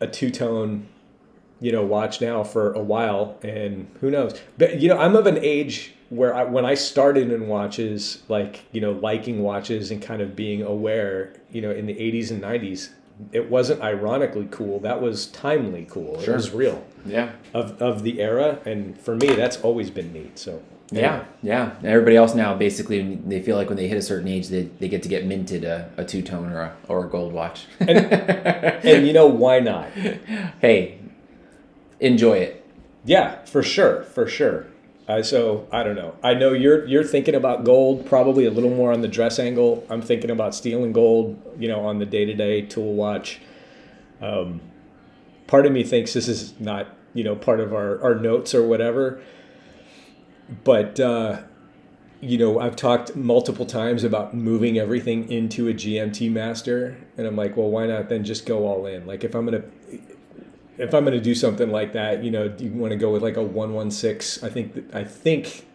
a 0.00 0.06
two 0.06 0.30
tone, 0.30 0.88
you 1.60 1.72
know, 1.72 1.84
watch 1.84 2.20
now 2.20 2.44
for 2.44 2.72
a 2.72 2.82
while, 2.82 3.38
and 3.42 3.88
who 4.00 4.10
knows? 4.10 4.40
But 4.58 4.80
you 4.80 4.88
know, 4.88 4.98
I'm 4.98 5.16
of 5.16 5.26
an 5.26 5.38
age 5.38 5.94
where 6.10 6.34
I, 6.34 6.44
when 6.44 6.64
I 6.64 6.74
started 6.74 7.30
in 7.30 7.48
watches, 7.48 8.22
like 8.28 8.64
you 8.72 8.80
know, 8.80 8.92
liking 8.92 9.42
watches 9.42 9.90
and 9.90 10.00
kind 10.00 10.22
of 10.22 10.36
being 10.36 10.62
aware, 10.62 11.34
you 11.50 11.60
know, 11.60 11.70
in 11.70 11.86
the 11.86 11.94
80s 11.94 12.30
and 12.30 12.42
90s, 12.42 12.90
it 13.32 13.50
wasn't 13.50 13.80
ironically 13.82 14.48
cool. 14.50 14.78
That 14.80 15.00
was 15.00 15.26
timely 15.26 15.86
cool. 15.90 16.20
Sure. 16.20 16.34
It 16.34 16.36
was 16.36 16.50
real. 16.52 16.84
Yeah. 17.04 17.32
Of 17.54 17.80
of 17.80 18.02
the 18.02 18.20
era, 18.20 18.58
and 18.64 18.98
for 18.98 19.16
me, 19.16 19.34
that's 19.34 19.58
always 19.58 19.90
been 19.90 20.12
neat. 20.12 20.38
So. 20.38 20.62
Yeah, 20.92 21.24
yeah. 21.42 21.74
Everybody 21.82 22.14
else 22.14 22.36
now 22.36 22.54
basically 22.54 23.16
they 23.16 23.42
feel 23.42 23.56
like 23.56 23.68
when 23.68 23.76
they 23.76 23.88
hit 23.88 23.98
a 23.98 24.02
certain 24.02 24.28
age 24.28 24.46
they, 24.46 24.62
they 24.78 24.86
get 24.88 25.02
to 25.02 25.08
get 25.08 25.26
minted 25.26 25.64
a, 25.64 25.90
a 25.96 26.04
two 26.04 26.22
tone 26.22 26.52
or 26.52 26.60
a 26.60 26.76
or 26.86 27.06
a 27.06 27.08
gold 27.08 27.32
watch. 27.32 27.66
and, 27.80 27.90
and 27.90 29.04
you 29.04 29.12
know 29.12 29.26
why 29.26 29.58
not? 29.58 29.90
Hey, 30.60 31.00
enjoy 31.98 32.38
it. 32.38 32.64
Yeah, 33.04 33.44
for 33.46 33.64
sure, 33.64 34.04
for 34.04 34.28
sure. 34.28 34.66
So 35.22 35.68
I 35.70 35.82
don't 35.84 35.94
know. 35.94 36.16
I 36.22 36.34
know 36.34 36.52
you're 36.52 36.84
you're 36.86 37.04
thinking 37.04 37.34
about 37.34 37.64
gold, 37.64 38.06
probably 38.06 38.44
a 38.44 38.50
little 38.50 38.70
more 38.70 38.92
on 38.92 39.02
the 39.02 39.08
dress 39.08 39.38
angle. 39.38 39.86
I'm 39.88 40.02
thinking 40.02 40.30
about 40.30 40.54
steel 40.54 40.82
and 40.82 40.92
gold, 40.92 41.40
you 41.58 41.68
know, 41.68 41.86
on 41.86 41.98
the 41.98 42.06
day 42.06 42.24
to 42.24 42.34
day 42.34 42.62
tool 42.62 42.94
watch. 42.94 43.40
Um, 44.20 44.60
part 45.46 45.66
of 45.66 45.72
me 45.72 45.84
thinks 45.84 46.12
this 46.12 46.26
is 46.26 46.58
not, 46.58 46.88
you 47.14 47.22
know, 47.22 47.36
part 47.36 47.60
of 47.60 47.72
our, 47.72 48.02
our 48.02 48.14
notes 48.16 48.54
or 48.54 48.66
whatever. 48.66 49.22
But 50.64 50.98
uh, 50.98 51.42
you 52.20 52.38
know, 52.38 52.58
I've 52.58 52.76
talked 52.76 53.14
multiple 53.14 53.66
times 53.66 54.02
about 54.02 54.34
moving 54.34 54.78
everything 54.78 55.30
into 55.30 55.68
a 55.68 55.74
GMT 55.74 56.32
master, 56.32 56.96
and 57.16 57.26
I'm 57.26 57.36
like, 57.36 57.56
well, 57.56 57.70
why 57.70 57.86
not 57.86 58.08
then 58.08 58.24
just 58.24 58.46
go 58.46 58.66
all 58.66 58.86
in? 58.86 59.06
Like, 59.06 59.22
if 59.22 59.34
I'm 59.34 59.44
gonna 59.44 59.64
if 60.78 60.94
I'm 60.94 61.04
going 61.04 61.16
to 61.16 61.24
do 61.24 61.34
something 61.34 61.70
like 61.70 61.92
that, 61.94 62.22
you 62.22 62.30
know, 62.30 62.48
do 62.48 62.64
you 62.64 62.72
want 62.72 62.92
to 62.92 62.96
go 62.96 63.12
with 63.12 63.22
like 63.22 63.36
a 63.36 63.42
116. 63.42 64.46
I 64.46 64.52
think 64.52 64.94
I 64.94 65.04
think 65.04 65.66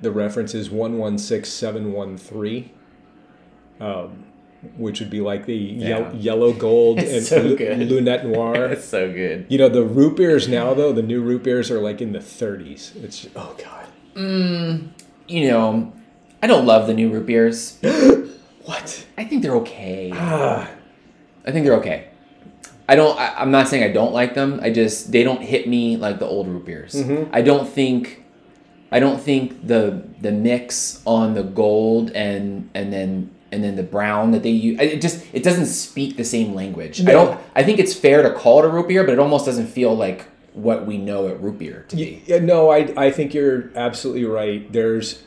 the 0.00 0.10
reference 0.10 0.54
is 0.54 0.70
116713. 0.70 2.70
Um, 3.80 4.24
which 4.76 5.00
would 5.00 5.10
be 5.10 5.20
like 5.20 5.46
the 5.46 5.54
yeah. 5.54 6.12
ye- 6.12 6.20
yellow 6.20 6.52
gold 6.52 6.98
and 6.98 7.24
so 7.24 7.42
lunette 7.42 8.26
noir. 8.26 8.66
it's 8.66 8.84
so 8.84 9.12
good. 9.12 9.46
You 9.48 9.58
know, 9.58 9.68
the 9.68 9.84
root 9.84 10.16
beers 10.16 10.48
now 10.48 10.74
though, 10.74 10.92
the 10.92 11.02
new 11.02 11.20
root 11.20 11.42
beers 11.42 11.70
are 11.70 11.80
like 11.80 12.00
in 12.00 12.12
the 12.12 12.20
30s. 12.20 12.96
It's 13.02 13.26
oh 13.36 13.56
god. 13.62 13.86
Mm, 14.14 14.90
you 15.28 15.48
know, 15.48 15.92
I 16.42 16.46
don't 16.46 16.66
love 16.66 16.86
the 16.86 16.94
new 16.94 17.10
root 17.10 17.26
beers. 17.26 17.78
what? 18.64 19.06
I 19.18 19.24
think 19.24 19.42
they're 19.42 19.56
okay. 19.56 20.10
Ah. 20.14 20.70
I 21.46 21.50
think 21.50 21.66
they're 21.66 21.76
okay. 21.76 22.08
I 22.88 22.96
don't. 22.96 23.18
I, 23.18 23.42
am 23.42 23.50
not 23.50 23.68
saying 23.68 23.82
I 23.82 23.92
don't 23.92 24.12
like 24.12 24.34
them. 24.34 24.60
I 24.62 24.70
just 24.70 25.12
they 25.12 25.22
don't 25.22 25.42
hit 25.42 25.68
me 25.68 25.96
like 25.96 26.18
the 26.18 26.26
old 26.26 26.48
root 26.48 26.64
beers. 26.64 26.94
Mm-hmm. 26.94 27.34
I 27.34 27.42
don't 27.42 27.68
think. 27.68 28.24
I 28.92 29.00
don't 29.00 29.20
think 29.20 29.66
the 29.66 30.04
the 30.20 30.30
mix 30.30 31.02
on 31.04 31.34
the 31.34 31.42
gold 31.42 32.12
and 32.12 32.70
and 32.74 32.92
then 32.92 33.34
and 33.50 33.64
then 33.64 33.76
the 33.76 33.82
brown 33.82 34.32
that 34.32 34.42
they 34.42 34.50
use 34.50 34.78
it 34.80 35.00
just 35.00 35.24
it 35.32 35.42
doesn't 35.42 35.66
speak 35.66 36.16
the 36.16 36.24
same 36.24 36.54
language. 36.54 37.02
No. 37.02 37.10
I 37.10 37.12
don't. 37.14 37.40
I 37.56 37.62
think 37.62 37.78
it's 37.78 37.94
fair 37.94 38.22
to 38.22 38.32
call 38.32 38.60
it 38.60 38.66
a 38.66 38.68
root 38.68 38.88
beer, 38.88 39.04
but 39.04 39.12
it 39.12 39.18
almost 39.18 39.46
doesn't 39.46 39.68
feel 39.68 39.96
like 39.96 40.26
what 40.52 40.86
we 40.86 40.98
know 40.98 41.28
at 41.28 41.40
root 41.42 41.58
beer 41.58 41.86
to 41.88 41.96
be. 41.96 42.22
Yeah, 42.26 42.38
no, 42.38 42.70
I 42.70 42.92
I 42.96 43.10
think 43.10 43.34
you're 43.34 43.70
absolutely 43.74 44.24
right. 44.24 44.70
There's 44.72 45.22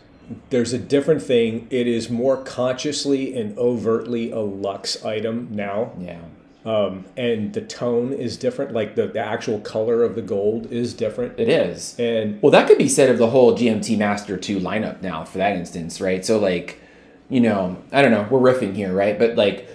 there's 0.50 0.74
a 0.74 0.78
different 0.78 1.24
thing. 1.24 1.68
It 1.70 1.88
is 1.88 2.10
more 2.10 2.38
consciously 2.38 3.38
and 3.38 3.58
overtly 3.58 4.32
a 4.32 4.40
luxe 4.40 5.04
item 5.04 5.50
now. 5.52 5.94
Yeah. 6.00 6.20
Um, 6.68 7.06
and 7.16 7.54
the 7.54 7.62
tone 7.62 8.12
is 8.12 8.36
different. 8.36 8.74
Like 8.74 8.96
the, 8.96 9.08
the 9.08 9.22
actual 9.22 9.62
color 9.62 10.04
of 10.04 10.16
the 10.16 10.22
gold 10.22 10.70
is 10.70 10.94
different. 10.94 11.40
It 11.40 11.48
is. 11.48 11.98
And 11.98 12.42
well, 12.42 12.52
that 12.52 12.68
could 12.68 12.78
be 12.78 12.90
said 12.90 13.10
of 13.10 13.18
the 13.18 13.30
whole 13.30 13.58
GMT 13.58 13.98
Master 13.98 14.36
2 14.36 14.60
lineup 14.60 15.02
now 15.02 15.24
for 15.24 15.38
that 15.38 15.56
instance, 15.56 16.02
right? 16.02 16.26
So, 16.26 16.38
like, 16.38 16.82
you 17.30 17.40
know, 17.40 17.82
I 17.94 18.02
don't 18.02 18.12
know, 18.12 18.28
we're 18.30 18.42
riffing 18.52 18.76
here, 18.76 18.94
right? 18.94 19.18
But 19.18 19.38
like 19.38 19.70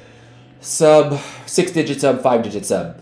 sub, 0.61 1.19
six 1.47 1.73
digit 1.73 1.99
sub, 1.99 2.21
five 2.23 2.43
digit 2.43 2.67
sub. 2.67 3.01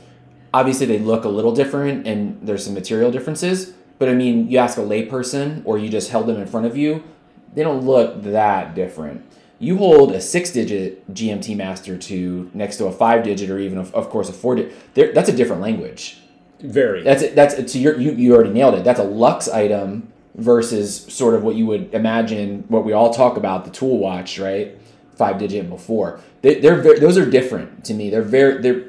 Obviously, 0.54 0.86
they 0.86 1.00
look 1.00 1.24
a 1.24 1.28
little 1.28 1.52
different 1.52 2.06
and 2.06 2.38
there's 2.46 2.64
some 2.64 2.74
material 2.74 3.10
differences. 3.10 3.72
But 3.98 4.08
I 4.08 4.14
mean, 4.14 4.48
you 4.48 4.58
ask 4.58 4.78
a 4.78 4.82
layperson 4.82 5.62
or 5.64 5.78
you 5.78 5.88
just 5.88 6.10
held 6.10 6.28
them 6.28 6.36
in 6.36 6.46
front 6.46 6.66
of 6.66 6.76
you, 6.76 7.02
they 7.54 7.64
don't 7.64 7.84
look 7.84 8.22
that 8.22 8.76
different 8.76 9.29
you 9.60 9.76
hold 9.76 10.12
a 10.12 10.20
six 10.20 10.50
digit 10.50 11.12
GMT 11.12 11.54
master 11.54 11.96
to 11.96 12.50
next 12.54 12.78
to 12.78 12.86
a 12.86 12.92
five 12.92 13.22
digit 13.22 13.50
or 13.50 13.58
even 13.58 13.78
of 13.78 14.08
course 14.08 14.28
a 14.28 14.32
four 14.32 14.56
digit 14.56 15.14
that's 15.14 15.28
a 15.28 15.36
different 15.36 15.62
language. 15.62 16.18
Very. 16.60 17.02
That's 17.02 17.28
that's 17.32 17.72
to 17.72 17.78
your 17.78 17.98
you, 18.00 18.12
you 18.12 18.34
already 18.34 18.50
nailed 18.50 18.74
it. 18.74 18.84
That's 18.84 18.98
a 18.98 19.04
lux 19.04 19.48
item 19.48 20.12
versus 20.34 21.04
sort 21.12 21.34
of 21.34 21.42
what 21.42 21.56
you 21.56 21.66
would 21.66 21.92
imagine 21.92 22.64
what 22.68 22.84
we 22.84 22.92
all 22.92 23.12
talk 23.12 23.36
about 23.36 23.64
the 23.64 23.70
tool 23.70 23.98
watch 23.98 24.38
right? 24.38 24.76
Five 25.14 25.38
digit 25.38 25.68
before. 25.68 26.20
They, 26.40 26.58
they're 26.60 26.80
very, 26.80 26.98
those 26.98 27.18
are 27.18 27.28
different 27.28 27.84
to 27.84 27.94
me. 27.94 28.08
They're 28.08 28.22
very 28.22 28.62
they're 28.62 28.84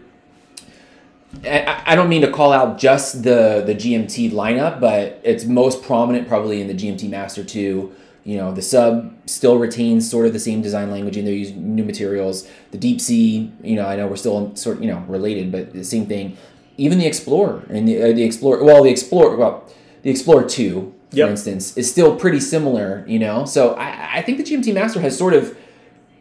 I, 1.45 1.83
I 1.85 1.95
don't 1.95 2.09
mean 2.09 2.21
to 2.21 2.31
call 2.31 2.53
out 2.53 2.77
just 2.77 3.23
the 3.23 3.61
the 3.65 3.75
GMT 3.75 4.31
lineup 4.31 4.79
but 4.79 5.19
it's 5.23 5.43
most 5.43 5.83
prominent 5.83 6.29
probably 6.29 6.61
in 6.61 6.67
the 6.67 6.73
GMT 6.73 7.09
Master 7.09 7.43
2 7.43 7.93
you 8.23 8.37
know, 8.37 8.53
the 8.53 8.61
sub 8.61 9.15
still 9.25 9.57
retains 9.57 10.09
sort 10.09 10.27
of 10.27 10.33
the 10.33 10.39
same 10.39 10.61
design 10.61 10.91
language 10.91 11.17
and 11.17 11.25
they're 11.25 11.33
using 11.33 11.75
new 11.75 11.83
materials. 11.83 12.47
The 12.71 12.77
deep 12.77 13.01
sea, 13.01 13.51
you 13.63 13.75
know, 13.75 13.87
I 13.87 13.95
know 13.95 14.07
we're 14.07 14.15
still 14.15 14.55
sort 14.55 14.77
of, 14.77 14.83
you 14.83 14.91
know, 14.91 14.99
related, 15.07 15.51
but 15.51 15.73
the 15.73 15.83
same 15.83 16.05
thing. 16.05 16.37
Even 16.77 16.99
the 16.99 17.05
Explorer 17.05 17.65
and 17.69 17.87
the, 17.87 18.01
uh, 18.01 18.07
the 18.13 18.23
Explorer, 18.23 18.63
well, 18.63 18.83
the 18.83 18.89
Explorer, 18.89 19.35
well, 19.35 19.67
the 20.03 20.09
Explorer 20.09 20.47
2, 20.47 20.93
for 21.09 21.15
yep. 21.15 21.29
instance, 21.29 21.75
is 21.77 21.89
still 21.89 22.15
pretty 22.15 22.39
similar, 22.39 23.03
you 23.07 23.19
know? 23.19 23.45
So 23.45 23.73
I, 23.73 24.17
I 24.17 24.21
think 24.21 24.37
the 24.37 24.43
GMT 24.43 24.73
Master 24.73 25.01
has 25.01 25.17
sort 25.17 25.33
of, 25.33 25.57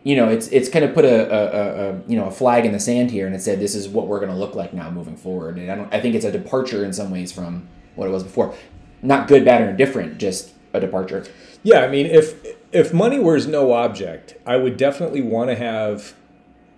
you 0.02 0.16
know, 0.16 0.28
it's 0.28 0.48
it's 0.48 0.70
kind 0.70 0.84
of 0.84 0.94
put 0.94 1.04
a, 1.04 1.30
a, 1.30 1.90
a, 1.90 2.02
you 2.08 2.16
know 2.16 2.24
a 2.24 2.30
flag 2.30 2.64
in 2.64 2.72
the 2.72 2.80
sand 2.80 3.10
here, 3.10 3.26
and 3.26 3.34
it 3.34 3.42
said 3.42 3.60
this 3.60 3.74
is 3.74 3.86
what 3.86 4.06
we're 4.06 4.18
going 4.18 4.30
to 4.30 4.36
look 4.36 4.54
like 4.54 4.72
now 4.72 4.90
moving 4.90 5.16
forward. 5.16 5.58
And 5.58 5.70
I 5.70 5.74
don't, 5.74 5.92
I 5.92 6.00
think 6.00 6.14
it's 6.14 6.24
a 6.24 6.32
departure 6.32 6.86
in 6.86 6.92
some 6.94 7.10
ways 7.10 7.32
from 7.32 7.68
what 7.96 8.08
it 8.08 8.10
was 8.10 8.22
before. 8.22 8.54
Not 9.02 9.28
good, 9.28 9.44
bad, 9.44 9.60
or 9.60 9.68
indifferent, 9.68 10.16
just 10.16 10.52
a 10.72 10.80
departure. 10.80 11.26
Yeah, 11.62 11.80
I 11.80 11.88
mean, 11.88 12.06
if 12.06 12.34
if 12.72 12.92
money 12.92 13.18
was 13.18 13.46
no 13.46 13.72
object, 13.72 14.36
I 14.46 14.56
would 14.56 14.76
definitely 14.76 15.20
want 15.20 15.50
to 15.50 15.56
have, 15.56 16.14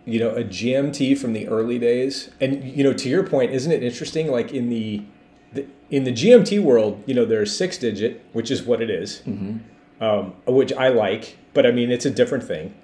you 0.05 0.19
know, 0.19 0.31
a 0.31 0.43
GMT 0.43 1.17
from 1.19 1.33
the 1.33 1.49
early 1.49 1.79
days. 1.79 2.31
And 2.41 2.65
you 2.65 2.83
know, 2.83 2.93
to 2.93 3.09
your 3.09 3.27
point, 3.27 3.53
isn't 3.53 3.71
it 3.71 3.83
interesting? 3.83 4.31
Like 4.31 4.53
in 4.53 4.69
the, 4.69 5.05
the 5.53 5.67
in 5.91 6.05
the 6.05 6.13
GMT 6.13 6.63
world, 6.63 7.03
you 7.07 7.15
know, 7.15 7.25
there's 7.25 7.57
six 7.57 7.79
digit, 7.79 8.25
which 8.33 8.51
is 8.51 8.63
what 8.63 8.81
it 8.81 8.91
is, 8.91 9.23
mm-hmm. 9.27 9.59
um, 10.03 10.35
which 10.47 10.73
I 10.73 10.89
like, 10.89 11.39
but 11.55 11.67
I 11.67 11.71
mean, 11.71 11.91
it's 11.91 12.07
a 12.07 12.11
different 12.11 12.45
thing. 12.45 12.75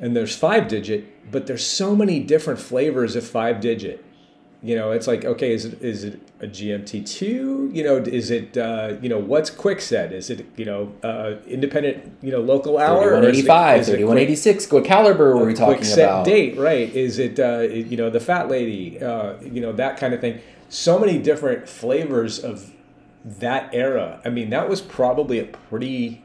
And 0.00 0.14
there's 0.14 0.36
five 0.36 0.68
digit, 0.68 1.30
but 1.30 1.46
there's 1.46 1.64
so 1.64 1.96
many 1.96 2.20
different 2.20 2.60
flavors 2.60 3.16
of 3.16 3.26
five 3.26 3.60
digit 3.60 4.04
you 4.64 4.74
know 4.74 4.92
it's 4.92 5.06
like 5.06 5.26
okay 5.26 5.52
is 5.52 5.66
it 5.66 5.82
is 5.82 6.04
it 6.04 6.18
a 6.40 6.46
gmt2 6.46 7.74
you 7.74 7.84
know 7.84 7.98
is 7.98 8.30
it 8.30 8.56
uh, 8.56 8.96
you 9.02 9.10
know 9.10 9.18
what's 9.18 9.50
quickset? 9.50 10.10
Is 10.10 10.30
it 10.30 10.46
you 10.56 10.64
know 10.64 10.90
uh, 11.02 11.34
independent 11.46 12.16
you 12.22 12.32
know 12.32 12.40
local 12.40 12.78
hour? 12.78 13.20
3185 13.20 13.84
3186 13.84 14.72
what 14.72 14.84
caliber 14.84 15.36
were 15.36 15.44
we 15.44 15.52
talking 15.52 15.84
set 15.84 16.04
about? 16.04 16.24
date 16.24 16.56
right? 16.56 16.88
Is 16.94 17.18
it 17.18 17.38
uh, 17.38 17.60
you 17.60 17.98
know 17.98 18.08
the 18.08 18.20
fat 18.20 18.48
lady 18.48 19.00
uh, 19.02 19.34
you 19.42 19.60
know 19.60 19.72
that 19.72 19.98
kind 19.98 20.14
of 20.14 20.20
thing. 20.20 20.40
So 20.70 20.98
many 20.98 21.18
different 21.18 21.68
flavors 21.68 22.38
of 22.38 22.72
that 23.24 23.72
era. 23.74 24.22
I 24.24 24.30
mean 24.30 24.48
that 24.50 24.68
was 24.68 24.80
probably 24.80 25.38
a 25.38 25.44
pretty 25.44 26.22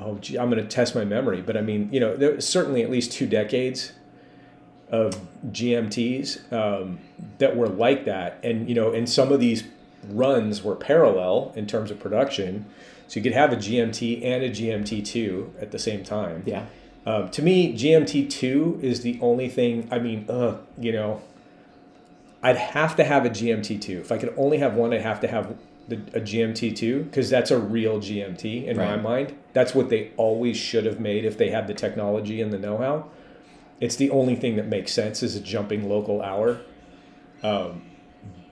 oh 0.00 0.18
gee, 0.18 0.38
i'm 0.38 0.50
going 0.50 0.62
to 0.62 0.68
test 0.68 0.94
my 0.94 1.04
memory 1.04 1.40
but 1.40 1.56
i 1.56 1.60
mean 1.60 1.88
you 1.92 2.00
know 2.00 2.16
there 2.16 2.40
certainly 2.40 2.82
at 2.82 2.90
least 2.90 3.12
two 3.12 3.26
decades 3.26 3.92
of 4.94 5.20
GMTs 5.50 6.52
um, 6.52 7.00
that 7.38 7.56
were 7.56 7.68
like 7.68 8.04
that, 8.04 8.38
and 8.44 8.68
you 8.68 8.74
know, 8.76 8.92
and 8.92 9.08
some 9.08 9.32
of 9.32 9.40
these 9.40 9.64
runs 10.08 10.62
were 10.62 10.76
parallel 10.76 11.52
in 11.56 11.66
terms 11.66 11.90
of 11.90 11.98
production, 11.98 12.66
so 13.08 13.18
you 13.18 13.22
could 13.22 13.32
have 13.32 13.52
a 13.52 13.56
GMT 13.56 14.24
and 14.24 14.44
a 14.44 14.50
GMT 14.50 15.04
two 15.04 15.52
at 15.60 15.72
the 15.72 15.78
same 15.80 16.04
time. 16.04 16.44
Yeah. 16.46 16.66
Um, 17.06 17.28
to 17.30 17.42
me, 17.42 17.74
GMT 17.74 18.30
two 18.30 18.78
is 18.82 19.00
the 19.00 19.18
only 19.20 19.48
thing. 19.48 19.88
I 19.90 19.98
mean, 19.98 20.26
uh, 20.30 20.58
you 20.78 20.92
know, 20.92 21.22
I'd 22.40 22.56
have 22.56 22.94
to 22.96 23.04
have 23.04 23.26
a 23.26 23.30
GMT 23.30 23.80
two. 23.80 23.98
If 23.98 24.12
I 24.12 24.18
could 24.18 24.32
only 24.36 24.58
have 24.58 24.74
one, 24.74 24.94
I'd 24.94 25.02
have 25.02 25.20
to 25.20 25.28
have 25.28 25.56
the, 25.88 25.96
a 25.96 26.20
GMT 26.20 26.76
two 26.76 27.02
because 27.02 27.28
that's 27.28 27.50
a 27.50 27.58
real 27.58 27.98
GMT 27.98 28.66
in 28.66 28.76
my 28.76 28.96
mind. 28.96 29.34
That's 29.54 29.74
what 29.74 29.88
they 29.88 30.12
always 30.16 30.56
should 30.56 30.86
have 30.86 31.00
made 31.00 31.24
if 31.24 31.36
they 31.36 31.50
had 31.50 31.66
the 31.66 31.74
technology 31.74 32.40
and 32.40 32.52
the 32.52 32.58
know 32.58 32.78
how. 32.78 33.10
It's 33.84 33.96
the 33.96 34.10
only 34.10 34.34
thing 34.42 34.56
that 34.56 34.66
makes 34.66 34.92
sense 34.92 35.22
is 35.22 35.36
a 35.36 35.40
jumping 35.40 35.88
local 35.88 36.22
hour. 36.22 36.60
Um, 37.42 37.82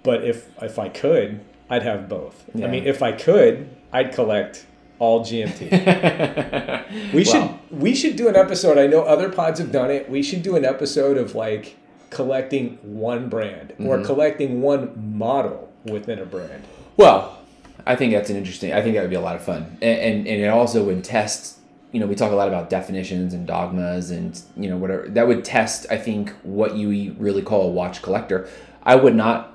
but 0.02 0.18
if 0.24 0.38
if 0.62 0.78
I 0.78 0.88
could, 0.88 1.40
I'd 1.70 1.82
have 1.82 2.08
both. 2.08 2.36
I 2.54 2.66
mean, 2.74 2.84
if 2.86 3.02
I 3.02 3.12
could, 3.12 3.54
I'd 3.92 4.12
collect 4.12 4.66
all 4.98 5.20
GMT. 5.24 5.62
We 7.14 7.24
should 7.24 7.48
we 7.70 7.94
should 7.94 8.16
do 8.16 8.28
an 8.28 8.36
episode. 8.36 8.76
I 8.78 8.86
know 8.86 9.02
other 9.02 9.28
pods 9.30 9.58
have 9.60 9.72
done 9.72 9.90
it. 9.90 10.10
We 10.10 10.22
should 10.22 10.42
do 10.42 10.56
an 10.56 10.64
episode 10.64 11.16
of 11.16 11.34
like 11.34 11.76
collecting 12.10 12.76
one 12.82 13.28
brand 13.30 13.72
or 13.78 13.96
Mm-hmm. 13.96 14.04
collecting 14.04 14.60
one 14.60 14.82
model 15.16 15.72
within 15.86 16.18
a 16.18 16.26
brand. 16.26 16.62
Well, 16.98 17.38
I 17.86 17.96
think 17.96 18.12
that's 18.12 18.28
an 18.30 18.36
interesting. 18.36 18.72
I 18.74 18.82
think 18.82 18.94
that 18.94 19.00
would 19.00 19.10
be 19.10 19.16
a 19.16 19.26
lot 19.30 19.36
of 19.36 19.42
fun, 19.42 19.62
and 19.80 19.98
and, 20.08 20.16
and 20.30 20.38
it 20.44 20.48
also 20.48 20.84
would 20.84 21.02
test. 21.04 21.58
You 21.92 22.00
know, 22.00 22.06
we 22.06 22.14
talk 22.14 22.32
a 22.32 22.34
lot 22.34 22.48
about 22.48 22.70
definitions 22.70 23.34
and 23.34 23.46
dogmas, 23.46 24.10
and 24.10 24.40
you 24.56 24.68
know 24.68 24.76
whatever 24.78 25.08
that 25.10 25.28
would 25.28 25.44
test. 25.44 25.86
I 25.90 25.98
think 25.98 26.30
what 26.42 26.74
you 26.74 27.14
really 27.18 27.42
call 27.42 27.68
a 27.68 27.70
watch 27.70 28.02
collector. 28.02 28.48
I 28.82 28.96
would 28.96 29.14
not, 29.14 29.54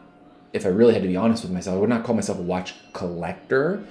if 0.54 0.66
I 0.66 0.70
really 0.70 0.94
had 0.94 1.02
to 1.02 1.08
be 1.08 1.18
honest 1.18 1.44
with 1.44 1.52
myself, 1.52 1.76
I 1.78 1.80
would 1.80 1.90
not 1.90 2.04
call 2.04 2.16
myself 2.16 2.38
a 2.38 2.44
watch 2.44 2.76
collector. 2.94 3.84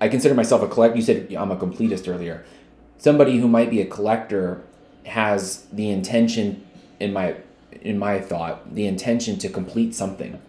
I 0.00 0.08
consider 0.08 0.34
myself 0.34 0.60
a 0.62 0.68
collect. 0.68 0.96
You 0.96 1.02
said 1.02 1.32
I'm 1.32 1.50
a 1.50 1.56
completist 1.56 2.12
earlier. 2.12 2.44
Somebody 2.98 3.38
who 3.38 3.48
might 3.48 3.70
be 3.70 3.80
a 3.80 3.86
collector 3.86 4.62
has 5.06 5.66
the 5.72 5.88
intention, 5.88 6.66
in 6.98 7.12
my 7.12 7.36
in 7.80 7.98
my 7.98 8.20
thought, 8.20 8.74
the 8.74 8.86
intention 8.86 9.38
to 9.38 9.48
complete 9.48 9.94
something. 9.94 10.40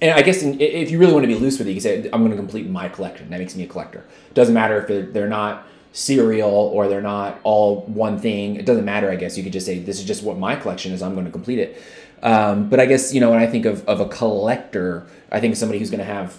And 0.00 0.12
I 0.12 0.22
guess 0.22 0.42
in, 0.42 0.60
if 0.60 0.90
you 0.90 0.98
really 0.98 1.12
want 1.12 1.22
to 1.22 1.28
be 1.28 1.36
loose 1.36 1.58
with 1.58 1.68
it, 1.68 1.70
you 1.70 1.80
can 1.80 1.82
say, 1.82 2.10
I'm 2.12 2.20
going 2.20 2.30
to 2.32 2.36
complete 2.36 2.68
my 2.68 2.88
collection. 2.88 3.30
That 3.30 3.38
makes 3.38 3.54
me 3.54 3.62
a 3.62 3.68
collector. 3.68 4.04
Doesn't 4.34 4.52
matter 4.52 4.80
if 4.80 4.88
they're, 4.88 5.06
they're 5.06 5.28
not 5.28 5.64
serial 5.92 6.50
or 6.50 6.88
they're 6.88 7.00
not 7.00 7.38
all 7.44 7.82
one 7.82 8.18
thing. 8.18 8.56
It 8.56 8.66
doesn't 8.66 8.84
matter, 8.84 9.10
I 9.10 9.16
guess. 9.16 9.36
You 9.36 9.44
could 9.44 9.52
just 9.52 9.66
say, 9.66 9.78
this 9.78 9.98
is 9.98 10.04
just 10.04 10.22
what 10.22 10.38
my 10.38 10.56
collection 10.56 10.92
is. 10.92 11.02
I'm 11.02 11.14
going 11.14 11.26
to 11.26 11.32
complete 11.32 11.58
it. 11.58 11.82
Um, 12.22 12.68
but 12.68 12.80
I 12.80 12.86
guess, 12.86 13.12
you 13.12 13.20
know, 13.20 13.30
when 13.30 13.40
I 13.40 13.46
think 13.46 13.66
of, 13.66 13.86
of 13.88 14.00
a 14.00 14.08
collector, 14.08 15.06
I 15.30 15.40
think 15.40 15.56
somebody 15.56 15.78
who's 15.78 15.90
going 15.90 15.98
to 15.98 16.04
have 16.04 16.38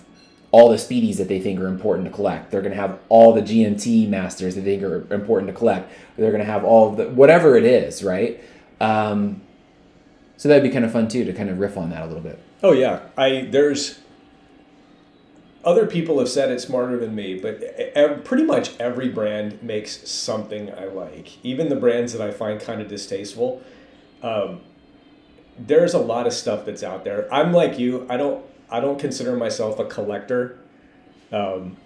all 0.51 0.69
the 0.69 0.77
speedies 0.77 1.17
that 1.17 1.27
they 1.27 1.39
think 1.39 1.59
are 1.59 1.67
important 1.67 2.07
to 2.07 2.13
collect. 2.13 2.51
They're 2.51 2.61
going 2.61 2.73
to 2.73 2.79
have 2.79 2.99
all 3.09 3.33
the 3.33 3.41
GMT 3.41 4.07
masters 4.07 4.55
that 4.55 4.61
they 4.61 4.77
think 4.77 4.83
are 4.83 5.11
important 5.13 5.51
to 5.51 5.57
collect. 5.57 5.91
They're 6.15 6.31
going 6.31 6.45
to 6.45 6.51
have 6.51 6.63
all 6.63 6.91
the, 6.91 7.09
whatever 7.09 7.57
it 7.57 7.63
is, 7.63 8.03
right? 8.03 8.39
Um, 8.79 9.41
so 10.37 10.49
that'd 10.49 10.63
be 10.63 10.69
kind 10.69 10.85
of 10.85 10.91
fun 10.91 11.07
too, 11.07 11.25
to 11.25 11.33
kind 11.33 11.49
of 11.49 11.59
riff 11.59 11.77
on 11.77 11.89
that 11.89 12.03
a 12.03 12.05
little 12.05 12.21
bit. 12.21 12.39
Oh 12.61 12.71
yeah, 12.71 13.01
I 13.17 13.47
there's 13.51 13.99
other 15.63 15.85
people 15.85 16.19
have 16.19 16.29
said 16.29 16.51
it 16.51 16.59
smarter 16.59 16.97
than 16.97 17.15
me, 17.15 17.39
but 17.39 18.23
pretty 18.25 18.43
much 18.43 18.77
every 18.79 19.09
brand 19.09 19.63
makes 19.63 20.09
something 20.09 20.73
I 20.73 20.85
like. 20.85 21.43
Even 21.43 21.69
the 21.69 21.75
brands 21.75 22.13
that 22.13 22.21
I 22.21 22.31
find 22.31 22.59
kind 22.59 22.81
of 22.81 22.87
distasteful. 22.87 23.61
Um, 24.21 24.61
there's 25.57 25.93
a 25.93 25.99
lot 25.99 26.27
of 26.27 26.33
stuff 26.33 26.65
that's 26.65 26.83
out 26.83 27.03
there. 27.03 27.31
I'm 27.33 27.53
like 27.53 27.79
you. 27.79 28.05
I 28.09 28.17
don't. 28.17 28.43
I 28.69 28.79
don't 28.79 28.99
consider 28.99 29.35
myself 29.35 29.77
a 29.77 29.85
collector. 29.85 30.57
Um, 31.31 31.77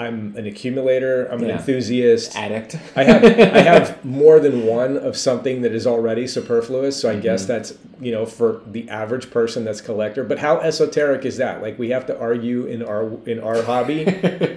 I'm 0.00 0.34
an 0.36 0.46
accumulator. 0.46 1.26
I'm 1.30 1.42
an 1.42 1.48
Yeah. 1.48 1.56
enthusiast. 1.56 2.34
Addict. 2.34 2.76
I 2.96 3.04
have 3.04 3.24
I 3.24 3.60
have 3.74 4.02
more 4.02 4.40
than 4.40 4.64
one 4.64 4.96
of 4.96 5.14
something 5.16 5.60
that 5.60 5.72
is 5.72 5.86
already 5.86 6.26
superfluous. 6.26 6.96
So 6.96 7.10
I 7.10 7.12
mm-hmm. 7.12 7.22
guess 7.22 7.44
that's 7.44 7.74
you 8.00 8.10
know 8.10 8.24
for 8.24 8.62
the 8.66 8.88
average 8.88 9.30
person 9.30 9.64
that's 9.64 9.82
collector. 9.82 10.24
But 10.24 10.38
how 10.38 10.58
esoteric 10.60 11.26
is 11.26 11.36
that? 11.36 11.60
Like 11.60 11.78
we 11.78 11.90
have 11.90 12.06
to 12.06 12.18
argue 12.18 12.64
in 12.64 12.82
our 12.82 13.10
in 13.26 13.40
our 13.40 13.62
hobby 13.62 14.04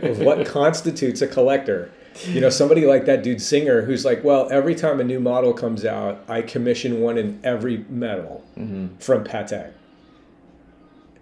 of 0.01 0.19
what 0.19 0.45
constitutes 0.59 1.21
a 1.21 1.27
collector. 1.27 1.91
You 2.27 2.39
know, 2.41 2.49
somebody 2.49 2.85
like 2.85 3.05
that 3.05 3.23
dude 3.23 3.41
Singer 3.41 3.81
who's 3.81 4.05
like, 4.05 4.23
well, 4.23 4.47
every 4.51 4.75
time 4.75 4.99
a 4.99 5.03
new 5.03 5.19
model 5.19 5.51
comes 5.51 5.83
out, 5.83 6.23
I 6.29 6.43
commission 6.43 7.01
one 7.01 7.17
in 7.17 7.39
every 7.43 7.85
metal 7.89 8.45
mm-hmm. 8.55 8.95
from 8.97 9.23
Patek. 9.23 9.71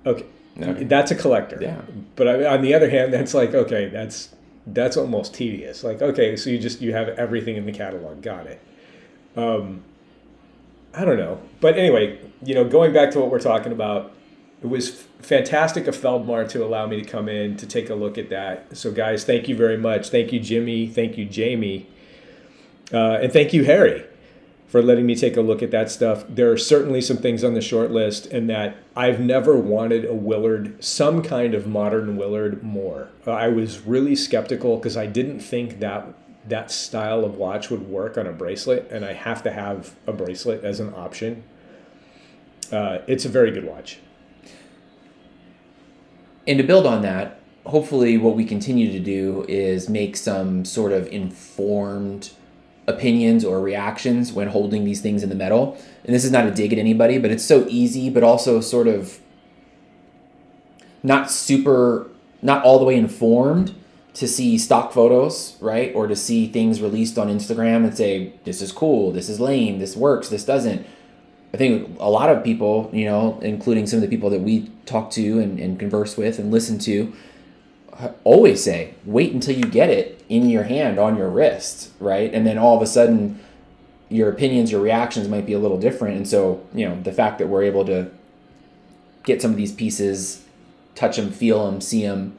Okay. 0.05 0.25
Okay. 0.59 0.83
That's 0.83 1.11
a 1.11 1.15
collector. 1.15 1.57
Yeah. 1.61 1.81
But 2.15 2.45
on 2.45 2.61
the 2.61 2.73
other 2.73 2.89
hand, 2.89 3.13
that's 3.13 3.33
like 3.33 3.53
okay, 3.53 3.87
that's 3.87 4.29
that's 4.67 4.97
almost 4.97 5.33
tedious. 5.33 5.83
Like 5.83 6.01
okay, 6.01 6.35
so 6.35 6.49
you 6.49 6.59
just 6.59 6.81
you 6.81 6.93
have 6.93 7.09
everything 7.09 7.55
in 7.55 7.65
the 7.65 7.71
catalog. 7.71 8.21
Got 8.21 8.47
it. 8.47 8.61
Um, 9.35 9.83
I 10.93 11.05
don't 11.05 11.17
know, 11.17 11.41
but 11.61 11.77
anyway, 11.77 12.19
you 12.43 12.53
know, 12.53 12.65
going 12.65 12.91
back 12.91 13.11
to 13.11 13.19
what 13.19 13.31
we're 13.31 13.39
talking 13.39 13.71
about, 13.71 14.13
it 14.61 14.67
was 14.67 14.89
f- 14.89 15.07
fantastic 15.19 15.87
of 15.87 15.95
Feldmar 15.95 16.47
to 16.49 16.65
allow 16.65 16.85
me 16.85 17.01
to 17.01 17.09
come 17.09 17.29
in 17.29 17.55
to 17.55 17.65
take 17.65 17.89
a 17.89 17.95
look 17.95 18.17
at 18.17 18.29
that. 18.29 18.75
So 18.75 18.91
guys, 18.91 19.23
thank 19.23 19.47
you 19.47 19.55
very 19.55 19.77
much. 19.77 20.09
Thank 20.09 20.33
you, 20.33 20.41
Jimmy. 20.41 20.87
Thank 20.87 21.17
you, 21.17 21.23
Jamie, 21.23 21.87
uh, 22.93 23.19
and 23.21 23.31
thank 23.31 23.53
you, 23.53 23.63
Harry 23.63 24.05
for 24.71 24.81
letting 24.81 25.05
me 25.05 25.15
take 25.15 25.35
a 25.35 25.41
look 25.41 25.61
at 25.61 25.69
that 25.71 25.91
stuff. 25.91 26.23
There 26.29 26.49
are 26.49 26.57
certainly 26.57 27.01
some 27.01 27.17
things 27.17 27.43
on 27.43 27.55
the 27.55 27.61
short 27.61 27.91
list, 27.91 28.27
and 28.27 28.49
that 28.49 28.77
I've 28.95 29.19
never 29.19 29.57
wanted 29.57 30.05
a 30.05 30.13
Willard, 30.13 30.81
some 30.81 31.21
kind 31.21 31.53
of 31.53 31.67
modern 31.67 32.15
Willard, 32.15 32.63
more. 32.63 33.09
Uh, 33.27 33.31
I 33.31 33.49
was 33.49 33.81
really 33.81 34.15
skeptical 34.15 34.77
because 34.77 34.95
I 34.95 35.07
didn't 35.07 35.41
think 35.41 35.81
that 35.81 36.13
that 36.47 36.71
style 36.71 37.25
of 37.25 37.35
watch 37.35 37.69
would 37.69 37.89
work 37.89 38.17
on 38.17 38.25
a 38.25 38.31
bracelet, 38.31 38.87
and 38.89 39.03
I 39.03 39.11
have 39.11 39.43
to 39.43 39.51
have 39.51 39.93
a 40.07 40.13
bracelet 40.13 40.63
as 40.63 40.79
an 40.79 40.93
option. 40.95 41.43
Uh, 42.71 42.99
it's 43.07 43.25
a 43.25 43.29
very 43.29 43.51
good 43.51 43.65
watch. 43.65 43.99
And 46.47 46.57
to 46.57 46.63
build 46.63 46.85
on 46.85 47.01
that, 47.01 47.41
hopefully, 47.65 48.17
what 48.17 48.37
we 48.37 48.45
continue 48.45 48.89
to 48.93 48.99
do 48.99 49.45
is 49.49 49.89
make 49.89 50.15
some 50.15 50.63
sort 50.63 50.93
of 50.93 51.07
informed 51.07 52.31
opinions 52.87 53.45
or 53.45 53.59
reactions 53.59 54.33
when 54.33 54.47
holding 54.47 54.85
these 54.85 55.01
things 55.01 55.23
in 55.23 55.29
the 55.29 55.35
metal. 55.35 55.77
And 56.03 56.15
this 56.15 56.25
is 56.25 56.31
not 56.31 56.45
a 56.45 56.51
dig 56.51 56.73
at 56.73 56.79
anybody, 56.79 57.17
but 57.17 57.31
it's 57.31 57.45
so 57.45 57.65
easy, 57.69 58.09
but 58.09 58.23
also 58.23 58.59
sort 58.59 58.87
of 58.87 59.19
not 61.03 61.29
super, 61.31 62.09
not 62.41 62.63
all 62.63 62.79
the 62.79 62.85
way 62.85 62.95
informed 62.95 63.75
to 64.13 64.27
see 64.27 64.57
stock 64.57 64.91
photos, 64.91 65.55
right? 65.61 65.93
Or 65.95 66.07
to 66.07 66.15
see 66.15 66.47
things 66.47 66.81
released 66.81 67.17
on 67.17 67.27
Instagram 67.27 67.85
and 67.85 67.95
say, 67.95 68.33
this 68.43 68.61
is 68.61 68.71
cool, 68.71 69.11
this 69.11 69.29
is 69.29 69.39
lame, 69.39 69.79
this 69.79 69.95
works, 69.95 70.29
this 70.29 70.43
doesn't. 70.43 70.85
I 71.53 71.57
think 71.57 71.97
a 71.99 72.09
lot 72.09 72.29
of 72.29 72.43
people, 72.43 72.89
you 72.93 73.05
know, 73.05 73.39
including 73.41 73.85
some 73.87 73.97
of 73.97 74.01
the 74.01 74.07
people 74.07 74.29
that 74.29 74.41
we 74.41 74.71
talk 74.85 75.11
to 75.11 75.39
and, 75.39 75.59
and 75.59 75.79
converse 75.79 76.17
with 76.17 76.39
and 76.39 76.51
listen 76.51 76.79
to, 76.79 77.13
always 78.23 78.63
say, 78.63 78.95
wait 79.05 79.33
until 79.33 79.55
you 79.55 79.65
get 79.65 79.89
it 79.89 80.23
in 80.29 80.49
your 80.49 80.63
hand 80.63 80.99
on 80.99 81.17
your 81.17 81.29
wrist, 81.29 81.91
right? 81.99 82.33
And 82.33 82.45
then 82.45 82.57
all 82.57 82.75
of 82.75 82.81
a 82.81 82.87
sudden, 82.87 83.39
your 84.09 84.29
opinions, 84.29 84.71
your 84.71 84.81
reactions 84.81 85.27
might 85.27 85.45
be 85.45 85.53
a 85.53 85.59
little 85.59 85.79
different. 85.79 86.17
And 86.17 86.27
so, 86.27 86.65
you 86.73 86.87
know, 86.87 87.01
the 87.01 87.13
fact 87.13 87.39
that 87.39 87.47
we're 87.47 87.63
able 87.63 87.85
to 87.85 88.11
get 89.23 89.41
some 89.41 89.51
of 89.51 89.57
these 89.57 89.71
pieces, 89.71 90.43
touch 90.95 91.17
them, 91.17 91.31
feel 91.31 91.65
them, 91.69 91.81
see 91.81 92.03
them, 92.03 92.37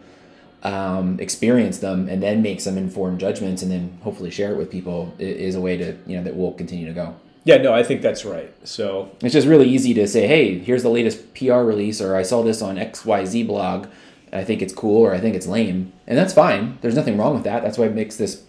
um, 0.63 1.19
experience 1.19 1.79
them, 1.79 2.09
and 2.09 2.23
then 2.23 2.43
make 2.43 2.61
some 2.61 2.77
informed 2.77 3.21
judgments, 3.21 3.63
and 3.63 3.71
then 3.71 3.99
hopefully 4.03 4.31
share 4.31 4.53
it 4.53 4.57
with 4.57 4.71
people 4.71 5.15
is 5.19 5.55
a 5.55 5.61
way 5.61 5.77
to, 5.77 5.97
you 6.07 6.17
know, 6.17 6.23
that 6.23 6.37
we'll 6.37 6.53
continue 6.53 6.87
to 6.87 6.93
go. 6.93 7.17
Yeah, 7.45 7.57
no, 7.57 7.73
I 7.73 7.83
think 7.83 8.03
that's 8.03 8.25
right. 8.25 8.55
So 8.67 9.11
It's 9.21 9.33
just 9.33 9.49
really 9.49 9.69
easy 9.69 9.95
to 9.95 10.07
say, 10.07 10.29
hey, 10.29 10.59
here's 10.59 10.85
the 10.85 10.91
latest 10.91 11.35
PR 11.35 11.55
release, 11.55 12.01
or 12.01 12.15
I 12.15 12.23
saw 12.23 12.43
this 12.43 12.63
on 12.63 12.77
XYZ 12.77 13.47
blog. 13.47 13.89
I 14.33 14.45
think 14.45 14.62
it's 14.62 14.72
cool, 14.72 15.03
or 15.03 15.14
I 15.14 15.20
think 15.20 15.37
it's 15.37 15.47
lame. 15.47 15.93
And 16.07 16.16
that's 16.16 16.33
fine. 16.33 16.78
There's 16.80 16.95
nothing 16.95 17.18
wrong 17.18 17.35
with 17.35 17.45
that. 17.45 17.62
That's 17.62 17.76
why 17.76 17.87
it 17.87 17.95
makes 17.95 18.16
this 18.16 18.45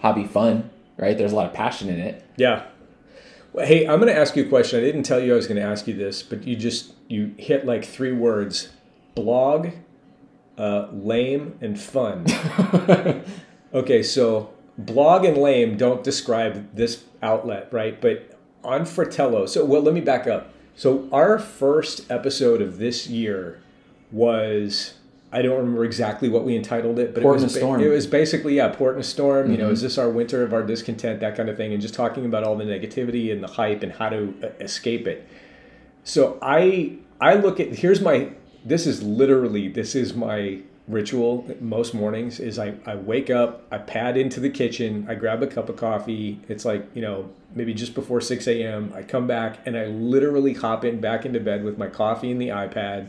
hobby 0.00 0.24
fun, 0.24 0.70
right? 0.96 1.16
There's 1.16 1.32
a 1.32 1.36
lot 1.36 1.46
of 1.46 1.52
passion 1.52 1.88
in 1.88 2.00
it. 2.00 2.24
Yeah. 2.36 2.66
Well, 3.52 3.66
hey, 3.66 3.86
I'm 3.86 4.00
going 4.00 4.12
to 4.12 4.18
ask 4.18 4.36
you 4.36 4.44
a 4.44 4.48
question. 4.48 4.80
I 4.80 4.82
didn't 4.82 5.04
tell 5.04 5.20
you 5.20 5.32
I 5.32 5.36
was 5.36 5.46
going 5.46 5.60
to 5.60 5.66
ask 5.66 5.86
you 5.86 5.94
this, 5.94 6.22
but 6.22 6.44
you 6.44 6.56
just 6.56 6.92
you 7.08 7.34
hit 7.38 7.64
like 7.64 7.84
three 7.84 8.12
words: 8.12 8.70
blog, 9.14 9.68
uh, 10.58 10.88
lame, 10.92 11.56
and 11.60 11.80
fun. 11.80 12.26
okay, 13.74 14.02
so 14.02 14.50
blog 14.76 15.24
and 15.24 15.38
lame 15.38 15.76
don't 15.76 16.02
describe 16.02 16.74
this 16.74 17.04
outlet, 17.22 17.72
right? 17.72 18.00
But 18.00 18.38
on 18.64 18.84
Fratello, 18.84 19.46
so 19.46 19.64
well, 19.64 19.82
let 19.82 19.94
me 19.94 20.00
back 20.00 20.26
up. 20.26 20.52
So 20.74 21.08
our 21.10 21.38
first 21.38 22.10
episode 22.10 22.60
of 22.60 22.78
this 22.78 23.06
year 23.06 23.62
was 24.12 24.94
I 25.32 25.42
don't 25.42 25.58
remember 25.58 25.84
exactly 25.84 26.28
what 26.28 26.44
we 26.44 26.56
entitled 26.56 26.98
it, 26.98 27.12
but 27.12 27.22
Port 27.22 27.40
it 27.40 27.42
was 27.42 27.54
a 27.56 27.58
storm. 27.58 27.82
it 27.82 27.88
was 27.88 28.06
basically 28.06 28.56
yeah, 28.56 28.68
port 28.68 28.94
in 28.94 29.00
a 29.00 29.04
storm. 29.04 29.50
You 29.50 29.58
know, 29.58 29.70
is 29.70 29.82
this 29.82 29.98
our 29.98 30.08
winter 30.08 30.42
of 30.42 30.52
our 30.52 30.62
discontent, 30.62 31.20
that 31.20 31.36
kind 31.36 31.48
of 31.48 31.56
thing, 31.56 31.72
and 31.72 31.82
just 31.82 31.94
talking 31.94 32.24
about 32.24 32.44
all 32.44 32.56
the 32.56 32.64
negativity 32.64 33.32
and 33.32 33.42
the 33.42 33.48
hype 33.48 33.82
and 33.82 33.92
how 33.92 34.08
to 34.08 34.34
uh, 34.42 34.46
escape 34.60 35.06
it. 35.06 35.28
So 36.04 36.38
I 36.40 36.96
I 37.20 37.34
look 37.34 37.58
at 37.60 37.68
here's 37.70 38.00
my 38.00 38.30
this 38.64 38.86
is 38.86 39.02
literally 39.02 39.68
this 39.68 39.94
is 39.94 40.14
my 40.14 40.60
ritual 40.88 41.44
most 41.60 41.94
mornings 41.94 42.38
is 42.38 42.60
I, 42.60 42.74
I 42.86 42.94
wake 42.94 43.28
up 43.28 43.64
I 43.72 43.78
pad 43.78 44.16
into 44.16 44.38
the 44.38 44.50
kitchen 44.50 45.04
I 45.08 45.16
grab 45.16 45.42
a 45.42 45.46
cup 45.48 45.68
of 45.68 45.76
coffee 45.76 46.40
it's 46.48 46.64
like 46.64 46.86
you 46.94 47.02
know 47.02 47.28
maybe 47.56 47.74
just 47.74 47.92
before 47.92 48.20
6 48.20 48.46
a.m 48.46 48.92
I 48.94 49.02
come 49.02 49.26
back 49.26 49.58
and 49.66 49.76
I 49.76 49.86
literally 49.86 50.54
hop 50.54 50.84
in 50.84 51.00
back 51.00 51.26
into 51.26 51.40
bed 51.40 51.64
with 51.64 51.76
my 51.76 51.88
coffee 51.88 52.30
and 52.30 52.40
the 52.40 52.48
iPad 52.48 53.08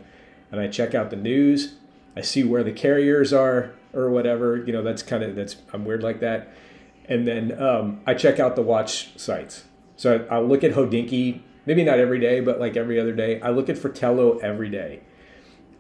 and 0.51 0.59
I 0.59 0.67
check 0.67 0.95
out 0.95 1.09
the 1.09 1.15
news 1.15 1.73
I 2.17 2.21
see 2.21 2.43
where 2.43 2.63
the 2.63 2.71
carriers 2.71 3.31
are 3.31 3.73
or 3.93 4.09
whatever 4.09 4.57
you 4.57 4.73
know 4.73 4.81
that's 4.81 5.03
kind 5.03 5.23
of 5.23 5.35
that's 5.35 5.55
I'm 5.71 5.85
weird 5.85 6.03
like 6.03 6.19
that. 6.21 6.51
And 7.09 7.25
then 7.25 7.61
um, 7.61 8.01
I 8.05 8.15
check 8.15 8.37
out 8.37 8.57
the 8.57 8.61
watch 8.61 9.17
sites. 9.17 9.63
So 9.95 10.27
I, 10.29 10.35
I'll 10.35 10.45
look 10.45 10.63
at 10.63 10.73
Hodinkee 10.73 11.41
maybe 11.65 11.83
not 11.83 11.99
every 11.99 12.19
day 12.19 12.39
but 12.39 12.59
like 12.59 12.75
every 12.75 12.99
other 12.99 13.13
day 13.13 13.39
I 13.41 13.51
look 13.51 13.69
at 13.69 13.77
Fratello 13.77 14.39
every 14.39 14.69
day. 14.69 15.01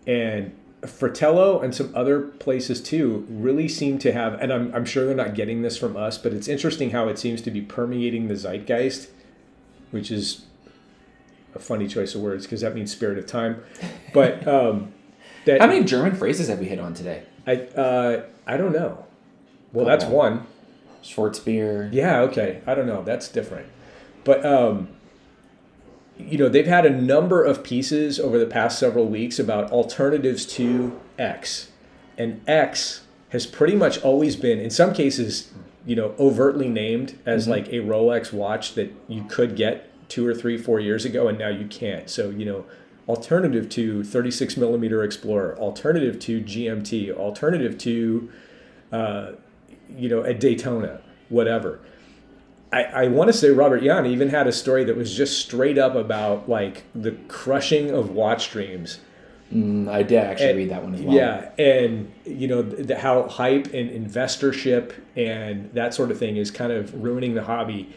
And 0.05 0.55
Fratello 0.85 1.59
and 1.59 1.73
some 1.73 1.91
other 1.95 2.21
places 2.21 2.81
too 2.81 3.25
really 3.29 3.67
seem 3.67 3.97
to 3.97 4.11
have, 4.11 4.35
and 4.35 4.53
I'm, 4.53 4.73
I'm 4.75 4.85
sure 4.85 5.05
they're 5.05 5.15
not 5.15 5.33
getting 5.33 5.63
this 5.63 5.75
from 5.75 5.97
us, 5.97 6.19
but 6.19 6.33
it's 6.33 6.47
interesting 6.47 6.91
how 6.91 7.07
it 7.07 7.17
seems 7.17 7.41
to 7.41 7.51
be 7.51 7.61
permeating 7.61 8.27
the 8.27 8.35
zeitgeist, 8.35 9.09
which 9.89 10.11
is 10.11 10.45
a 11.55 11.59
funny 11.59 11.87
choice 11.87 12.15
of 12.15 12.21
words 12.21 12.45
because 12.45 12.61
that 12.61 12.75
means 12.75 12.91
spirit 12.91 13.17
of 13.17 13.25
time. 13.25 13.63
But 14.13 14.47
um, 14.47 14.93
that 15.45 15.61
How 15.61 15.67
many 15.67 15.83
German 15.83 16.15
phrases 16.15 16.47
have 16.49 16.59
we 16.59 16.65
hit 16.65 16.79
on 16.79 16.93
today? 16.93 17.23
I 17.45 17.55
uh, 17.55 18.23
I 18.45 18.57
don't 18.57 18.73
know. 18.73 19.05
Well, 19.73 19.85
that's 19.85 20.03
Couple. 20.03 20.17
one. 20.17 20.47
Schwarzbier. 21.03 21.89
Yeah, 21.91 22.19
okay. 22.21 22.61
I 22.67 22.75
don't 22.75 22.87
know. 22.87 23.03
That's 23.03 23.29
different. 23.29 23.67
But 24.23 24.45
um 24.45 24.89
you 26.19 26.37
know, 26.37 26.49
they've 26.49 26.65
had 26.67 26.85
a 26.85 26.89
number 26.89 27.43
of 27.43 27.63
pieces 27.63 28.19
over 28.19 28.39
the 28.39 28.47
past 28.47 28.79
several 28.79 29.05
weeks 29.05 29.37
about 29.37 29.71
alternatives 29.71 30.45
to 30.47 30.99
X. 31.19 31.69
And 32.17 32.41
X 32.47 33.01
has 33.29 33.45
pretty 33.45 33.75
much 33.75 34.01
always 34.01 34.35
been 34.35 34.59
in 34.59 34.71
some 34.71 34.93
cases, 34.93 35.53
you 35.85 35.95
know, 35.95 36.15
overtly 36.17 36.69
named 36.69 37.19
as 37.25 37.47
like 37.47 37.67
a 37.67 37.81
Rolex 37.81 38.33
watch 38.33 38.73
that 38.73 38.91
you 39.07 39.23
could 39.25 39.55
get 39.55 39.91
2 40.09 40.25
or 40.25 40.33
3 40.33 40.57
4 40.57 40.79
years 40.79 41.05
ago 41.05 41.27
and 41.27 41.37
now 41.37 41.49
you 41.49 41.67
can't. 41.67 42.09
So, 42.09 42.29
you 42.29 42.45
know, 42.45 42.65
alternative 43.07 43.69
to 43.69 44.03
36 44.03 44.57
millimeter 44.57 45.03
Explorer, 45.03 45.57
alternative 45.57 46.19
to 46.19 46.41
GMT, 46.41 47.13
alternative 47.15 47.77
to 47.79 48.29
uh, 48.91 49.31
you 49.95 50.09
know, 50.09 50.23
at 50.23 50.39
Daytona, 50.39 51.01
whatever. 51.29 51.79
I, 52.71 52.83
I 52.83 53.07
want 53.07 53.29
to 53.29 53.33
say 53.33 53.49
Robert 53.49 53.81
Jan 53.83 54.05
even 54.05 54.29
had 54.29 54.47
a 54.47 54.51
story 54.51 54.83
that 54.85 54.97
was 54.97 55.15
just 55.15 55.39
straight 55.39 55.77
up 55.77 55.95
about 55.95 56.49
like 56.49 56.83
the 56.93 57.11
crushing 57.29 57.91
of 57.91 58.11
watch 58.11 58.51
dreams. 58.51 58.99
Mm, 59.53 59.89
I 59.89 60.03
did 60.03 60.17
actually 60.17 60.49
And- 60.49 60.57
read 60.57 60.69
that 60.71 60.83
one 60.83 60.93
as 60.93 61.01
well. 61.01 61.15
Yeah, 61.15 61.49
and 61.57 62.11
you 62.25 62.49
know 62.49 62.61
the, 62.61 62.97
how 62.97 63.29
hype 63.29 63.67
and 63.67 63.89
investorship 63.89 64.93
and 65.15 65.71
that 65.73 65.93
sort 65.93 66.11
of 66.11 66.19
thing 66.19 66.35
is 66.35 66.51
kind 66.51 66.73
of 66.73 66.93
ruining 67.01 67.33
the 67.33 67.43
hobby. 67.43 67.93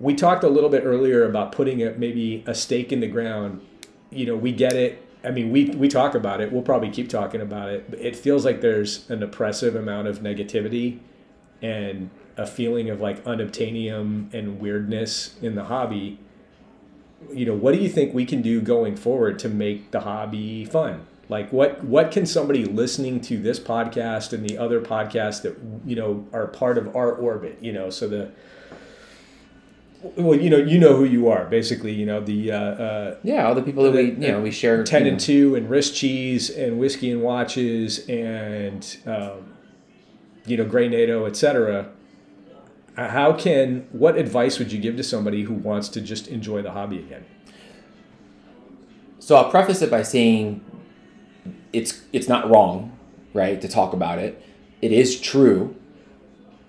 We 0.00 0.14
talked 0.14 0.44
a 0.44 0.48
little 0.48 0.70
bit 0.70 0.84
earlier 0.84 1.28
about 1.28 1.52
putting 1.52 1.82
a, 1.82 1.92
maybe 1.92 2.42
a 2.46 2.54
stake 2.54 2.92
in 2.92 3.00
the 3.00 3.06
ground. 3.06 3.64
You 4.10 4.26
know, 4.26 4.36
we 4.36 4.50
get 4.50 4.72
it. 4.72 5.06
I 5.22 5.30
mean, 5.30 5.50
we 5.50 5.66
we 5.70 5.88
talk 5.88 6.14
about 6.14 6.40
it. 6.40 6.50
We'll 6.50 6.62
probably 6.62 6.90
keep 6.90 7.08
talking 7.08 7.40
about 7.40 7.68
it. 7.68 7.84
It 7.98 8.16
feels 8.16 8.44
like 8.44 8.62
there's 8.62 9.08
an 9.10 9.22
oppressive 9.22 9.76
amount 9.76 10.08
of 10.08 10.20
negativity 10.20 11.00
and 11.60 12.10
a 12.36 12.46
feeling 12.46 12.88
of 12.88 13.00
like 13.00 13.22
unobtainium 13.24 14.32
and 14.32 14.58
weirdness 14.60 15.36
in 15.42 15.54
the 15.54 15.64
hobby 15.64 16.18
you 17.32 17.44
know 17.44 17.54
what 17.54 17.74
do 17.74 17.80
you 17.80 17.88
think 17.88 18.14
we 18.14 18.24
can 18.24 18.40
do 18.40 18.60
going 18.60 18.96
forward 18.96 19.38
to 19.38 19.48
make 19.48 19.90
the 19.90 20.00
hobby 20.00 20.64
fun 20.64 21.06
like 21.28 21.52
what 21.52 21.82
what 21.84 22.10
can 22.10 22.24
somebody 22.24 22.64
listening 22.64 23.20
to 23.20 23.38
this 23.38 23.60
podcast 23.60 24.32
and 24.32 24.48
the 24.48 24.56
other 24.56 24.80
podcasts 24.80 25.42
that 25.42 25.56
you 25.84 25.94
know 25.94 26.26
are 26.32 26.46
part 26.46 26.78
of 26.78 26.94
our 26.96 27.12
orbit 27.12 27.58
you 27.60 27.72
know 27.72 27.90
so 27.90 28.08
the 28.08 28.30
well 30.02 30.38
you 30.38 30.48
know 30.48 30.56
you 30.56 30.78
know 30.78 30.96
who 30.96 31.04
you 31.04 31.28
are 31.28 31.44
basically 31.46 31.92
you 31.92 32.06
know 32.06 32.20
the 32.20 32.52
uh, 32.52 32.56
uh, 32.58 33.16
Yeah, 33.22 33.46
all 33.46 33.54
the 33.54 33.62
people 33.62 33.84
that 33.84 33.92
we 33.92 34.12
you 34.12 34.32
know 34.32 34.40
we 34.40 34.50
share 34.50 34.82
10 34.82 35.04
you 35.04 35.10
and 35.12 35.20
2 35.20 35.54
and 35.56 35.70
wrist 35.70 35.94
cheese 35.94 36.50
and 36.50 36.78
whiskey 36.78 37.10
and 37.10 37.22
watches 37.22 38.06
and 38.08 38.96
um, 39.06 39.54
you 40.46 40.56
know 40.56 40.64
Grey 40.64 40.88
NATO 40.88 41.26
etc 41.26 41.90
how 42.96 43.32
can 43.32 43.86
what 43.92 44.16
advice 44.16 44.58
would 44.58 44.72
you 44.72 44.78
give 44.78 44.96
to 44.96 45.02
somebody 45.02 45.42
who 45.42 45.54
wants 45.54 45.88
to 45.90 46.00
just 46.00 46.28
enjoy 46.28 46.60
the 46.62 46.72
hobby 46.72 46.98
again 46.98 47.24
So 49.20 49.36
I'll 49.36 49.50
preface 49.50 49.80
it 49.82 49.90
by 49.90 50.02
saying 50.02 50.64
it's 51.72 52.02
it's 52.12 52.28
not 52.28 52.50
wrong, 52.50 52.98
right, 53.32 53.60
to 53.60 53.68
talk 53.68 53.92
about 53.92 54.18
it. 54.18 54.42
It 54.82 54.92
is 54.92 55.20
true. 55.20 55.76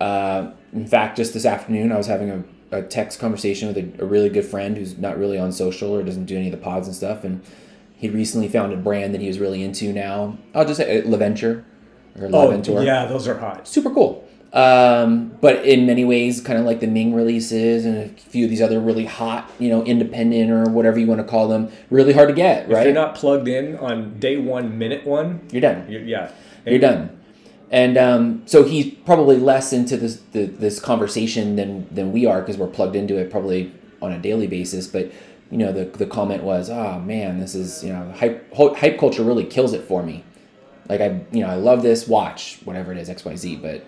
Uh, 0.00 0.52
in 0.72 0.86
fact, 0.86 1.16
just 1.16 1.32
this 1.34 1.44
afternoon, 1.44 1.92
I 1.92 1.96
was 1.96 2.06
having 2.06 2.30
a, 2.30 2.44
a 2.72 2.82
text 2.82 3.20
conversation 3.20 3.68
with 3.68 3.76
a, 3.78 4.02
a 4.02 4.06
really 4.06 4.28
good 4.28 4.44
friend 4.44 4.76
who's 4.76 4.98
not 4.98 5.18
really 5.18 5.38
on 5.38 5.52
social 5.52 5.94
or 5.94 6.02
doesn't 6.02 6.26
do 6.26 6.36
any 6.36 6.46
of 6.46 6.52
the 6.52 6.58
pods 6.58 6.86
and 6.88 6.96
stuff, 6.96 7.22
and 7.24 7.42
he 7.96 8.08
recently 8.08 8.48
found 8.48 8.72
a 8.72 8.76
brand 8.76 9.14
that 9.14 9.20
he 9.20 9.28
was 9.28 9.38
really 9.38 9.62
into. 9.62 9.92
Now, 9.92 10.36
I'll 10.54 10.64
just 10.64 10.78
say 10.78 11.00
uh, 11.00 11.02
Laventure 11.04 11.64
or 12.18 12.28
Laventure 12.28 12.78
Oh, 12.78 12.80
yeah 12.82 13.06
those 13.06 13.26
are 13.28 13.38
hot 13.38 13.66
super 13.68 13.90
cool. 13.90 14.28
Um, 14.52 15.32
but 15.40 15.64
in 15.64 15.86
many 15.86 16.04
ways, 16.04 16.42
kind 16.42 16.58
of 16.58 16.66
like 16.66 16.80
the 16.80 16.86
Ming 16.86 17.14
releases 17.14 17.86
and 17.86 17.96
a 17.96 18.08
few 18.08 18.44
of 18.44 18.50
these 18.50 18.60
other 18.60 18.80
really 18.80 19.06
hot, 19.06 19.50
you 19.58 19.70
know, 19.70 19.82
independent 19.84 20.50
or 20.50 20.70
whatever 20.70 20.98
you 20.98 21.06
want 21.06 21.22
to 21.22 21.26
call 21.26 21.48
them, 21.48 21.70
really 21.88 22.12
hard 22.12 22.28
to 22.28 22.34
get, 22.34 22.66
if 22.66 22.70
right? 22.74 22.84
you're 22.84 22.94
not 22.94 23.14
plugged 23.14 23.48
in 23.48 23.78
on 23.78 24.18
day 24.20 24.36
one 24.36 24.76
minute 24.76 25.06
one 25.06 25.40
You're 25.50 25.62
done. 25.62 25.90
you're, 25.90 26.02
yeah 26.02 26.30
You're 26.66 26.78
done. 26.80 27.18
And 27.72 27.96
um, 27.96 28.42
so 28.44 28.64
he's 28.64 28.92
probably 28.94 29.38
less 29.38 29.72
into 29.72 29.96
this 29.96 30.20
the, 30.32 30.44
this 30.44 30.78
conversation 30.78 31.56
than 31.56 31.92
than 31.92 32.12
we 32.12 32.26
are 32.26 32.40
because 32.40 32.58
we're 32.58 32.68
plugged 32.68 32.94
into 32.94 33.16
it 33.16 33.30
probably 33.30 33.72
on 34.02 34.12
a 34.12 34.18
daily 34.18 34.46
basis. 34.46 34.86
But 34.86 35.10
you 35.50 35.56
know, 35.56 35.72
the 35.72 35.86
the 35.86 36.06
comment 36.06 36.44
was, 36.44 36.68
"Oh 36.68 37.00
man, 37.00 37.40
this 37.40 37.54
is 37.54 37.82
you 37.82 37.92
know 37.92 38.12
hype 38.12 38.54
hype 38.54 38.98
culture 38.98 39.22
really 39.22 39.44
kills 39.44 39.72
it 39.72 39.84
for 39.84 40.02
me." 40.02 40.22
Like 40.88 41.00
I 41.00 41.22
you 41.32 41.40
know 41.40 41.48
I 41.48 41.54
love 41.54 41.82
this 41.82 42.06
watch 42.06 42.58
whatever 42.64 42.92
it 42.92 42.98
is 42.98 43.08
X 43.08 43.24
Y 43.24 43.36
Z, 43.36 43.56
but 43.56 43.86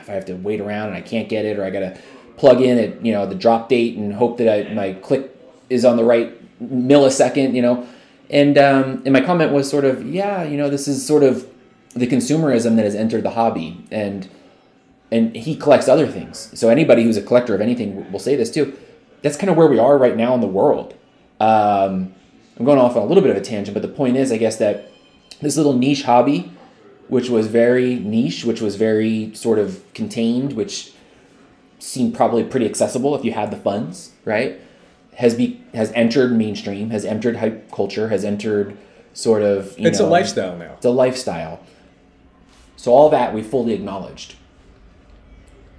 if 0.00 0.08
I 0.08 0.12
have 0.12 0.26
to 0.26 0.34
wait 0.34 0.60
around 0.60 0.88
and 0.88 0.96
I 0.96 1.00
can't 1.00 1.28
get 1.28 1.44
it 1.44 1.58
or 1.58 1.64
I 1.64 1.70
gotta 1.70 1.98
plug 2.36 2.60
in 2.60 2.78
at 2.78 3.04
you 3.04 3.12
know 3.12 3.26
the 3.26 3.34
drop 3.34 3.68
date 3.68 3.96
and 3.96 4.14
hope 4.14 4.38
that 4.38 4.48
I, 4.48 4.72
my 4.72 4.92
click 4.92 5.36
is 5.70 5.84
on 5.84 5.96
the 5.96 6.04
right 6.04 6.32
millisecond, 6.62 7.54
you 7.54 7.62
know. 7.62 7.86
And 8.30 8.56
um, 8.58 9.02
and 9.04 9.12
my 9.12 9.20
comment 9.20 9.52
was 9.52 9.68
sort 9.68 9.84
of, 9.84 10.06
yeah, 10.06 10.44
you 10.44 10.56
know, 10.56 10.70
this 10.70 10.88
is 10.88 11.04
sort 11.04 11.22
of 11.22 11.48
the 11.94 12.06
consumerism 12.06 12.76
that 12.76 12.84
has 12.84 12.94
entered 12.94 13.22
the 13.22 13.30
hobby, 13.30 13.84
and 13.90 14.28
and 15.10 15.34
he 15.36 15.54
collects 15.54 15.88
other 15.88 16.06
things. 16.06 16.50
So 16.58 16.68
anybody 16.68 17.04
who's 17.04 17.16
a 17.16 17.22
collector 17.22 17.54
of 17.54 17.60
anything 17.60 18.10
will 18.10 18.18
say 18.18 18.36
this 18.36 18.50
too. 18.50 18.76
That's 19.22 19.36
kind 19.36 19.48
of 19.48 19.56
where 19.56 19.68
we 19.68 19.78
are 19.78 19.96
right 19.96 20.16
now 20.16 20.34
in 20.34 20.40
the 20.40 20.46
world. 20.46 20.94
Um, 21.40 22.14
I'm 22.58 22.64
going 22.64 22.78
off 22.78 22.96
on 22.96 23.02
a 23.02 23.06
little 23.06 23.22
bit 23.22 23.30
of 23.30 23.36
a 23.36 23.40
tangent, 23.40 23.74
but 23.74 23.82
the 23.82 23.88
point 23.88 24.16
is, 24.16 24.30
I 24.30 24.36
guess 24.36 24.56
that 24.56 24.90
this 25.40 25.56
little 25.56 25.72
niche 25.72 26.02
hobby, 26.02 26.52
which 27.08 27.28
was 27.28 27.46
very 27.46 27.96
niche, 27.96 28.44
which 28.44 28.60
was 28.60 28.76
very 28.76 29.34
sort 29.34 29.58
of 29.58 29.82
contained, 29.94 30.54
which 30.54 30.92
seemed 31.78 32.14
probably 32.14 32.44
pretty 32.44 32.66
accessible 32.66 33.14
if 33.14 33.24
you 33.24 33.32
had 33.32 33.50
the 33.50 33.56
funds, 33.56 34.12
right? 34.24 34.60
Has 35.16 35.34
be 35.34 35.62
has 35.74 35.92
entered 35.92 36.32
mainstream, 36.32 36.90
has 36.90 37.04
entered 37.04 37.36
hype 37.36 37.70
culture, 37.70 38.08
has 38.08 38.24
entered 38.24 38.76
sort 39.12 39.42
of 39.42 39.78
you 39.78 39.86
it's 39.86 40.00
know, 40.00 40.08
a 40.08 40.08
lifestyle 40.08 40.56
now 40.56 40.74
it's 40.74 40.86
a 40.86 40.90
lifestyle. 40.90 41.60
So 42.84 42.92
all 42.92 43.08
that 43.08 43.32
we 43.32 43.42
fully 43.42 43.72
acknowledged. 43.72 44.34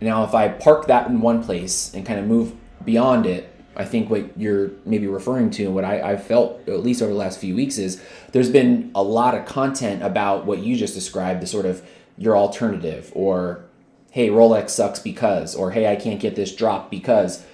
Now, 0.01 0.23
if 0.23 0.33
I 0.33 0.47
park 0.47 0.87
that 0.87 1.07
in 1.07 1.21
one 1.21 1.43
place 1.43 1.93
and 1.93 2.03
kind 2.03 2.19
of 2.19 2.25
move 2.25 2.55
beyond 2.83 3.27
it, 3.27 3.47
I 3.75 3.85
think 3.85 4.09
what 4.09 4.35
you're 4.35 4.71
maybe 4.85 5.05
referring 5.05 5.51
to 5.51 5.65
and 5.65 5.75
what 5.75 5.85
I, 5.85 6.01
I've 6.01 6.23
felt 6.23 6.67
at 6.67 6.79
least 6.79 7.03
over 7.03 7.11
the 7.11 7.17
last 7.19 7.37
few 7.37 7.55
weeks 7.55 7.77
is 7.77 8.01
there's 8.31 8.49
been 8.49 8.89
a 8.95 9.03
lot 9.03 9.35
of 9.35 9.45
content 9.45 10.01
about 10.01 10.47
what 10.47 10.63
you 10.63 10.75
just 10.75 10.95
described, 10.95 11.43
the 11.43 11.45
sort 11.45 11.67
of 11.67 11.87
your 12.17 12.35
alternative 12.35 13.11
or 13.13 13.63
hey, 14.09 14.29
Rolex 14.29 14.71
sucks 14.71 14.97
because, 14.97 15.53
or 15.53 15.69
hey, 15.69 15.85
I 15.85 15.95
can't 15.97 16.19
get 16.19 16.35
this 16.35 16.55
drop 16.55 16.89
because. 16.89 17.45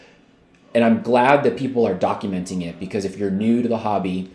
And 0.73 0.85
I'm 0.85 1.01
glad 1.01 1.43
that 1.43 1.57
people 1.57 1.85
are 1.85 1.93
documenting 1.93 2.63
it 2.63 2.79
because 2.79 3.03
if 3.03 3.17
you're 3.17 3.29
new 3.31 3.61
to 3.61 3.67
the 3.67 3.79
hobby, 3.79 4.31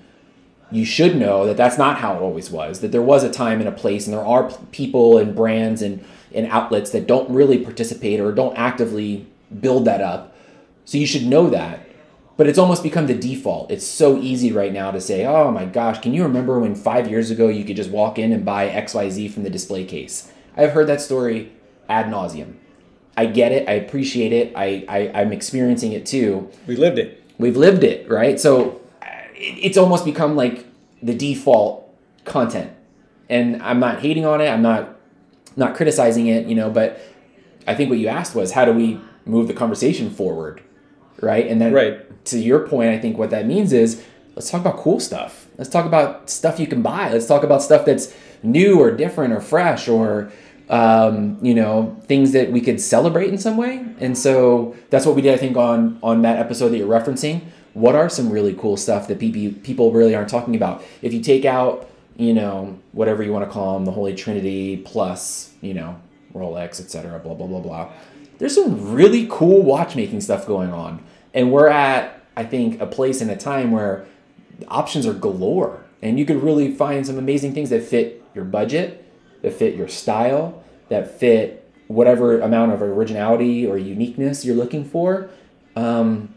you 0.70 0.84
should 0.84 1.16
know 1.16 1.46
that 1.46 1.56
that's 1.56 1.78
not 1.78 1.98
how 1.98 2.16
it 2.16 2.20
always 2.20 2.50
was. 2.50 2.80
That 2.80 2.92
there 2.92 3.02
was 3.02 3.22
a 3.24 3.30
time 3.30 3.60
and 3.60 3.68
a 3.68 3.72
place, 3.72 4.06
and 4.06 4.14
there 4.14 4.24
are 4.24 4.50
people 4.72 5.16
and 5.18 5.34
brands 5.34 5.80
and, 5.82 6.04
and 6.34 6.46
outlets 6.48 6.90
that 6.90 7.06
don't 7.06 7.30
really 7.30 7.58
participate 7.58 8.18
or 8.20 8.32
don't 8.32 8.56
actively 8.56 9.26
build 9.60 9.84
that 9.84 10.00
up. 10.00 10.34
So 10.84 10.98
you 10.98 11.06
should 11.06 11.26
know 11.26 11.48
that. 11.50 11.80
but 12.36 12.46
it's 12.46 12.58
almost 12.58 12.82
become 12.82 13.06
the 13.06 13.14
default. 13.14 13.70
It's 13.70 13.86
so 13.86 14.18
easy 14.18 14.52
right 14.52 14.72
now 14.72 14.90
to 14.90 15.00
say, 15.00 15.24
"Oh 15.24 15.50
my 15.50 15.64
gosh, 15.64 16.00
can 16.00 16.12
you 16.12 16.22
remember 16.22 16.58
when 16.58 16.74
5 16.74 17.08
years 17.10 17.30
ago 17.30 17.48
you 17.48 17.64
could 17.64 17.76
just 17.76 17.90
walk 17.90 18.18
in 18.18 18.32
and 18.32 18.44
buy 18.44 18.68
XYZ 18.68 19.28
from 19.28 19.42
the 19.42 19.50
display 19.50 19.84
case?" 19.84 20.30
I've 20.56 20.72
heard 20.72 20.86
that 20.88 21.00
story 21.00 21.52
ad 21.88 22.06
nauseum. 22.06 22.54
I 23.16 23.26
get 23.26 23.52
it. 23.52 23.68
I 23.68 23.72
appreciate 23.72 24.32
it. 24.32 24.52
I, 24.54 24.84
I 24.88 25.22
I'm 25.22 25.32
experiencing 25.32 25.92
it 25.92 26.04
too. 26.06 26.50
We 26.66 26.76
lived 26.76 26.98
it. 26.98 27.22
We've 27.38 27.56
lived 27.56 27.84
it, 27.84 28.08
right? 28.10 28.38
So 28.38 28.80
it's 29.36 29.76
almost 29.76 30.04
become 30.04 30.36
like 30.36 30.66
the 31.02 31.14
default 31.14 31.88
content, 32.24 32.70
and 33.28 33.62
I'm 33.62 33.80
not 33.80 34.00
hating 34.00 34.24
on 34.26 34.40
it. 34.40 34.48
I'm 34.48 34.62
not 34.62 34.96
not 35.56 35.74
criticizing 35.74 36.26
it, 36.26 36.46
you 36.46 36.54
know. 36.54 36.70
But 36.70 37.00
I 37.66 37.74
think 37.74 37.90
what 37.90 37.98
you 37.98 38.08
asked 38.08 38.34
was, 38.34 38.52
how 38.52 38.64
do 38.64 38.72
we 38.72 39.00
move 39.24 39.48
the 39.48 39.54
conversation 39.54 40.10
forward, 40.10 40.62
right? 41.20 41.46
And 41.46 41.60
then 41.60 41.72
Right. 41.72 42.24
to 42.26 42.38
your 42.38 42.60
point, 42.66 42.90
I 42.90 42.98
think 42.98 43.18
what 43.18 43.30
that 43.30 43.46
means 43.46 43.72
is 43.72 44.02
let's 44.34 44.50
talk 44.50 44.60
about 44.60 44.76
cool 44.78 45.00
stuff. 45.00 45.46
Let's 45.58 45.70
talk 45.70 45.86
about 45.86 46.28
stuff 46.30 46.60
you 46.60 46.66
can 46.66 46.82
buy. 46.82 47.10
Let's 47.12 47.26
talk 47.26 47.42
about 47.42 47.62
stuff 47.62 47.84
that's 47.84 48.14
new 48.42 48.78
or 48.80 48.90
different 48.90 49.32
or 49.32 49.40
fresh 49.40 49.88
or 49.88 50.30
um, 50.68 51.38
you 51.42 51.54
know 51.54 51.96
things 52.06 52.32
that 52.32 52.50
we 52.50 52.60
could 52.60 52.80
celebrate 52.80 53.28
in 53.28 53.38
some 53.38 53.56
way. 53.56 53.84
And 54.00 54.18
so 54.18 54.74
that's 54.90 55.06
what 55.06 55.14
we 55.14 55.22
did, 55.22 55.32
I 55.34 55.36
think, 55.36 55.56
on 55.56 55.98
on 56.02 56.22
that 56.22 56.38
episode 56.38 56.70
that 56.70 56.78
you're 56.78 56.88
referencing. 56.88 57.42
What 57.76 57.94
are 57.94 58.08
some 58.08 58.30
really 58.30 58.54
cool 58.54 58.78
stuff 58.78 59.06
that 59.08 59.18
people 59.18 59.92
really 59.92 60.14
aren't 60.14 60.30
talking 60.30 60.56
about? 60.56 60.82
If 61.02 61.12
you 61.12 61.20
take 61.20 61.44
out 61.44 61.90
you 62.16 62.32
know 62.32 62.78
whatever 62.92 63.22
you 63.22 63.32
want 63.32 63.44
to 63.44 63.50
call 63.50 63.74
them, 63.74 63.84
the 63.84 63.92
Holy 63.92 64.14
Trinity 64.14 64.78
plus 64.78 65.52
you 65.60 65.74
know 65.74 66.00
Rolex, 66.34 66.80
etc. 66.80 67.18
Blah 67.18 67.34
blah 67.34 67.46
blah 67.46 67.60
blah. 67.60 67.92
There's 68.38 68.54
some 68.54 68.94
really 68.94 69.26
cool 69.30 69.60
watchmaking 69.60 70.22
stuff 70.22 70.46
going 70.46 70.72
on, 70.72 71.04
and 71.34 71.52
we're 71.52 71.68
at 71.68 72.24
I 72.34 72.44
think 72.44 72.80
a 72.80 72.86
place 72.86 73.20
in 73.20 73.28
a 73.28 73.36
time 73.36 73.72
where 73.72 74.06
options 74.68 75.06
are 75.06 75.12
galore, 75.12 75.84
and 76.00 76.18
you 76.18 76.24
could 76.24 76.42
really 76.42 76.72
find 76.74 77.06
some 77.06 77.18
amazing 77.18 77.52
things 77.52 77.68
that 77.68 77.82
fit 77.82 78.24
your 78.34 78.44
budget, 78.44 79.04
that 79.42 79.52
fit 79.52 79.74
your 79.76 79.88
style, 79.88 80.64
that 80.88 81.18
fit 81.18 81.70
whatever 81.88 82.40
amount 82.40 82.72
of 82.72 82.80
originality 82.80 83.66
or 83.66 83.76
uniqueness 83.76 84.46
you're 84.46 84.56
looking 84.56 84.84
for. 84.84 85.28
Um, 85.76 86.34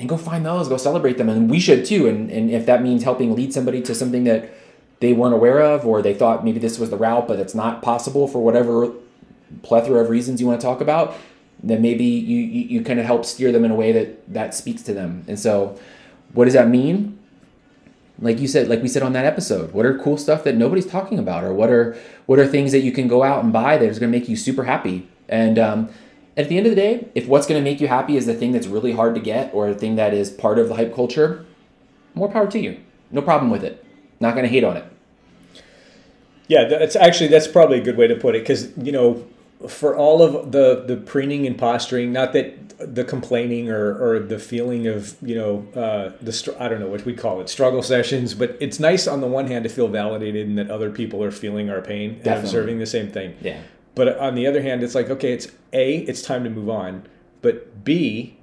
and 0.00 0.08
go 0.08 0.16
find 0.16 0.44
those, 0.44 0.68
go 0.68 0.78
celebrate 0.78 1.18
them, 1.18 1.28
and 1.28 1.50
we 1.50 1.60
should 1.60 1.84
too. 1.84 2.08
And 2.08 2.30
and 2.30 2.50
if 2.50 2.66
that 2.66 2.82
means 2.82 3.04
helping 3.04 3.36
lead 3.36 3.52
somebody 3.52 3.82
to 3.82 3.94
something 3.94 4.24
that 4.24 4.50
they 5.00 5.12
weren't 5.12 5.34
aware 5.34 5.60
of, 5.60 5.86
or 5.86 6.02
they 6.02 6.14
thought 6.14 6.44
maybe 6.44 6.58
this 6.58 6.78
was 6.78 6.90
the 6.90 6.96
route, 6.96 7.28
but 7.28 7.38
it's 7.38 7.54
not 7.54 7.82
possible 7.82 8.26
for 8.26 8.42
whatever 8.42 8.90
plethora 9.62 10.02
of 10.02 10.08
reasons 10.08 10.40
you 10.40 10.46
want 10.46 10.60
to 10.60 10.66
talk 10.66 10.80
about, 10.80 11.16
then 11.62 11.82
maybe 11.82 12.04
you, 12.04 12.38
you, 12.38 12.68
you 12.68 12.84
kind 12.84 13.00
of 13.00 13.06
help 13.06 13.24
steer 13.24 13.52
them 13.52 13.64
in 13.64 13.70
a 13.70 13.74
way 13.74 13.92
that 13.92 14.32
that 14.32 14.54
speaks 14.54 14.82
to 14.82 14.94
them. 14.94 15.24
And 15.28 15.38
so, 15.38 15.78
what 16.32 16.46
does 16.46 16.54
that 16.54 16.68
mean? 16.68 17.18
Like 18.18 18.38
you 18.38 18.48
said, 18.48 18.68
like 18.68 18.82
we 18.82 18.88
said 18.88 19.02
on 19.02 19.12
that 19.12 19.24
episode, 19.24 19.72
what 19.72 19.86
are 19.86 19.98
cool 19.98 20.16
stuff 20.16 20.44
that 20.44 20.56
nobody's 20.56 20.86
talking 20.86 21.18
about, 21.18 21.44
or 21.44 21.52
what 21.52 21.70
are 21.70 21.96
what 22.26 22.38
are 22.38 22.46
things 22.46 22.72
that 22.72 22.80
you 22.80 22.92
can 22.92 23.06
go 23.06 23.22
out 23.22 23.44
and 23.44 23.52
buy 23.52 23.76
that 23.76 23.86
is 23.86 23.98
going 23.98 24.10
to 24.10 24.18
make 24.18 24.28
you 24.28 24.36
super 24.36 24.64
happy? 24.64 25.08
And 25.28 25.58
um, 25.58 25.90
at 26.40 26.48
the 26.48 26.56
end 26.56 26.66
of 26.66 26.70
the 26.70 26.76
day, 26.76 27.06
if 27.14 27.26
what's 27.26 27.46
going 27.46 27.62
to 27.62 27.70
make 27.70 27.80
you 27.80 27.88
happy 27.88 28.16
is 28.16 28.24
the 28.24 28.34
thing 28.34 28.52
that's 28.52 28.66
really 28.66 28.92
hard 28.92 29.14
to 29.14 29.20
get, 29.20 29.52
or 29.52 29.68
the 29.68 29.78
thing 29.78 29.96
that 29.96 30.14
is 30.14 30.30
part 30.30 30.58
of 30.58 30.68
the 30.68 30.74
hype 30.74 30.94
culture, 30.94 31.44
more 32.14 32.30
power 32.30 32.50
to 32.50 32.58
you. 32.58 32.80
No 33.10 33.20
problem 33.20 33.50
with 33.50 33.62
it. 33.62 33.84
Not 34.20 34.34
going 34.34 34.44
to 34.44 34.50
hate 34.50 34.64
on 34.64 34.76
it. 34.76 34.84
Yeah, 36.48 36.64
that's 36.64 36.96
actually 36.96 37.28
that's 37.28 37.46
probably 37.46 37.78
a 37.78 37.82
good 37.82 37.96
way 37.96 38.08
to 38.08 38.16
put 38.16 38.34
it 38.34 38.42
because 38.42 38.76
you 38.76 38.90
know, 38.90 39.24
for 39.68 39.94
all 39.96 40.22
of 40.22 40.50
the 40.50 40.82
the 40.86 40.96
preening 40.96 41.46
and 41.46 41.56
posturing, 41.56 42.12
not 42.12 42.32
that 42.32 42.70
the 42.78 43.04
complaining 43.04 43.70
or, 43.70 43.96
or 44.02 44.18
the 44.18 44.38
feeling 44.38 44.86
of 44.86 45.16
you 45.22 45.36
know 45.36 45.80
uh, 45.80 46.12
the 46.20 46.32
str- 46.32 46.58
I 46.58 46.68
don't 46.68 46.80
know 46.80 46.88
what 46.88 47.04
we 47.04 47.14
call 47.14 47.40
it 47.40 47.48
struggle 47.48 47.82
sessions, 47.82 48.34
but 48.34 48.56
it's 48.58 48.80
nice 48.80 49.06
on 49.06 49.20
the 49.20 49.28
one 49.28 49.46
hand 49.46 49.62
to 49.64 49.70
feel 49.70 49.86
validated 49.86 50.48
and 50.48 50.58
that 50.58 50.70
other 50.70 50.90
people 50.90 51.22
are 51.22 51.30
feeling 51.30 51.70
our 51.70 51.82
pain 51.82 52.20
and 52.24 52.26
observing 52.26 52.78
the 52.78 52.86
same 52.86 53.12
thing. 53.12 53.36
Yeah. 53.40 53.60
But 53.94 54.18
on 54.18 54.34
the 54.34 54.46
other 54.46 54.62
hand, 54.62 54.82
it's 54.82 54.94
like 54.94 55.10
okay, 55.10 55.32
it's 55.32 55.48
a 55.72 55.98
it's 55.98 56.22
time 56.22 56.44
to 56.44 56.50
move 56.50 56.68
on, 56.68 57.06
but 57.42 57.84
b 57.84 58.36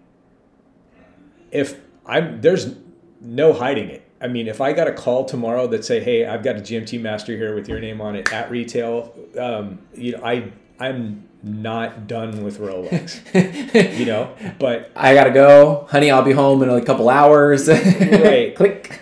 if 1.51 1.79
I'm 2.05 2.41
there's 2.41 2.75
no 3.21 3.53
hiding 3.53 3.89
it. 3.89 4.03
I 4.19 4.27
mean, 4.27 4.47
if 4.47 4.61
I 4.61 4.73
got 4.73 4.87
a 4.87 4.93
call 4.93 5.25
tomorrow 5.25 5.67
that 5.67 5.85
say, 5.85 5.99
"Hey, 5.99 6.25
I've 6.25 6.43
got 6.43 6.55
a 6.55 6.59
GMT 6.59 6.99
master 6.99 7.35
here 7.35 7.53
with 7.53 7.69
your 7.69 7.79
name 7.79 8.01
on 8.01 8.15
it 8.15 8.31
at 8.33 8.49
retail," 8.49 9.13
um, 9.39 9.79
you 9.95 10.13
know, 10.13 10.23
I 10.23 10.51
I'm 10.79 11.27
not 11.43 12.07
done 12.07 12.43
with 12.43 12.59
Rolex, 12.59 13.19
you 13.99 14.05
know. 14.05 14.33
But 14.59 14.91
I 14.95 15.13
gotta 15.13 15.31
go, 15.31 15.87
honey. 15.89 16.09
I'll 16.09 16.23
be 16.23 16.31
home 16.31 16.63
in 16.63 16.69
a 16.69 16.83
couple 16.83 17.09
hours. 17.09 17.67
Right. 17.67 18.55
Click. 18.55 18.99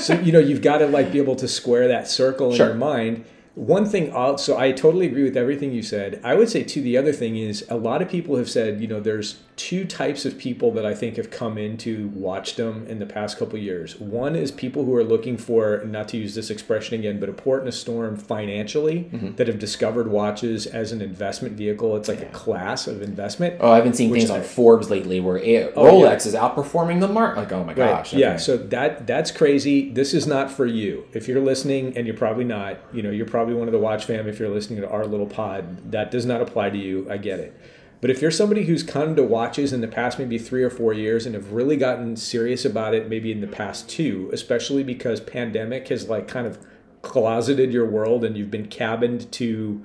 so 0.00 0.20
you 0.20 0.32
know, 0.32 0.38
you've 0.38 0.62
got 0.62 0.78
to 0.78 0.86
like 0.86 1.12
be 1.12 1.18
able 1.18 1.36
to 1.36 1.48
square 1.48 1.88
that 1.88 2.08
circle 2.08 2.50
in 2.50 2.56
your 2.56 2.74
mind. 2.74 3.24
One 3.58 3.86
thing, 3.86 4.14
I'll, 4.14 4.38
so 4.38 4.56
I 4.56 4.70
totally 4.70 5.06
agree 5.06 5.24
with 5.24 5.36
everything 5.36 5.72
you 5.72 5.82
said. 5.82 6.20
I 6.22 6.34
would 6.36 6.48
say 6.48 6.62
too. 6.62 6.80
The 6.80 6.96
other 6.96 7.12
thing 7.12 7.36
is, 7.36 7.64
a 7.68 7.76
lot 7.76 8.00
of 8.02 8.08
people 8.08 8.36
have 8.36 8.48
said, 8.48 8.80
you 8.80 8.86
know, 8.86 9.00
there's 9.00 9.40
two 9.56 9.84
types 9.84 10.24
of 10.24 10.38
people 10.38 10.70
that 10.70 10.86
I 10.86 10.94
think 10.94 11.16
have 11.16 11.30
come 11.32 11.58
into 11.58 12.06
watchdom 12.14 12.86
in 12.86 13.00
the 13.00 13.06
past 13.06 13.36
couple 13.36 13.58
years. 13.58 13.98
One 13.98 14.36
is 14.36 14.52
people 14.52 14.84
who 14.84 14.94
are 14.94 15.02
looking 15.02 15.36
for, 15.36 15.82
not 15.84 16.06
to 16.10 16.16
use 16.16 16.36
this 16.36 16.48
expression 16.50 16.96
again, 17.00 17.18
but 17.18 17.28
a 17.28 17.32
port 17.32 17.62
in 17.62 17.68
a 17.68 17.72
storm 17.72 18.16
financially, 18.16 19.08
Mm-hmm. 19.08 19.34
that 19.36 19.48
have 19.48 19.58
discovered 19.58 20.08
watches 20.08 20.66
as 20.66 20.92
an 20.92 21.02
investment 21.02 21.54
vehicle. 21.56 21.96
It's 21.96 22.08
like 22.08 22.20
a 22.20 22.26
class 22.26 22.86
of 22.86 23.02
investment. 23.02 23.56
oh, 23.60 23.72
I've 23.72 23.82
been 23.84 23.92
seeing 23.94 24.12
things 24.12 24.30
on 24.30 24.42
Forbes 24.42 24.88
lately 24.90 25.18
where 25.18 25.38
a- 25.38 25.72
Oh, 25.74 25.84
Rolex 25.84 26.26
is 26.26 26.34
outperforming 26.34 27.00
the 27.00 27.08
market. 27.08 27.40
Like, 27.40 27.52
oh 27.52 27.64
my 27.64 27.74
gosh. 27.74 28.12
Yeah, 28.12 28.28
okay. 28.30 28.38
so 28.38 28.56
that 28.56 29.06
that's 29.08 29.30
crazy. 29.32 29.90
This 29.90 30.14
is 30.14 30.26
not 30.26 30.50
for 30.50 30.66
you. 30.66 31.04
If 31.12 31.26
you're 31.26 31.40
listening, 31.40 31.96
and 31.96 32.06
you're 32.06 32.16
probably 32.16 32.44
not, 32.44 32.78
you 32.92 33.02
know, 33.02 33.10
you're 33.10 33.26
probably 33.26 33.47
one 33.54 33.68
of 33.68 33.72
the 33.72 33.78
watch 33.78 34.04
fam. 34.04 34.28
If 34.28 34.38
you're 34.38 34.48
listening 34.48 34.80
to 34.80 34.88
our 34.88 35.06
little 35.06 35.26
pod, 35.26 35.92
that 35.92 36.10
does 36.10 36.26
not 36.26 36.40
apply 36.40 36.70
to 36.70 36.78
you. 36.78 37.06
I 37.10 37.16
get 37.16 37.40
it. 37.40 37.58
But 38.00 38.10
if 38.10 38.22
you're 38.22 38.30
somebody 38.30 38.64
who's 38.64 38.82
come 38.82 39.16
to 39.16 39.24
watches 39.24 39.72
in 39.72 39.80
the 39.80 39.88
past 39.88 40.18
maybe 40.18 40.38
three 40.38 40.62
or 40.62 40.70
four 40.70 40.92
years 40.92 41.26
and 41.26 41.34
have 41.34 41.52
really 41.52 41.76
gotten 41.76 42.16
serious 42.16 42.64
about 42.64 42.94
it, 42.94 43.08
maybe 43.08 43.32
in 43.32 43.40
the 43.40 43.48
past 43.48 43.88
two, 43.88 44.30
especially 44.32 44.84
because 44.84 45.20
pandemic 45.20 45.88
has 45.88 46.08
like 46.08 46.28
kind 46.28 46.46
of 46.46 46.64
closeted 47.02 47.72
your 47.72 47.86
world 47.86 48.24
and 48.24 48.36
you've 48.36 48.50
been 48.50 48.68
cabined 48.68 49.30
to, 49.32 49.84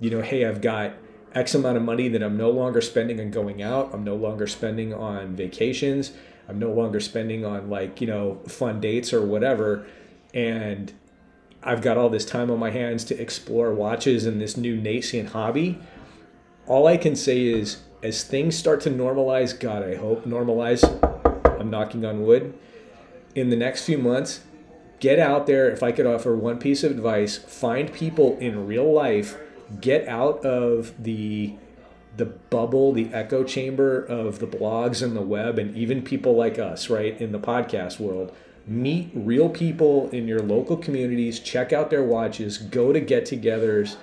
you 0.00 0.10
know, 0.10 0.20
hey, 0.20 0.44
I've 0.44 0.60
got 0.60 0.92
X 1.34 1.54
amount 1.54 1.78
of 1.78 1.82
money 1.82 2.08
that 2.08 2.22
I'm 2.22 2.36
no 2.36 2.50
longer 2.50 2.82
spending 2.82 3.20
on 3.20 3.30
going 3.30 3.62
out. 3.62 3.90
I'm 3.94 4.04
no 4.04 4.16
longer 4.16 4.46
spending 4.46 4.92
on 4.92 5.34
vacations. 5.34 6.12
I'm 6.48 6.58
no 6.58 6.72
longer 6.72 7.00
spending 7.00 7.44
on 7.44 7.70
like, 7.70 8.00
you 8.00 8.06
know, 8.06 8.40
fun 8.46 8.80
dates 8.80 9.14
or 9.14 9.24
whatever. 9.24 9.86
And 10.34 10.92
I've 11.62 11.82
got 11.82 11.96
all 11.96 12.08
this 12.08 12.24
time 12.24 12.50
on 12.50 12.58
my 12.58 12.70
hands 12.70 13.04
to 13.04 13.20
explore 13.20 13.72
watches 13.72 14.26
and 14.26 14.40
this 14.40 14.56
new 14.56 14.76
nascent 14.76 15.30
hobby. 15.30 15.78
All 16.66 16.86
I 16.86 16.96
can 16.96 17.16
say 17.16 17.46
is, 17.46 17.78
as 18.02 18.22
things 18.22 18.56
start 18.56 18.80
to 18.82 18.90
normalize, 18.90 19.58
God, 19.58 19.82
I 19.82 19.96
hope 19.96 20.24
normalize, 20.24 20.84
I'm 21.58 21.70
knocking 21.70 22.04
on 22.04 22.22
wood, 22.22 22.56
in 23.34 23.50
the 23.50 23.56
next 23.56 23.84
few 23.84 23.98
months, 23.98 24.40
get 25.00 25.18
out 25.18 25.46
there. 25.46 25.70
If 25.70 25.82
I 25.82 25.92
could 25.92 26.06
offer 26.06 26.34
one 26.34 26.58
piece 26.58 26.82
of 26.84 26.90
advice, 26.90 27.36
find 27.36 27.92
people 27.92 28.38
in 28.38 28.66
real 28.66 28.92
life, 28.92 29.36
get 29.80 30.06
out 30.08 30.44
of 30.44 30.92
the 31.02 31.54
the 32.16 32.24
bubble, 32.24 32.94
the 32.94 33.12
echo 33.12 33.44
chamber 33.44 34.02
of 34.02 34.38
the 34.38 34.46
blogs 34.46 35.02
and 35.02 35.14
the 35.14 35.20
web, 35.20 35.58
and 35.58 35.76
even 35.76 36.00
people 36.00 36.34
like 36.34 36.58
us, 36.58 36.88
right, 36.88 37.20
in 37.20 37.32
the 37.32 37.38
podcast 37.38 38.00
world. 38.00 38.34
Meet 38.66 39.10
real 39.14 39.48
people 39.48 40.10
in 40.10 40.26
your 40.26 40.40
local 40.40 40.76
communities, 40.76 41.38
check 41.38 41.72
out 41.72 41.90
their 41.90 42.02
watches, 42.02 42.58
go 42.58 42.92
to 42.92 43.00
get 43.00 43.24
togethers, 43.24 43.96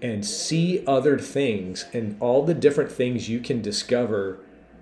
and 0.00 0.26
see 0.26 0.84
other 0.86 1.18
things 1.18 1.86
and 1.92 2.16
all 2.20 2.44
the 2.44 2.54
different 2.54 2.90
things 2.90 3.28
you 3.28 3.38
can 3.38 3.62
discover 3.62 4.40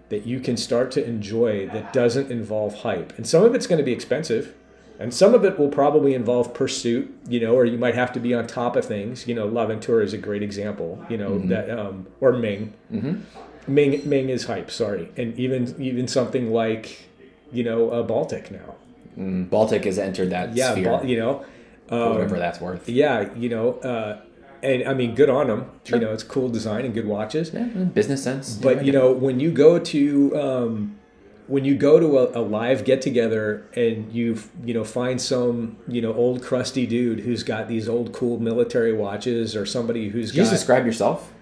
that 0.09 0.27
you 0.27 0.41
can 0.41 0.57
start 0.57 0.91
to 0.91 1.05
enjoy 1.07 1.69
that 1.69 1.93
doesn't 1.93 2.31
involve 2.31 2.77
hype. 2.77 3.17
And 3.17 3.27
some 3.27 3.45
of 3.45 3.55
it's 3.55 3.67
going 3.67 3.79
to 3.79 3.85
be 3.85 3.93
expensive, 3.93 4.55
and 4.99 5.15
some 5.15 5.35
of 5.35 5.45
it 5.45 5.59
will 5.59 5.69
probably 5.69 6.15
involve 6.15 6.53
pursuit, 6.53 7.15
you 7.29 7.41
know, 7.41 7.55
or 7.55 7.65
you 7.65 7.79
might 7.79 7.95
have 7.95 8.13
to 8.15 8.21
be 8.21 8.35
on 8.35 8.47
top 8.47 8.75
of 8.77 8.85
things. 8.85 9.27
You 9.29 9.35
know, 9.35 9.47
Laventure 9.47 10.03
is 10.03 10.13
a 10.13 10.19
great 10.19 10.43
example, 10.43 11.05
you 11.09 11.17
know, 11.17 11.39
that 11.49 11.71
um, 11.71 12.07
or 12.21 12.33
Ming. 12.33 12.73
Ming 13.67 14.09
Ming 14.09 14.31
is 14.31 14.47
hype, 14.47 14.71
sorry. 14.71 15.11
And 15.17 15.39
even 15.39 15.75
even 15.81 16.09
something 16.09 16.51
like, 16.51 17.09
you 17.53 17.63
know, 17.63 17.91
uh, 17.91 18.03
Baltic 18.03 18.51
now. 18.51 18.75
Mm, 19.19 19.51
Baltic 19.51 19.85
has 19.85 19.99
entered 19.99 20.31
that 20.31 20.55
Yeah, 20.57 20.73
sphere, 20.73 20.85
Bal- 20.99 21.07
you 21.07 21.19
know. 21.19 21.45
Um, 21.91 22.13
whatever 22.15 22.39
that's 22.39 22.61
worth. 22.61 22.89
yeah, 22.89 23.29
you 23.35 23.49
know, 23.49 23.75
uh, 23.81 24.21
and 24.63 24.87
I 24.89 24.95
mean, 24.95 25.15
good 25.17 25.29
on 25.31 25.49
them. 25.49 25.71
Sure. 25.85 25.99
You 25.99 26.05
know, 26.07 26.13
it's 26.13 26.23
cool 26.23 26.49
design 26.49 26.85
and 26.85 26.95
good 26.95 27.07
watches. 27.07 27.51
Yeah, 27.53 27.65
business 27.65 28.23
sense. 28.23 28.55
But 28.55 28.85
you 28.85 28.93
know, 28.93 29.11
when 29.11 29.41
you 29.41 29.51
go 29.51 29.79
to 29.81 30.41
um, 30.41 30.97
when 31.49 31.65
you 31.65 31.75
go 31.75 31.99
to 31.99 32.19
a, 32.19 32.39
a 32.41 32.43
live 32.43 32.85
get 32.85 33.03
together 33.03 33.67
and 33.75 34.13
you 34.13 34.39
you 34.65 34.73
know 34.75 34.85
find 34.85 35.21
some 35.21 35.79
you 35.89 36.01
know 36.01 36.15
old 36.15 36.43
crusty 36.45 36.87
dude 36.87 37.21
who's 37.21 37.43
got 37.43 37.67
these 37.67 37.89
old 37.89 38.13
cool 38.13 38.39
military 38.39 38.93
watches 38.93 39.57
or 39.57 39.67
somebody 39.67 40.11
who's 40.11 40.31
Did 40.31 40.45
you 40.45 40.51
describe 40.51 40.87
yourself? 40.87 41.33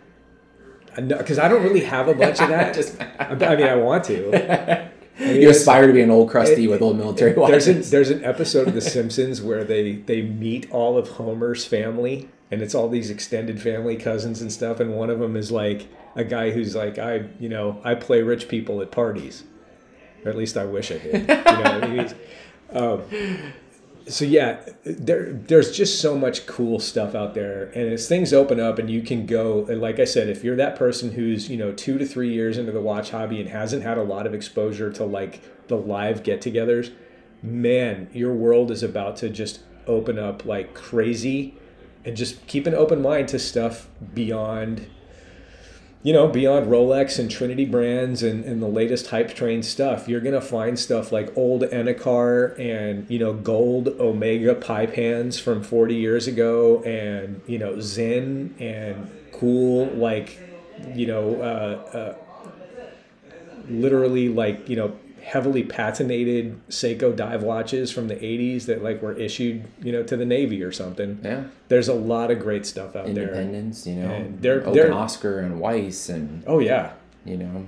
because 0.97 1.39
I 1.39 1.49
don't 1.49 1.63
really 1.63 1.85
have 1.85 2.09
a 2.09 2.15
bunch 2.15 2.41
of 2.41 2.49
that. 2.49 2.75
Just- 2.79 2.97
I 3.21 3.35
mean, 3.57 3.69
I 3.69 3.77
want 3.77 4.05
to. 4.05 4.88
you 5.19 5.51
aspire 5.51 5.87
to 5.87 5.93
be 5.93 6.01
an 6.03 6.11
old 6.11 6.31
crusty 6.31 6.69
with 6.69 6.81
old 6.83 6.97
military 6.97 7.33
There's 7.33 7.41
watches. 7.41 7.67
an, 7.69 7.91
there's 7.91 8.11
an 8.11 8.25
episode 8.25 8.69
of 8.69 8.75
The 8.75 8.81
Simpsons 8.81 9.43
where 9.43 9.65
they 9.65 9.97
they 9.97 10.23
meet 10.23 10.71
all 10.71 10.97
of 10.97 11.09
Homer's 11.11 11.65
family, 11.65 12.29
and 12.51 12.63
it's 12.63 12.75
all 12.75 12.89
these 12.89 13.11
extended 13.11 13.61
family 13.61 13.97
cousins 13.97 14.41
and 14.41 14.53
stuff. 14.53 14.81
And 14.81 14.95
one 14.95 15.11
of 15.11 15.19
them 15.19 15.37
is 15.37 15.51
like 15.51 15.89
a 16.15 16.25
guy 16.25 16.51
who's 16.51 16.75
like, 16.75 16.99
I 16.99 17.25
you 17.41 17.49
know 17.49 17.81
I 17.85 17.95
play 17.95 18.23
rich 18.23 18.49
people 18.49 18.81
at 18.81 18.91
parties, 18.91 19.45
or 20.25 20.31
at 20.31 20.37
least 20.37 20.57
I 20.57 20.65
wish 20.65 20.91
I 20.93 20.99
did. 20.99 21.29
You 21.29 21.97
know, 21.97 22.09
um, 22.73 23.03
so 24.09 24.25
yeah, 24.25 24.61
there 24.85 25.33
there's 25.33 25.77
just 25.77 26.01
so 26.01 26.17
much 26.17 26.47
cool 26.47 26.79
stuff 26.79 27.15
out 27.15 27.35
there, 27.35 27.65
and 27.75 27.93
as 27.93 28.09
things 28.09 28.33
open 28.33 28.59
up 28.59 28.79
and 28.79 28.91
you 28.91 29.03
can 29.03 29.27
go, 29.27 29.67
and 29.67 29.81
like 29.81 30.01
I 30.01 30.05
said, 30.05 30.29
if 30.29 30.43
you're 30.43 30.57
that 30.57 30.77
person 30.77 31.13
who's 31.13 31.49
you 31.49 31.57
know 31.57 31.73
two 31.73 31.99
to 31.99 32.07
three 32.07 32.33
years 32.33 32.59
into 32.59 32.73
the 32.73 32.81
watch 32.81 33.11
hobby 33.11 33.41
and 33.41 33.49
hasn't 33.49 33.83
had 33.83 33.99
a 33.99 34.03
lot 34.03 34.27
of 34.27 34.35
exposure 34.35 34.93
to 34.93 35.05
like 35.05 35.41
the 35.69 35.77
live 35.77 36.23
get-togethers, 36.23 36.93
man, 37.43 38.09
your 38.13 38.33
world 38.33 38.71
is 38.71 38.83
about 38.83 39.17
to 39.19 39.29
just 39.29 39.61
open 39.87 40.19
up 40.19 40.45
like 40.45 40.75
crazy, 40.75 41.55
and 42.05 42.17
just 42.17 42.47
keep 42.47 42.67
an 42.67 42.75
open 42.75 43.03
mind 43.03 43.29
to 43.29 43.39
stuff 43.39 43.89
beyond 44.15 44.87
you 46.03 46.13
know, 46.13 46.29
beyond 46.29 46.67
Rolex 46.67 47.19
and 47.19 47.31
Trinity 47.31 47.65
brands 47.65 48.23
and, 48.23 48.45
and 48.45 48.63
the 48.63 48.69
latest 48.69 49.09
hype 49.09 49.35
train 49.35 49.63
stuff, 49.63 50.09
you're 50.09 50.21
gonna 50.21 50.41
find 50.41 50.79
stuff 50.79 51.11
like 51.11 51.37
old 51.37 51.63
Enicar 51.63 52.59
and 52.59 53.09
you 53.11 53.19
know 53.19 53.33
gold 53.33 53.89
Omega 54.01 54.55
pipe 54.55 54.95
hands 54.95 55.39
from 55.41 55.63
40 55.63 55.97
years 55.97 56.27
ago, 56.29 56.83
and 56.85 57.41
you 57.47 57.59
know 57.59 57.81
Zen 57.81 58.55
and 58.61 59.11
cool 59.33 59.87
like 59.87 60.39
you 60.95 61.07
know 61.07 61.41
uh, 61.41 61.97
uh, 61.97 62.15
literally 63.69 64.29
like 64.29 64.69
you 64.69 64.77
know 64.77 64.97
heavily 65.29 65.63
patinated 65.63 66.57
Seiko 66.71 67.15
dive 67.15 67.43
watches 67.43 67.91
from 67.93 68.09
the 68.09 68.17
80s 68.17 68.65
that 68.67 68.83
like 68.83 69.03
were 69.03 69.13
issued 69.13 69.65
you 69.83 69.93
know 69.93 70.03
to 70.03 70.17
the 70.17 70.25
Navy 70.25 70.63
or 70.63 70.73
something. 70.73 71.21
yeah, 71.23 71.45
There's 71.69 71.89
a 71.89 71.95
lot 71.95 72.31
of 72.31 72.39
great 72.41 72.65
stuff 72.67 72.97
out 72.97 73.07
there. 73.15 73.25
Independence, 73.29 73.87
you 73.87 73.97
know, 73.97 74.09
And 74.09 74.41
they're- 74.43 74.61
Open 74.61 74.73
they're- 74.73 74.93
Oscar 74.93 75.39
and 75.41 75.61
Weiss 75.61 76.09
and 76.09 76.43
Oh 76.47 76.59
yeah. 76.61 76.93
you 77.25 77.37
know, 77.37 77.67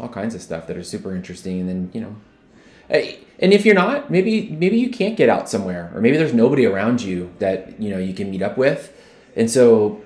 all 0.00 0.08
kinds 0.08 0.34
of 0.34 0.40
stuff 0.40 0.66
that 0.66 0.76
are 0.76 0.82
super 0.82 1.14
interesting. 1.14 1.60
And 1.60 1.68
then 1.68 1.90
you 1.92 2.00
know, 2.00 2.16
and 2.90 3.52
if 3.52 3.64
you're 3.66 3.74
not, 3.74 4.10
maybe 4.10 4.48
maybe 4.58 4.78
you 4.78 4.90
can't 4.90 5.16
get 5.16 5.28
out 5.28 5.48
somewhere, 5.48 5.90
or 5.94 6.00
maybe 6.00 6.16
there's 6.16 6.34
nobody 6.34 6.66
around 6.66 7.00
you 7.02 7.32
that 7.38 7.80
you 7.80 7.90
know 7.90 7.98
you 7.98 8.14
can 8.14 8.30
meet 8.30 8.42
up 8.42 8.56
with. 8.58 8.92
And 9.36 9.50
so, 9.50 10.02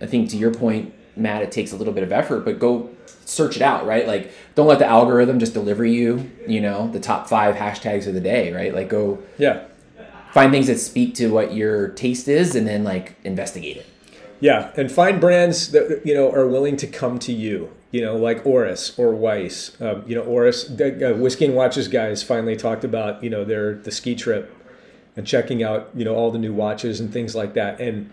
I 0.00 0.06
think 0.06 0.28
to 0.30 0.36
your 0.36 0.52
point, 0.54 0.92
Matt, 1.16 1.42
it 1.42 1.52
takes 1.52 1.72
a 1.72 1.76
little 1.76 1.92
bit 1.92 2.02
of 2.02 2.12
effort, 2.12 2.44
but 2.44 2.58
go 2.58 2.90
search 3.24 3.56
it 3.56 3.62
out, 3.62 3.86
right? 3.86 4.06
Like, 4.06 4.32
don't 4.54 4.66
let 4.66 4.78
the 4.78 4.86
algorithm 4.86 5.38
just 5.38 5.54
deliver 5.54 5.84
you, 5.84 6.30
you 6.46 6.60
know, 6.60 6.88
the 6.90 7.00
top 7.00 7.28
five 7.28 7.54
hashtags 7.56 8.06
of 8.06 8.14
the 8.14 8.20
day, 8.20 8.52
right? 8.52 8.74
Like, 8.74 8.88
go 8.88 9.18
Yeah. 9.38 9.60
find 10.32 10.52
things 10.52 10.66
that 10.68 10.78
speak 10.78 11.14
to 11.16 11.28
what 11.28 11.54
your 11.54 11.88
taste 11.88 12.28
is, 12.28 12.54
and 12.54 12.66
then 12.66 12.84
like 12.84 13.14
investigate 13.24 13.76
it. 13.76 13.86
Yeah, 14.40 14.70
and 14.76 14.90
find 14.90 15.20
brands 15.20 15.70
that 15.72 16.00
you 16.04 16.14
know 16.14 16.30
are 16.32 16.46
willing 16.46 16.76
to 16.78 16.86
come 16.86 17.18
to 17.20 17.32
you. 17.32 17.70
You 17.92 18.02
know, 18.02 18.16
like 18.16 18.46
Oris 18.46 18.96
or 18.98 19.12
Weiss. 19.12 19.72
Um, 19.80 20.04
you 20.06 20.14
know, 20.14 20.22
Oris, 20.22 20.64
the 20.64 21.10
uh, 21.10 21.16
whiskey 21.16 21.46
and 21.46 21.54
watches 21.56 21.88
guys 21.88 22.22
finally 22.22 22.54
talked 22.56 22.84
about 22.84 23.22
you 23.22 23.28
know 23.30 23.44
their 23.44 23.74
the 23.74 23.90
ski 23.90 24.14
trip 24.14 24.54
and 25.16 25.26
checking 25.26 25.62
out 25.62 25.90
you 25.94 26.04
know 26.04 26.14
all 26.14 26.30
the 26.30 26.38
new 26.38 26.54
watches 26.54 27.00
and 27.00 27.12
things 27.12 27.34
like 27.34 27.54
that. 27.54 27.80
And 27.80 28.10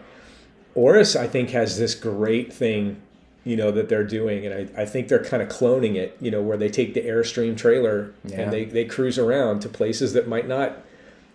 Oris, 0.78 1.16
I 1.16 1.28
think, 1.28 1.50
has 1.50 1.78
this 1.80 1.96
great 1.96 2.54
thing 2.54 3.02
you 3.44 3.56
know 3.56 3.72
that 3.72 3.88
they're 3.88 4.04
doing, 4.04 4.46
and 4.46 4.54
I, 4.78 4.82
I 4.82 4.86
think 4.86 5.08
they're 5.08 5.24
kind 5.24 5.42
of 5.42 5.48
cloning 5.50 5.96
it. 5.96 6.18
You 6.20 6.32
know, 6.32 6.42
where 6.42 6.58
they 6.58 6.70
take 6.70 6.94
the 6.94 7.02
Airstream 7.02 7.56
trailer 7.58 8.14
Yeah. 8.26 8.42
and 8.42 8.54
they 8.54 8.66
they 8.66 8.86
cruise 8.86 9.18
around 9.18 9.62
to 9.62 9.70
places 9.70 10.14
that 10.14 10.28
might 10.28 10.48
not 10.48 10.84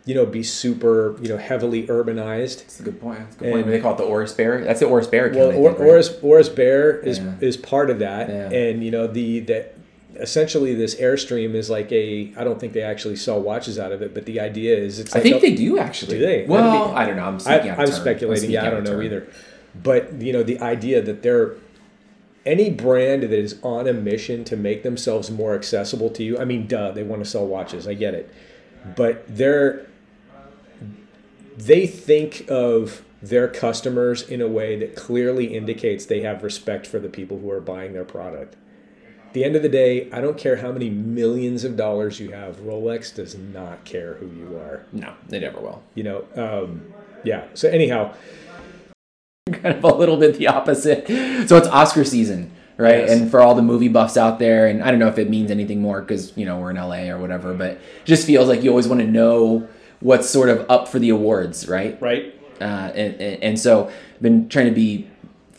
you 0.05 0.15
know 0.15 0.27
be 0.27 0.43
super 0.43 1.17
you 1.23 1.29
know 1.29 1.39
heavily 1.39 1.87
urbanized. 1.87 2.59
That's 2.61 2.81
a 2.81 2.83
good 2.83 3.01
point. 3.01 3.19
That's 3.21 3.37
a 3.37 3.39
good 3.41 3.53
point. 3.53 3.67
They 3.69 3.81
call 3.81 3.95
it 3.95 3.99
the 3.99 4.05
Oris 4.05 4.33
Bear. 4.35 4.63
That's 4.63 4.81
the 4.81 4.87
Oris 4.87 5.07
Bear 5.07 5.27
account. 5.27 5.57
Well, 5.57 5.69
I 5.69 5.71
or, 5.71 5.71
right? 5.73 5.81
Oris 5.89 6.19
Oris 6.23 6.49
Bear 6.51 6.99
is 6.99 7.19
Yeah. 7.19 7.33
is 7.41 7.57
part 7.57 7.89
of 7.89 7.99
that, 8.01 8.29
Yeah. 8.29 8.51
and 8.53 8.85
you 8.85 8.91
know 8.91 9.07
the 9.07 9.41
that 9.41 9.75
essentially 10.17 10.75
this 10.75 10.95
Airstream 10.97 11.55
is 11.55 11.71
like 11.71 11.91
a. 11.93 12.33
I 12.37 12.45
don't 12.45 12.59
think 12.61 12.73
they 12.73 12.83
actually 12.83 13.17
sell 13.17 13.41
watches 13.41 13.79
out 13.79 13.93
of 13.93 14.03
it, 14.03 14.15
but 14.15 14.27
the 14.27 14.41
idea 14.41 14.77
is 14.77 14.99
it's. 14.99 15.15
I 15.15 15.21
think 15.21 15.37
a- 15.37 15.41
they 15.41 15.55
do 15.55 15.79
actually. 15.79 16.19
Do 16.19 16.27
they? 16.27 16.47
Well, 16.47 16.89
be- 16.89 16.95
I 16.95 17.07
don't 17.07 17.17
know. 17.17 17.25
I'm 17.25 17.39
I, 17.47 17.71
out 17.71 17.79
I'm 17.79 17.87
turn. 17.87 17.95
speculating. 17.95 18.51
Yeah, 18.51 18.67
I 18.67 18.71
don't 18.71 18.85
know 18.85 19.01
either. 19.01 19.29
But 19.75 20.21
you 20.21 20.33
know 20.33 20.43
the 20.43 20.61
idea 20.61 21.01
that 21.03 21.23
they're 21.23 21.57
any 22.45 22.71
brand 22.71 23.23
that 23.23 23.33
is 23.33 23.59
on 23.63 23.87
a 23.87 23.93
mission 23.93 24.45
to 24.45 24.57
make 24.57 24.83
themselves 24.83 25.31
more 25.31 25.55
accessible 25.55 26.11
to 26.11 26.23
you. 26.23 26.39
I 26.39 26.45
mean, 26.45 26.67
duh, 26.67 26.91
they 26.91 27.03
want 27.03 27.23
to 27.25 27.29
sell 27.29 27.47
watches. 27.47 27.87
I 27.87 27.95
get 27.95 28.15
it, 28.15 28.33
but 28.97 29.25
they're 29.29 29.87
they 31.57 31.87
think 31.87 32.45
of 32.49 33.03
their 33.23 33.47
customers 33.47 34.23
in 34.23 34.41
a 34.41 34.49
way 34.49 34.77
that 34.77 34.97
clearly 34.97 35.55
indicates 35.55 36.07
they 36.07 36.23
have 36.23 36.43
respect 36.43 36.87
for 36.87 36.99
the 36.99 37.09
people 37.09 37.39
who 37.39 37.51
are 37.51 37.61
buying 37.61 37.93
their 37.93 38.05
product. 38.05 38.57
The 39.33 39.45
end 39.45 39.57
of 39.57 39.63
the 39.63 39.69
day, 39.69 40.11
I 40.13 40.21
don't 40.21 40.37
care 40.37 40.57
how 40.57 40.73
many 40.73 40.91
millions 40.91 41.65
of 41.65 41.77
dollars 41.77 42.21
you 42.21 42.33
have. 42.33 42.57
Rolex 42.59 43.15
does 43.15 43.35
not 43.37 43.85
care 43.85 44.15
who 44.15 44.27
you 44.27 44.57
are. 44.59 44.85
No, 44.93 45.15
they 45.29 45.41
never 45.41 45.59
will. 45.59 45.83
You 45.95 46.05
know, 46.05 46.25
um, 46.37 46.93
yeah. 47.25 47.47
So 47.55 47.69
anyhow, 47.69 48.15
kind 49.53 49.77
of 49.77 49.85
a 49.85 49.95
little 49.95 50.19
bit 50.19 50.37
the 50.37 50.49
opposite. 50.49 51.07
So 51.49 51.57
it's 51.57 51.69
Oscar 51.69 52.05
season, 52.05 52.53
right? 52.77 52.99
Yes. 52.99 53.11
And 53.11 53.31
for 53.31 53.41
all 53.41 53.55
the 53.55 53.63
movie 53.63 53.89
buffs 53.89 54.19
out 54.19 54.39
there, 54.39 54.67
and 54.67 54.83
I 54.83 54.91
don't 54.91 55.01
know 55.01 55.09
if 55.09 55.19
it 55.19 55.31
means 55.31 55.51
anything 55.51 55.81
more 55.81 56.03
because 56.03 56.37
you 56.37 56.45
know 56.45 56.59
we're 56.59 56.71
in 56.71 56.77
LA 56.77 57.09
or 57.09 57.19
whatever, 57.19 57.55
but 57.55 57.73
it 57.73 57.81
just 58.05 58.27
feels 58.27 58.49
like 58.49 58.63
you 58.63 58.69
always 58.69 58.89
want 58.89 59.01
to 59.01 59.07
know 59.07 59.67
what's 60.01 60.29
sort 60.29 60.51
of 60.51 60.67
up 60.69 60.89
for 60.89 60.99
the 60.99 61.09
awards, 61.09 61.69
right? 61.69 62.01
right? 62.03 62.39
Uh, 62.61 62.93
and, 62.95 63.15
and 63.21 63.43
and 63.43 63.59
so 63.59 63.89
I've 63.89 64.23
been 64.23 64.49
trying 64.49 64.67
to 64.67 64.73
be 64.73 65.09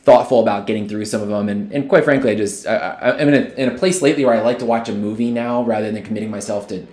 thoughtful 0.04 0.42
about 0.42 0.68
getting 0.68 0.88
through 0.88 1.06
some 1.06 1.22
of 1.22 1.30
them, 1.30 1.50
and, 1.50 1.72
and 1.72 1.90
quite 1.90 2.04
frankly, 2.04 2.32
I 2.32 2.36
just 2.36 2.68
I, 2.68 3.16
I'm 3.20 3.28
in 3.30 3.34
a, 3.34 3.54
in 3.56 3.70
a 3.70 3.78
place 3.78 4.02
lately 4.02 4.26
where 4.26 4.36
I 4.36 4.42
like 4.42 4.60
to 4.60 4.66
watch 4.66 4.90
a 4.90 4.94
movie 4.94 5.32
now 5.32 5.64
rather 5.64 5.92
than 5.92 6.04
committing 6.04 6.30
myself 6.30 6.68
to 6.68 6.86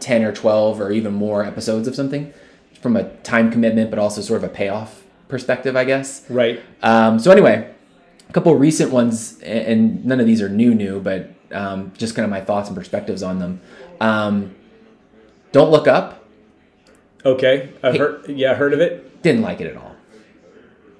ten 0.00 0.24
or 0.24 0.32
twelve 0.32 0.80
or 0.80 0.90
even 0.90 1.12
more 1.12 1.44
episodes 1.44 1.86
of 1.86 1.94
something, 1.94 2.32
from 2.80 2.96
a 2.96 3.10
time 3.18 3.50
commitment, 3.50 3.90
but 3.90 3.98
also 3.98 4.20
sort 4.20 4.42
of 4.42 4.50
a 4.50 4.52
payoff 4.52 5.04
perspective, 5.28 5.76
I 5.76 5.84
guess. 5.84 6.28
Right. 6.30 6.62
Um, 6.82 7.18
so 7.18 7.30
anyway, 7.30 7.70
a 8.28 8.32
couple 8.32 8.54
recent 8.54 8.92
ones, 8.92 9.40
and 9.42 10.04
none 10.04 10.20
of 10.20 10.26
these 10.26 10.40
are 10.42 10.48
new, 10.48 10.74
new, 10.74 11.00
but 11.00 11.30
um, 11.52 11.92
just 11.96 12.14
kind 12.14 12.24
of 12.24 12.30
my 12.30 12.40
thoughts 12.40 12.68
and 12.68 12.76
perspectives 12.76 13.22
on 13.22 13.38
them. 13.38 13.60
Um, 14.00 14.54
Don't 15.52 15.70
look 15.70 15.86
up. 15.86 16.24
Okay. 17.24 17.70
I 17.82 17.96
heard. 17.96 18.28
Yeah, 18.28 18.52
I 18.52 18.54
heard 18.54 18.72
of 18.72 18.80
it. 18.80 19.22
Didn't 19.22 19.42
like 19.42 19.60
it 19.60 19.68
at 19.68 19.76
all. 19.76 19.93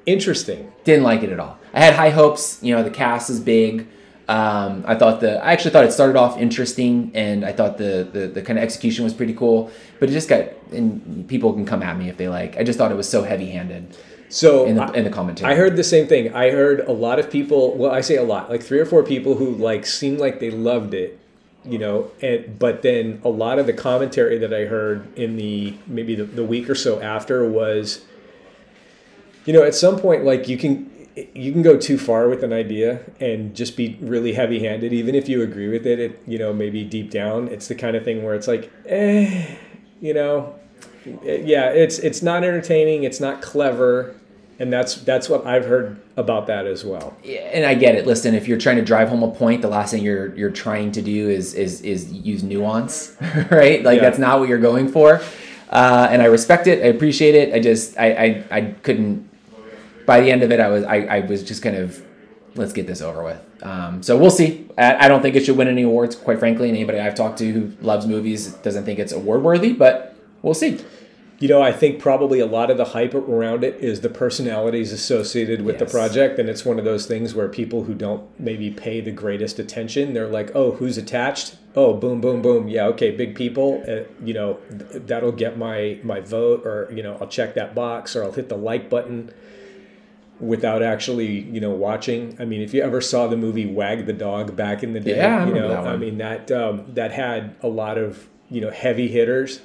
Interesting. 0.06 0.72
Didn't 0.84 1.04
like 1.04 1.22
it 1.22 1.30
at 1.30 1.40
all. 1.40 1.58
I 1.72 1.80
had 1.80 1.94
high 1.94 2.10
hopes. 2.10 2.58
You 2.62 2.74
know, 2.76 2.82
the 2.82 2.90
cast 2.90 3.30
is 3.30 3.40
big. 3.40 3.86
Um, 4.26 4.84
I 4.86 4.94
thought 4.94 5.20
the 5.20 5.42
I 5.44 5.52
actually 5.52 5.72
thought 5.72 5.84
it 5.84 5.92
started 5.92 6.16
off 6.16 6.38
interesting, 6.38 7.10
and 7.14 7.44
I 7.44 7.52
thought 7.52 7.76
the, 7.78 8.08
the 8.10 8.26
the 8.28 8.42
kind 8.42 8.58
of 8.58 8.62
execution 8.62 9.04
was 9.04 9.12
pretty 9.12 9.34
cool. 9.34 9.70
But 10.00 10.08
it 10.08 10.12
just 10.12 10.28
got 10.28 10.44
and 10.72 11.26
people 11.28 11.52
can 11.52 11.66
come 11.66 11.82
at 11.82 11.98
me 11.98 12.08
if 12.08 12.16
they 12.16 12.28
like. 12.28 12.56
I 12.56 12.62
just 12.64 12.78
thought 12.78 12.90
it 12.90 12.96
was 12.96 13.08
so 13.08 13.22
heavy 13.22 13.50
handed 13.50 13.96
So 14.30 14.64
in 14.64 14.76
the 14.76 14.82
I- 14.84 14.92
in 14.94 15.04
the 15.04 15.10
commentary. 15.10 15.52
I 15.52 15.56
heard 15.56 15.76
the 15.76 15.84
same 15.84 16.06
thing. 16.06 16.32
I 16.34 16.50
heard 16.50 16.80
a 16.80 16.92
lot 16.92 17.18
of 17.18 17.30
people. 17.30 17.76
Well, 17.76 17.90
I 17.90 18.00
say 18.00 18.16
a 18.16 18.22
lot, 18.22 18.48
like 18.48 18.62
three 18.62 18.78
or 18.78 18.86
four 18.86 19.02
people 19.02 19.34
who 19.34 19.50
like 19.56 19.84
seemed 19.84 20.18
like 20.18 20.40
they 20.40 20.50
loved 20.50 20.94
it, 20.94 21.18
you 21.64 21.78
know. 21.78 22.10
And 22.22 22.58
but 22.58 22.80
then 22.80 23.20
a 23.24 23.28
lot 23.28 23.58
of 23.58 23.66
the 23.66 23.74
commentary 23.74 24.38
that 24.38 24.54
I 24.54 24.64
heard 24.64 25.06
in 25.18 25.36
the 25.36 25.74
maybe 25.86 26.14
the, 26.14 26.24
the 26.24 26.44
week 26.44 26.70
or 26.70 26.74
so 26.74 26.98
after 27.02 27.46
was, 27.46 28.06
you 29.44 29.52
know, 29.52 29.62
at 29.62 29.74
some 29.74 29.98
point 29.98 30.24
like 30.24 30.48
you 30.48 30.56
can 30.58 30.90
you 31.34 31.52
can 31.52 31.62
go 31.62 31.76
too 31.78 31.96
far 31.96 32.28
with 32.28 32.42
an 32.42 32.52
idea 32.52 33.00
and 33.20 33.54
just 33.54 33.76
be 33.76 33.96
really 34.00 34.32
heavy 34.32 34.58
handed, 34.60 34.92
even 34.92 35.14
if 35.14 35.28
you 35.28 35.42
agree 35.42 35.68
with 35.68 35.86
it. 35.86 35.98
It 36.00 36.22
you 36.26 36.38
know 36.38 36.52
maybe 36.52 36.84
deep 36.84 37.10
down 37.10 37.48
it's 37.48 37.68
the 37.68 37.74
kind 37.74 37.96
of 37.96 38.04
thing 38.04 38.22
where 38.24 38.34
it's 38.34 38.48
like, 38.48 38.70
eh, 38.86 39.56
you 40.00 40.12
know, 40.14 40.54
yeah, 41.22 41.68
it's 41.70 41.98
it's 41.98 42.22
not 42.22 42.42
entertaining, 42.44 43.04
it's 43.04 43.20
not 43.20 43.42
clever, 43.42 44.16
and 44.58 44.72
that's 44.72 44.96
that's 44.96 45.28
what 45.28 45.46
I've 45.46 45.66
heard 45.66 46.00
about 46.16 46.46
that 46.48 46.66
as 46.66 46.84
well. 46.84 47.16
Yeah, 47.22 47.40
and 47.52 47.64
I 47.64 47.74
get 47.74 47.94
it. 47.94 48.06
Listen, 48.06 48.34
if 48.34 48.48
you're 48.48 48.58
trying 48.58 48.76
to 48.76 48.84
drive 48.84 49.08
home 49.08 49.22
a 49.22 49.30
point, 49.30 49.62
the 49.62 49.68
last 49.68 49.92
thing 49.92 50.02
you're 50.02 50.34
you're 50.36 50.50
trying 50.50 50.90
to 50.92 51.02
do 51.02 51.28
is 51.28 51.54
is 51.54 51.80
is 51.82 52.12
use 52.12 52.42
nuance, 52.42 53.16
right? 53.50 53.82
Like 53.84 53.98
Yeah. 53.98 54.02
that's 54.02 54.18
not 54.18 54.40
what 54.40 54.48
you're 54.48 54.58
going 54.58 54.88
for. 54.88 55.20
Uh, 55.70 56.08
and 56.10 56.22
I 56.22 56.26
respect 56.26 56.66
it. 56.66 56.82
I 56.84 56.86
appreciate 56.88 57.34
it. 57.34 57.54
I 57.54 57.60
just 57.60 57.96
I, 57.98 58.06
I 58.10 58.44
I 58.50 58.60
couldn't. 58.82 59.28
By 60.06 60.20
the 60.20 60.30
end 60.30 60.42
of 60.42 60.52
it, 60.52 60.60
I 60.60 60.68
was 60.68 60.84
I, 60.84 60.96
I 60.96 61.20
was 61.20 61.42
just 61.42 61.62
kind 61.62 61.76
of 61.76 62.02
let's 62.56 62.72
get 62.72 62.86
this 62.86 63.00
over 63.02 63.24
with. 63.24 63.40
Um, 63.62 64.02
so 64.02 64.16
we'll 64.16 64.30
see. 64.30 64.68
I, 64.78 65.06
I 65.06 65.08
don't 65.08 65.22
think 65.22 65.34
it 65.36 65.44
should 65.44 65.56
win 65.56 65.68
any 65.68 65.82
awards, 65.82 66.14
quite 66.14 66.38
frankly. 66.38 66.68
And 66.68 66.76
anybody 66.76 67.00
I've 67.00 67.14
talked 67.14 67.38
to 67.38 67.50
who 67.52 67.72
loves 67.80 68.06
movies 68.06 68.52
doesn't 68.54 68.84
think 68.84 68.98
it's 68.98 69.12
award 69.12 69.42
worthy, 69.42 69.72
but 69.72 70.14
we'll 70.42 70.54
see. 70.54 70.78
you 71.40 71.48
know, 71.48 71.60
I 71.62 71.72
think 71.72 71.98
probably 72.00 72.38
a 72.38 72.46
lot 72.46 72.70
of 72.70 72.76
the 72.76 72.84
hype 72.84 73.12
around 73.14 73.64
it 73.64 73.74
is 73.80 74.02
the 74.02 74.08
personalities 74.08 74.92
associated 74.92 75.62
with 75.62 75.78
the 75.78 75.86
project, 75.86 76.38
and 76.38 76.48
it's 76.48 76.64
one 76.64 76.78
of 76.78 76.84
those 76.84 77.06
things 77.06 77.34
where 77.34 77.48
people 77.48 77.84
who 77.84 77.94
don't 77.94 78.22
maybe 78.38 78.70
pay 78.70 79.00
the 79.00 79.10
greatest 79.10 79.58
attention, 79.58 80.14
they're 80.14 80.28
like, 80.28 80.52
"Oh, 80.54 80.72
who's 80.72 80.96
attached? 80.96 81.56
Oh, 81.74 81.92
boom, 81.94 82.20
boom, 82.20 82.40
boom. 82.40 82.68
Yeah, 82.68 82.86
okay, 82.86 83.10
big 83.10 83.34
people. 83.34 83.82
Uh, 83.88 84.04
you 84.24 84.32
know, 84.32 84.58
th- 84.70 85.02
that'll 85.06 85.32
get 85.32 85.58
my 85.58 85.98
my 86.04 86.20
vote, 86.20 86.64
or 86.64 86.88
you 86.94 87.02
know, 87.02 87.18
I'll 87.20 87.26
check 87.26 87.54
that 87.54 87.74
box, 87.74 88.14
or 88.14 88.22
I'll 88.22 88.32
hit 88.32 88.48
the 88.48 88.56
like 88.56 88.88
button." 88.88 89.32
Without 90.40 90.82
actually, 90.82 91.40
you 91.42 91.60
know, 91.60 91.70
watching. 91.70 92.36
I 92.40 92.44
mean, 92.44 92.60
if 92.60 92.74
you 92.74 92.82
ever 92.82 93.00
saw 93.00 93.28
the 93.28 93.36
movie 93.36 93.66
Wag 93.66 94.06
the 94.06 94.12
Dog 94.12 94.56
back 94.56 94.82
in 94.82 94.92
the 94.92 95.00
day, 95.00 95.16
Yeah, 95.16 95.44
I 95.44 95.46
you 95.46 95.54
know, 95.54 95.68
that 95.68 95.84
one. 95.84 95.92
I 95.92 95.96
mean 95.96 96.18
that 96.18 96.50
um, 96.50 96.84
that 96.94 97.12
had 97.12 97.54
a 97.62 97.68
lot 97.68 97.98
of 97.98 98.28
you 98.50 98.60
know 98.60 98.70
heavy 98.70 99.08
hitters 99.08 99.60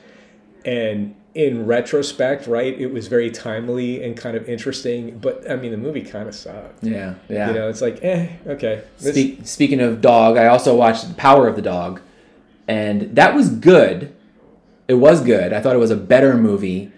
and 0.66 1.16
in 1.36 1.66
retrospect 1.66 2.48
right 2.48 2.80
it 2.80 2.92
was 2.92 3.08
very 3.08 3.30
timely 3.30 4.04
and 4.04 4.18
kind 4.18 4.36
of 4.36 4.50
interesting 4.50 5.18
but 5.20 5.50
i 5.50 5.56
mean 5.56 5.70
the 5.72 5.78
movie 5.78 6.02
kind 6.02 6.28
of 6.28 6.34
sucked 6.34 6.84
Yeah, 6.84 7.14
yeah. 7.30 7.50
you 7.50 7.54
know 7.54 7.70
it's 7.70 7.82
like 7.82 8.04
eh 8.04 8.30
okay 8.48 8.82
Speak, 8.98 9.42
speaking 9.46 9.80
of 9.80 10.02
dog, 10.02 10.38
I 10.38 10.48
also 10.48 10.76
watched 10.76 11.08
The 11.08 11.14
Power 11.14 11.48
of 11.48 11.56
the 11.56 11.62
Dog, 11.62 12.02
and 12.68 13.16
that 13.16 13.36
was 13.36 13.50
good. 13.50 14.14
It 14.88 14.96
was 14.96 15.22
good. 15.22 15.54
I 15.54 15.62
thought 15.62 15.76
it 15.76 15.80
was 15.80 15.92
a 15.92 15.96
better 15.96 16.36
movie. 16.36 16.92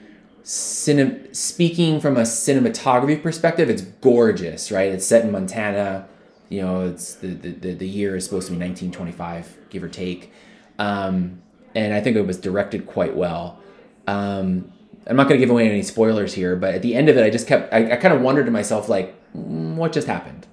Cine, 0.43 1.35
speaking 1.35 1.99
from 1.99 2.17
a 2.17 2.21
cinematography 2.21 3.21
perspective, 3.21 3.69
it's 3.69 3.81
gorgeous, 3.81 4.71
right? 4.71 4.91
It's 4.91 5.05
set 5.05 5.23
in 5.23 5.31
Montana. 5.31 6.07
You 6.49 6.61
know, 6.61 6.81
it's 6.87 7.15
the 7.15 7.27
the, 7.27 7.73
the, 7.73 7.87
year 7.87 8.15
is 8.15 8.25
supposed 8.25 8.47
to 8.47 8.51
be 8.51 8.57
1925, 8.57 9.57
give 9.69 9.83
or 9.83 9.87
take. 9.87 10.33
Um, 10.79 11.41
and 11.75 11.93
I 11.93 12.01
think 12.01 12.17
it 12.17 12.25
was 12.25 12.37
directed 12.37 12.87
quite 12.87 13.15
well. 13.15 13.59
Um, 14.07 14.71
I'm 15.07 15.15
not 15.15 15.27
going 15.29 15.39
to 15.39 15.45
give 15.45 15.49
away 15.49 15.69
any 15.69 15.83
spoilers 15.83 16.33
here, 16.33 16.55
but 16.55 16.75
at 16.75 16.81
the 16.81 16.95
end 16.95 17.07
of 17.07 17.17
it, 17.17 17.23
I 17.23 17.29
just 17.29 17.47
kept, 17.47 17.73
I, 17.73 17.93
I 17.93 17.95
kind 17.95 18.13
of 18.13 18.21
wondered 18.21 18.45
to 18.45 18.51
myself, 18.51 18.89
like, 18.89 19.15
mm, 19.33 19.75
what 19.75 19.93
just 19.93 20.07
happened? 20.07 20.47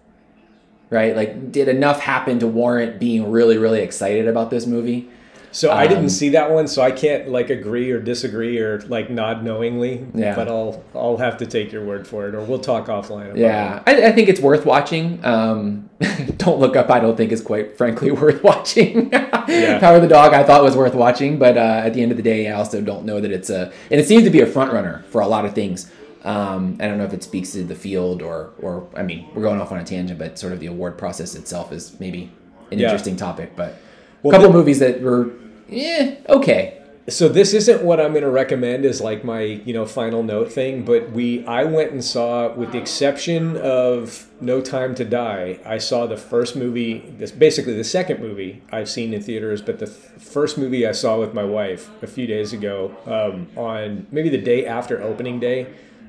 right? 0.91 1.15
Like, 1.15 1.53
did 1.53 1.69
enough 1.69 2.01
happen 2.01 2.39
to 2.39 2.47
warrant 2.47 2.99
being 2.99 3.31
really, 3.31 3.59
really 3.59 3.81
excited 3.81 4.27
about 4.27 4.51
this 4.51 4.67
movie? 4.67 5.09
So 5.51 5.71
i 5.71 5.85
um, 5.85 5.89
didn't 5.89 6.11
see 6.11 6.29
that 6.31 6.51
one 6.51 6.69
so 6.69 6.83
i 6.83 6.91
can't 6.91 7.29
like 7.29 7.51
agree 7.51 7.91
or 7.91 7.99
disagree 8.01 8.59
or 8.59 8.81
like 8.83 9.09
nod 9.11 9.43
knowingly 9.43 10.07
Yeah. 10.15 10.35
but 10.35 10.49
i'll 10.49 10.85
i'll 10.95 11.17
have 11.17 11.39
to 11.39 11.47
take 11.47 11.73
your 11.73 11.85
word 11.85 12.07
for 12.07 12.29
it 12.29 12.35
or 12.35 12.41
we'll 12.43 12.59
talk 12.59 12.87
offline 12.87 13.27
about 13.27 13.37
Yeah, 13.39 13.83
I, 13.87 14.09
I 14.09 14.13
think 14.13 14.29
it's 14.29 14.41
worth 14.41 14.65
watching. 14.67 15.25
Um, 15.25 15.89
don't 16.37 16.61
look 16.61 16.77
up. 16.77 16.91
I 16.91 17.01
don't 17.01 17.17
think 17.17 17.33
is 17.33 17.41
quite 17.43 17.77
frankly 17.77 18.11
worth 18.23 18.43
watching. 18.45 19.11
yeah. 19.11 19.79
Power 19.81 19.97
of 19.97 20.03
the 20.03 20.09
Dog, 20.09 20.33
I 20.33 20.45
thought 20.45 20.63
was 20.63 20.77
worth 20.77 20.95
watching, 20.95 21.39
but 21.39 21.57
uh, 21.57 21.83
at 21.85 21.95
the 21.95 22.03
end 22.03 22.11
of 22.13 22.17
the 22.17 22.23
day, 22.23 22.49
I 22.49 22.53
also 22.53 22.81
don't 22.81 23.05
know 23.05 23.21
that 23.21 23.31
it's 23.33 23.51
a. 23.51 23.73
And 23.91 24.01
it 24.01 24.07
seems 24.07 24.23
to 24.25 24.31
be 24.31 24.41
a 24.41 24.47
front 24.47 24.73
runner 24.73 25.05
for 25.11 25.21
a 25.21 25.27
lot 25.27 25.45
of 25.45 25.55
things. 25.55 25.91
Um, 26.25 26.77
I 26.81 26.87
don't 26.87 26.99
know 26.99 27.05
if 27.05 27.13
it 27.13 27.23
speaks 27.25 27.51
to 27.53 27.65
the 27.65 27.75
field 27.75 28.23
or, 28.23 28.51
or 28.61 28.89
I 28.95 29.03
mean, 29.03 29.29
we're 29.35 29.43
going 29.43 29.61
off 29.61 29.73
on 29.73 29.79
a 29.79 29.85
tangent, 29.85 30.19
but 30.19 30.39
sort 30.39 30.53
of 30.53 30.61
the 30.61 30.67
award 30.67 30.99
process 30.99 31.35
itself 31.35 31.73
is 31.73 31.99
maybe 31.99 32.31
an 32.71 32.79
Yeah. 32.79 32.87
interesting 32.87 33.17
topic. 33.17 33.57
But 33.57 33.81
Well, 34.23 34.33
couple 34.33 34.49
the- 34.53 34.59
movies 34.59 34.79
that 34.81 35.01
were, 35.03 35.31
eh, 35.71 36.17
okay. 36.29 36.75
so 37.09 37.29
this 37.29 37.55
isn't 37.55 37.83
what 37.83 38.01
I'm 38.01 38.11
going 38.13 38.23
to 38.25 38.31
recommend 38.31 38.85
as 38.85 39.01
like 39.01 39.25
my 39.25 39.41
you 39.41 39.73
know 39.73 39.87
final 39.87 40.23
note 40.23 40.53
thing, 40.53 40.85
but 40.85 41.11
we 41.13 41.47
I 41.47 41.65
went 41.65 41.93
and 41.93 42.05
saw, 42.05 42.53
with 42.55 42.73
the 42.73 42.79
exception 42.79 43.57
of 43.57 44.27
No 44.41 44.61
Time 44.61 44.95
to 44.97 45.05
Die, 45.05 45.59
I 45.65 45.79
saw 45.79 46.07
the 46.07 46.17
first 46.17 46.57
movie. 46.57 46.99
This 47.19 47.31
basically 47.33 47.75
the 47.75 47.85
second 47.85 48.21
movie 48.21 48.63
I've 48.73 48.89
seen 48.91 49.15
in 49.15 49.23
theaters, 49.23 49.63
but 49.63 49.79
the 49.79 49.87
th- 49.87 49.99
first 50.19 50.59
movie 50.59 50.87
I 50.87 50.93
saw 50.93 51.19
with 51.19 51.33
my 51.33 51.45
wife 51.45 51.91
a 52.03 52.07
few 52.07 52.27
days 52.27 52.53
ago 52.53 52.95
um, 53.07 53.49
on 53.57 54.07
maybe 54.11 54.29
the 54.29 54.43
day 54.43 54.67
after 54.67 55.01
opening 55.03 55.39
day, 55.41 55.67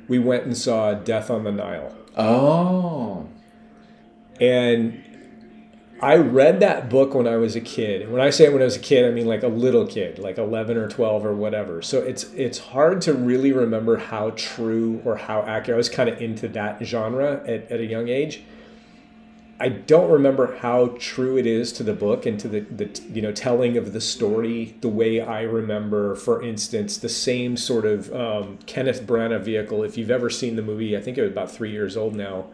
we 0.07 0.19
went 0.19 0.43
and 0.45 0.57
saw 0.57 0.93
Death 0.95 1.29
on 1.29 1.43
the 1.43 1.51
Nile. 1.51 1.95
Oh. 2.17 3.27
And 4.41 5.03
I 6.01 6.15
read 6.15 6.61
that 6.61 6.89
book 6.89 7.13
when 7.13 7.27
I 7.27 7.35
was 7.35 7.55
a 7.55 7.61
kid. 7.61 8.09
When 8.09 8.21
I 8.21 8.29
say 8.29 8.47
when 8.49 8.61
I 8.61 8.65
was 8.65 8.77
a 8.77 8.79
kid, 8.79 9.05
I 9.05 9.11
mean 9.11 9.25
like 9.25 9.43
a 9.43 9.47
little 9.47 9.85
kid, 9.85 10.17
like 10.17 10.37
11 10.37 10.77
or 10.77 10.87
12 10.87 11.25
or 11.25 11.35
whatever. 11.35 11.81
So 11.81 11.99
it's 11.99 12.23
it's 12.33 12.57
hard 12.57 13.01
to 13.01 13.13
really 13.13 13.51
remember 13.51 13.97
how 13.97 14.31
true 14.31 15.01
or 15.03 15.17
how 15.17 15.41
accurate. 15.41 15.75
I 15.75 15.77
was 15.77 15.89
kind 15.89 16.09
of 16.09 16.21
into 16.21 16.47
that 16.49 16.83
genre 16.83 17.41
at, 17.45 17.69
at 17.71 17.79
a 17.79 17.85
young 17.85 18.07
age. 18.07 18.43
I 19.61 19.67
don't 19.67 20.09
remember 20.09 20.55
how 20.59 20.95
true 20.99 21.37
it 21.37 21.45
is 21.45 21.73
to 21.73 21.83
the 21.83 21.91
book 21.91 22.25
and 22.25 22.39
to 22.39 22.47
the, 22.47 22.61
the 22.61 23.01
you 23.11 23.21
know 23.21 23.33
telling 23.33 23.75
of 23.75 23.91
the 23.91 23.99
story 23.99 24.77
the 24.79 24.87
way 24.87 25.19
I 25.19 25.41
remember, 25.41 26.15
for 26.15 26.41
instance, 26.41 26.97
the 26.97 27.09
same 27.09 27.57
sort 27.57 27.85
of 27.85 28.13
um, 28.13 28.57
Kenneth 28.65 29.03
Branagh 29.05 29.41
vehicle. 29.41 29.83
If 29.83 29.97
you've 29.97 30.11
ever 30.11 30.29
seen 30.29 30.55
the 30.55 30.61
movie, 30.61 30.95
I 30.95 31.01
think 31.01 31.17
it 31.17 31.23
was 31.23 31.31
about 31.31 31.51
three 31.51 31.71
years 31.71 31.97
old 31.97 32.15
now. 32.15 32.45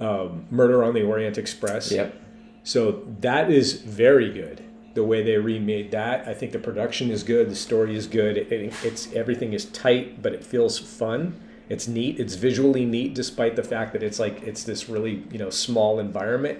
Um, 0.00 0.46
Murder 0.50 0.82
on 0.82 0.94
the 0.94 1.02
Orient 1.02 1.36
Express. 1.36 1.92
Yep. 1.92 2.22
So 2.66 3.04
that 3.20 3.48
is 3.50 3.74
very 3.74 4.32
good. 4.32 4.60
The 4.94 5.04
way 5.04 5.22
they 5.22 5.36
remade 5.36 5.92
that, 5.92 6.26
I 6.26 6.34
think 6.34 6.50
the 6.50 6.58
production 6.58 7.10
is 7.10 7.22
good, 7.22 7.48
the 7.48 7.54
story 7.54 7.94
is 7.94 8.06
good. 8.08 8.36
It, 8.36 8.50
it- 8.50 8.74
it's 8.82 9.12
everything 9.12 9.52
is 9.52 9.66
tight, 9.66 10.20
but 10.20 10.32
it 10.32 10.44
feels 10.44 10.76
fun. 10.78 11.38
It's 11.68 11.86
neat. 11.86 12.18
It's 12.18 12.34
visually 12.34 12.84
neat, 12.84 13.14
despite 13.14 13.54
the 13.54 13.62
fact 13.62 13.92
that 13.92 14.02
it's 14.02 14.18
like 14.18 14.42
it's 14.42 14.64
this 14.64 14.88
really 14.88 15.22
you 15.30 15.38
know 15.38 15.50
small 15.50 16.00
environment. 16.00 16.58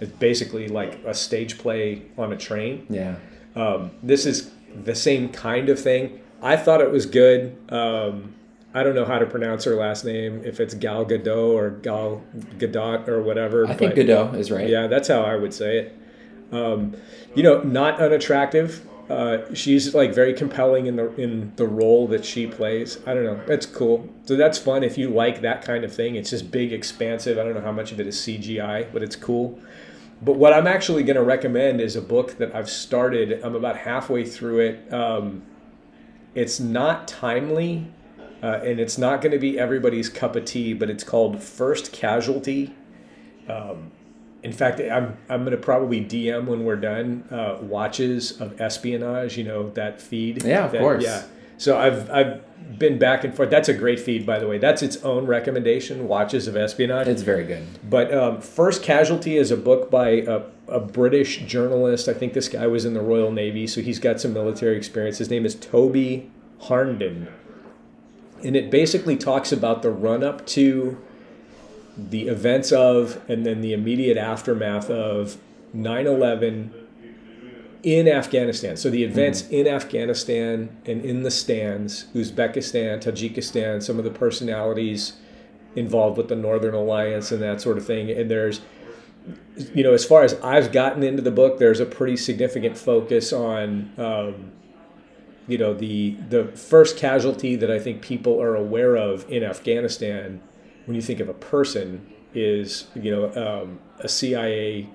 It's 0.00 0.12
basically 0.12 0.68
like 0.68 0.92
a 1.04 1.14
stage 1.14 1.58
play 1.58 2.02
on 2.16 2.32
a 2.32 2.36
train. 2.36 2.86
Yeah. 2.88 3.16
Um, 3.56 3.90
this 4.04 4.26
is 4.26 4.50
the 4.84 4.94
same 4.94 5.28
kind 5.30 5.68
of 5.68 5.78
thing. 5.80 6.20
I 6.42 6.56
thought 6.56 6.80
it 6.80 6.90
was 6.92 7.06
good. 7.06 7.56
Um, 7.70 8.34
I 8.72 8.82
don't 8.82 8.94
know 8.94 9.04
how 9.04 9.18
to 9.18 9.26
pronounce 9.26 9.64
her 9.64 9.74
last 9.74 10.04
name, 10.04 10.42
if 10.44 10.60
it's 10.60 10.74
Gal 10.74 11.04
Gadot 11.04 11.54
or 11.54 11.70
Gal 11.70 12.22
Gadot 12.58 13.08
or 13.08 13.20
whatever. 13.22 13.66
I 13.66 13.74
think 13.74 13.96
Godot 13.96 14.34
is 14.34 14.50
right. 14.50 14.68
yeah, 14.68 14.86
that's 14.86 15.08
how 15.08 15.22
I 15.22 15.36
would 15.36 15.52
say 15.52 15.78
it. 15.78 15.98
Um, 16.52 16.96
you 17.34 17.42
know, 17.42 17.62
not 17.62 18.00
unattractive. 18.00 18.86
Uh, 19.08 19.52
she's 19.54 19.92
like 19.92 20.14
very 20.14 20.32
compelling 20.32 20.86
in 20.86 20.94
the 20.94 21.12
in 21.20 21.52
the 21.56 21.66
role 21.66 22.06
that 22.06 22.24
she 22.24 22.46
plays. 22.46 22.98
I 23.06 23.14
don't 23.14 23.24
know. 23.24 23.40
That's 23.44 23.66
cool. 23.66 24.08
So 24.24 24.36
that's 24.36 24.56
fun 24.56 24.84
if 24.84 24.96
you 24.96 25.10
like 25.10 25.40
that 25.40 25.62
kind 25.62 25.84
of 25.84 25.92
thing. 25.92 26.14
It's 26.14 26.30
just 26.30 26.52
big, 26.52 26.72
expansive. 26.72 27.36
I 27.36 27.42
don't 27.42 27.54
know 27.54 27.60
how 27.60 27.72
much 27.72 27.90
of 27.90 27.98
it 27.98 28.06
is 28.06 28.16
CGI, 28.18 28.92
but 28.92 29.02
it's 29.02 29.16
cool. 29.16 29.58
But 30.22 30.36
what 30.36 30.52
I'm 30.52 30.68
actually 30.68 31.02
going 31.02 31.16
to 31.16 31.24
recommend 31.24 31.80
is 31.80 31.96
a 31.96 32.02
book 32.02 32.38
that 32.38 32.54
I've 32.54 32.70
started. 32.70 33.40
I'm 33.42 33.56
about 33.56 33.78
halfway 33.78 34.24
through 34.24 34.60
it. 34.60 34.92
Um, 34.92 35.42
it's 36.34 36.60
not 36.60 37.08
timely, 37.08 37.88
uh, 38.42 38.60
and 38.64 38.78
it's 38.80 38.98
not 38.98 39.20
going 39.20 39.32
to 39.32 39.38
be 39.38 39.58
everybody's 39.58 40.08
cup 40.08 40.36
of 40.36 40.44
tea. 40.44 40.72
But 40.74 40.90
it's 40.90 41.04
called 41.04 41.42
First 41.42 41.92
Casualty 41.92 42.74
in 44.42 44.52
fact, 44.52 44.80
I'm 44.80 45.16
I'm 45.28 45.44
gonna 45.44 45.56
probably 45.56 46.00
DM 46.04 46.46
when 46.46 46.64
we're 46.64 46.76
done 46.76 47.24
uh, 47.30 47.58
watches 47.60 48.40
of 48.40 48.60
espionage. 48.60 49.36
You 49.36 49.44
know 49.44 49.70
that 49.70 50.00
feed. 50.00 50.42
Yeah, 50.44 50.64
of 50.66 50.72
That- 50.72 50.80
course. 50.80 51.04
Yeah. 51.04 51.22
So 51.58 51.78
I've 51.78 52.10
I've 52.10 52.78
been 52.78 52.98
back 52.98 53.22
and 53.22 53.34
forth. 53.34 53.50
That's 53.50 53.68
a 53.68 53.74
great 53.74 54.00
feed, 54.00 54.24
by 54.24 54.38
the 54.38 54.46
way. 54.48 54.56
That's 54.56 54.82
its 54.82 54.96
own 54.98 55.26
recommendation. 55.26 56.08
Watches 56.08 56.46
of 56.48 56.56
espionage. 56.56 57.06
It's 57.06 57.20
very 57.22 57.44
good. 57.44 57.66
But 57.88 58.14
um, 58.14 58.40
First 58.40 58.82
Casualty 58.82 59.36
is 59.36 59.50
a 59.50 59.58
book 59.58 59.90
by 59.90 60.08
a, 60.08 60.42
a 60.68 60.80
British 60.80 61.40
journalist. 61.40 62.08
I 62.08 62.14
think 62.14 62.32
this 62.32 62.48
guy 62.48 62.66
was 62.66 62.86
in 62.86 62.94
the 62.94 63.02
Royal 63.02 63.30
Navy, 63.30 63.66
so 63.66 63.82
he's 63.82 63.98
got 63.98 64.20
some 64.22 64.32
military 64.32 64.76
experience. 64.78 65.18
His 65.18 65.28
name 65.28 65.44
is 65.44 65.54
Toby 65.54 66.30
Harnden. 66.62 67.28
And 68.44 68.56
it 68.56 68.70
basically 68.70 69.16
talks 69.16 69.52
about 69.52 69.82
the 69.82 69.90
run 69.90 70.24
up 70.24 70.46
to 70.48 70.98
the 71.96 72.28
events 72.28 72.72
of 72.72 73.20
and 73.28 73.44
then 73.44 73.60
the 73.60 73.72
immediate 73.72 74.16
aftermath 74.16 74.88
of 74.88 75.36
9 75.72 76.06
11 76.06 76.74
in 77.82 78.08
Afghanistan. 78.08 78.76
So 78.76 78.90
the 78.90 79.04
events 79.04 79.48
in 79.48 79.66
Afghanistan 79.66 80.76
and 80.86 81.04
in 81.04 81.22
the 81.22 81.30
stands, 81.30 82.06
Uzbekistan, 82.14 83.02
Tajikistan, 83.02 83.82
some 83.82 83.98
of 83.98 84.04
the 84.04 84.10
personalities 84.10 85.14
involved 85.76 86.18
with 86.18 86.28
the 86.28 86.36
Northern 86.36 86.74
Alliance 86.74 87.30
and 87.32 87.40
that 87.42 87.60
sort 87.60 87.78
of 87.78 87.86
thing. 87.86 88.10
And 88.10 88.30
there's, 88.30 88.60
you 89.74 89.82
know, 89.82 89.92
as 89.92 90.04
far 90.04 90.22
as 90.22 90.34
I've 90.42 90.72
gotten 90.72 91.02
into 91.02 91.22
the 91.22 91.30
book, 91.30 91.58
there's 91.58 91.80
a 91.80 91.86
pretty 91.86 92.16
significant 92.16 92.76
focus 92.76 93.32
on, 93.32 93.92
um, 93.96 94.52
you 95.50 95.58
know, 95.58 95.74
the 95.74 96.16
the 96.28 96.44
first 96.46 96.96
casualty 96.96 97.56
that 97.56 97.70
I 97.70 97.78
think 97.78 98.02
people 98.02 98.40
are 98.40 98.54
aware 98.54 98.96
of 98.96 99.30
in 99.30 99.42
Afghanistan 99.42 100.40
when 100.86 100.94
you 100.94 101.02
think 101.02 101.20
of 101.20 101.28
a 101.28 101.34
person 101.34 102.06
is, 102.34 102.86
you 102.94 103.10
know, 103.10 103.32
um, 103.34 103.80
a 103.98 104.08
CIA 104.08 104.88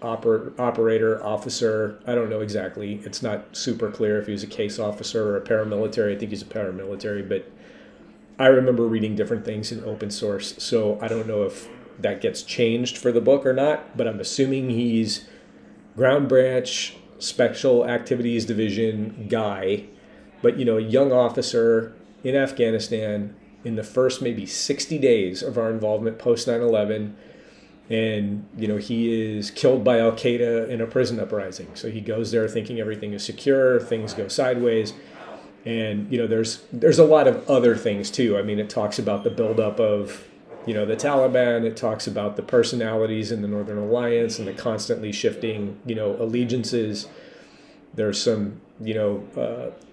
oper- 0.00 0.58
operator, 0.58 1.24
officer. 1.24 1.98
I 2.06 2.14
don't 2.14 2.30
know 2.30 2.40
exactly. 2.40 3.00
It's 3.04 3.22
not 3.22 3.56
super 3.56 3.90
clear 3.90 4.20
if 4.20 4.26
he 4.26 4.32
was 4.32 4.42
a 4.42 4.48
case 4.48 4.78
officer 4.78 5.28
or 5.28 5.36
a 5.36 5.40
paramilitary. 5.40 6.14
I 6.14 6.18
think 6.18 6.30
he's 6.30 6.42
a 6.42 6.46
paramilitary, 6.46 7.28
but 7.28 7.50
I 8.38 8.46
remember 8.46 8.84
reading 8.86 9.16
different 9.16 9.44
things 9.44 9.72
in 9.72 9.82
open 9.84 10.10
source, 10.10 10.54
so 10.62 10.98
I 11.00 11.08
don't 11.08 11.26
know 11.26 11.42
if 11.42 11.68
that 11.98 12.20
gets 12.20 12.42
changed 12.42 12.98
for 12.98 13.10
the 13.10 13.20
book 13.20 13.46
or 13.46 13.54
not, 13.54 13.96
but 13.96 14.06
I'm 14.06 14.20
assuming 14.20 14.70
he's 14.70 15.26
ground 15.96 16.28
branch 16.28 16.96
special 17.18 17.86
activities 17.88 18.44
division 18.44 19.26
guy, 19.28 19.84
but 20.42 20.58
you 20.58 20.64
know, 20.64 20.78
a 20.78 20.82
young 20.82 21.12
officer 21.12 21.94
in 22.24 22.34
Afghanistan 22.34 23.34
in 23.66 23.74
the 23.74 23.82
first 23.82 24.22
maybe 24.22 24.46
60 24.46 24.96
days 24.98 25.42
of 25.42 25.58
our 25.58 25.70
involvement 25.70 26.18
post 26.18 26.46
9 26.46 26.60
11. 26.60 27.16
And, 27.88 28.48
you 28.56 28.66
know, 28.66 28.76
he 28.76 29.36
is 29.36 29.50
killed 29.50 29.84
by 29.84 30.00
Al 30.00 30.12
Qaeda 30.12 30.68
in 30.68 30.80
a 30.80 30.86
prison 30.86 31.20
uprising. 31.20 31.68
So 31.74 31.90
he 31.90 32.00
goes 32.00 32.32
there 32.32 32.48
thinking 32.48 32.80
everything 32.80 33.12
is 33.12 33.24
secure, 33.24 33.78
things 33.80 34.12
go 34.12 34.28
sideways. 34.28 34.92
And, 35.64 36.10
you 36.10 36.18
know, 36.18 36.26
there's 36.26 36.64
there's 36.72 36.98
a 36.98 37.04
lot 37.04 37.26
of 37.26 37.48
other 37.48 37.76
things 37.76 38.10
too. 38.10 38.38
I 38.38 38.42
mean, 38.42 38.58
it 38.58 38.70
talks 38.70 38.98
about 38.98 39.24
the 39.24 39.30
buildup 39.30 39.80
of, 39.80 40.26
you 40.64 40.74
know, 40.74 40.86
the 40.86 40.96
Taliban. 40.96 41.64
It 41.64 41.76
talks 41.76 42.06
about 42.06 42.36
the 42.36 42.42
personalities 42.42 43.32
in 43.32 43.42
the 43.42 43.48
Northern 43.48 43.78
Alliance 43.78 44.38
and 44.38 44.46
the 44.46 44.52
constantly 44.52 45.10
shifting, 45.10 45.80
you 45.86 45.94
know, 45.96 46.16
allegiances. 46.20 47.08
There's 47.94 48.20
some, 48.20 48.60
you 48.80 48.94
know, 48.94 49.24
uh, 49.36 49.85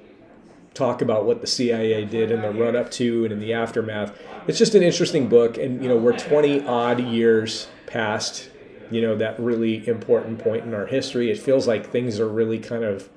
talk 0.74 1.02
about 1.02 1.26
what 1.26 1.42
the 1.42 1.48
CIA 1.48 2.06
did 2.06 2.32
in 2.32 2.42
the 2.42 2.52
run 2.52 2.76
up 2.76 2.90
to 2.92 3.24
and 3.24 3.34
in 3.34 3.40
the 3.40 3.54
aftermath. 3.54 4.18
It's 4.48 4.58
just 4.58 4.76
an 4.76 4.84
interesting 4.84 5.30
book, 5.30 5.58
and 5.58 5.82
you 5.82 5.90
know 5.90 5.98
we're 5.98 6.18
20 6.18 6.66
odd 6.66 7.00
years 7.00 7.68
past 7.86 8.50
you 8.92 9.02
know 9.02 9.16
that 9.18 9.40
really 9.40 9.88
important 9.88 10.40
point 10.40 10.66
in 10.66 10.74
our 10.74 10.86
history. 10.86 11.32
It 11.32 11.40
feels 11.40 11.68
like 11.68 11.92
things 11.92 12.20
are 12.20 12.28
really 12.28 12.60
kind 12.60 12.84
of 12.84 13.10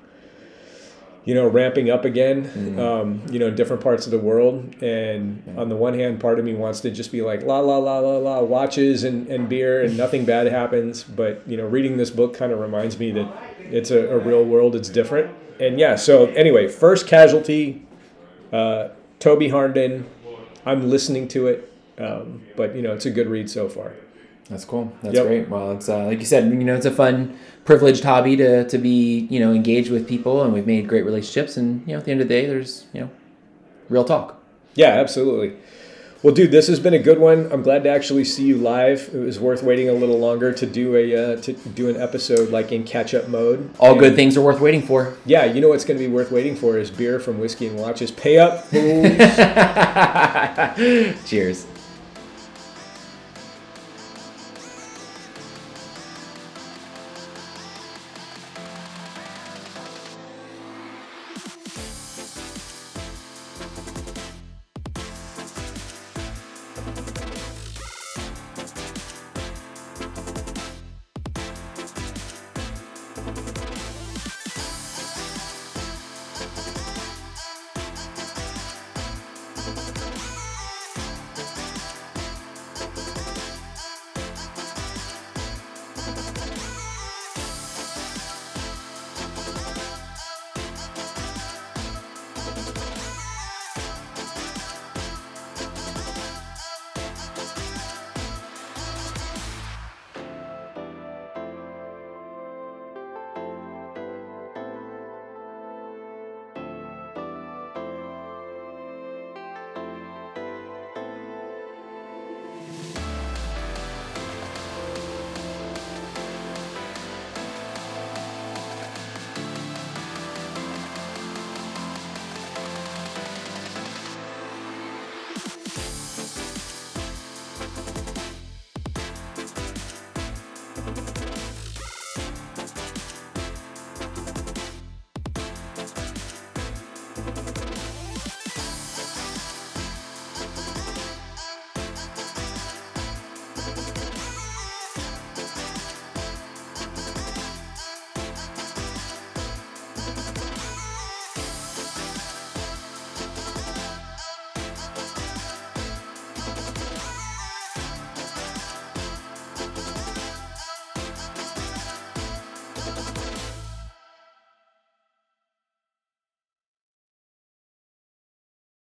you 1.27 1.35
know 1.35 1.45
ramping 1.45 1.89
up 1.89 2.05
again 2.05 2.45
mm-hmm. 2.45 2.79
um, 2.79 3.21
you 3.29 3.37
know 3.37 3.47
in 3.47 3.55
different 3.55 3.83
parts 3.83 4.05
of 4.05 4.11
the 4.11 4.17
world 4.17 4.81
and 4.81 5.43
on 5.57 5.67
the 5.67 5.75
one 5.75 5.93
hand 5.93 6.21
part 6.21 6.39
of 6.39 6.45
me 6.45 6.53
wants 6.53 6.79
to 6.79 6.89
just 6.89 7.11
be 7.11 7.21
like 7.21 7.43
la 7.43 7.59
la 7.59 7.77
la 7.77 7.99
la 7.99 8.17
la 8.17 8.39
watches 8.39 9.03
and, 9.03 9.27
and 9.27 9.49
beer 9.49 9.83
and 9.83 9.97
nothing 9.97 10.23
bad 10.23 10.47
happens 10.47 11.03
but 11.03 11.45
you 11.45 11.57
know 11.57 11.65
reading 11.65 11.97
this 11.97 12.09
book 12.09 12.33
kind 12.33 12.53
of 12.53 12.59
reminds 12.59 12.97
me 12.97 13.11
that 13.11 13.29
it's 13.59 13.91
a, 13.91 14.07
a 14.09 14.17
real 14.17 14.43
world 14.43 14.75
it's 14.75 14.89
different 14.89 15.29
and 15.59 15.79
yeah, 15.79 15.95
so 15.95 16.27
anyway, 16.27 16.67
first 16.67 17.07
casualty, 17.07 17.85
uh, 18.51 18.89
Toby 19.19 19.49
Harnden. 19.49 20.05
I'm 20.65 20.89
listening 20.89 21.27
to 21.29 21.47
it, 21.47 21.73
um, 21.97 22.43
but 22.55 22.75
you 22.75 22.81
know 22.81 22.93
it's 22.93 23.05
a 23.05 23.11
good 23.11 23.27
read 23.27 23.49
so 23.49 23.69
far. 23.69 23.93
That's 24.49 24.65
cool. 24.65 24.93
That's 25.01 25.15
yep. 25.15 25.25
great. 25.25 25.49
Well, 25.49 25.71
it's 25.71 25.89
uh, 25.89 26.05
like 26.05 26.19
you 26.19 26.25
said, 26.25 26.45
you 26.45 26.63
know, 26.63 26.75
it's 26.75 26.85
a 26.85 26.91
fun, 26.91 27.37
privileged 27.65 28.03
hobby 28.03 28.35
to 28.37 28.67
to 28.67 28.77
be 28.77 29.27
you 29.29 29.39
know 29.39 29.51
engaged 29.51 29.89
with 29.89 30.07
people, 30.07 30.43
and 30.43 30.53
we've 30.53 30.67
made 30.67 30.87
great 30.87 31.05
relationships. 31.05 31.57
And 31.57 31.85
you 31.87 31.93
know, 31.93 31.99
at 31.99 32.05
the 32.05 32.11
end 32.11 32.21
of 32.21 32.27
the 32.27 32.33
day, 32.33 32.45
there's 32.45 32.85
you 32.93 33.01
know, 33.01 33.09
real 33.89 34.03
talk. 34.03 34.41
Yeah, 34.75 34.89
absolutely. 34.89 35.57
Well, 36.23 36.33
dude, 36.33 36.49
this 36.51 36.67
has 36.67 36.79
been 36.79 36.95
a 36.95 36.99
good 36.99 37.19
one. 37.19 37.51
I'm 37.51 37.61
glad 37.61 37.83
to 37.83 37.89
actually 37.89 38.25
see 38.25 38.43
you 38.43 38.57
live. 38.57 39.13
It 39.13 39.19
was 39.19 39.39
worth 39.39 39.61
waiting 39.61 39.87
a 39.87 39.93
little 39.93 40.17
longer 40.17 40.51
to 40.51 40.65
do 40.65 40.95
a 40.95 41.15
uh, 41.15 41.35
to 41.41 41.53
do 41.53 41.89
an 41.89 41.97
episode 41.97 42.49
like 42.49 42.71
in 42.71 42.85
catch 42.85 43.13
up 43.13 43.27
mode. 43.27 43.69
All 43.79 43.91
and 43.91 43.99
good 43.99 44.15
things 44.15 44.35
are 44.35 44.41
worth 44.41 44.59
waiting 44.59 44.81
for. 44.81 45.13
Yeah, 45.25 45.45
you 45.45 45.61
know 45.61 45.69
what's 45.69 45.85
going 45.85 45.99
to 45.99 46.03
be 46.03 46.11
worth 46.11 46.31
waiting 46.31 46.55
for 46.55 46.79
is 46.79 46.89
beer 46.89 47.19
from 47.19 47.39
Whiskey 47.39 47.67
and 47.67 47.77
Watches. 47.77 48.09
Pay 48.09 48.39
up, 48.39 48.67
Cheers. 51.27 51.67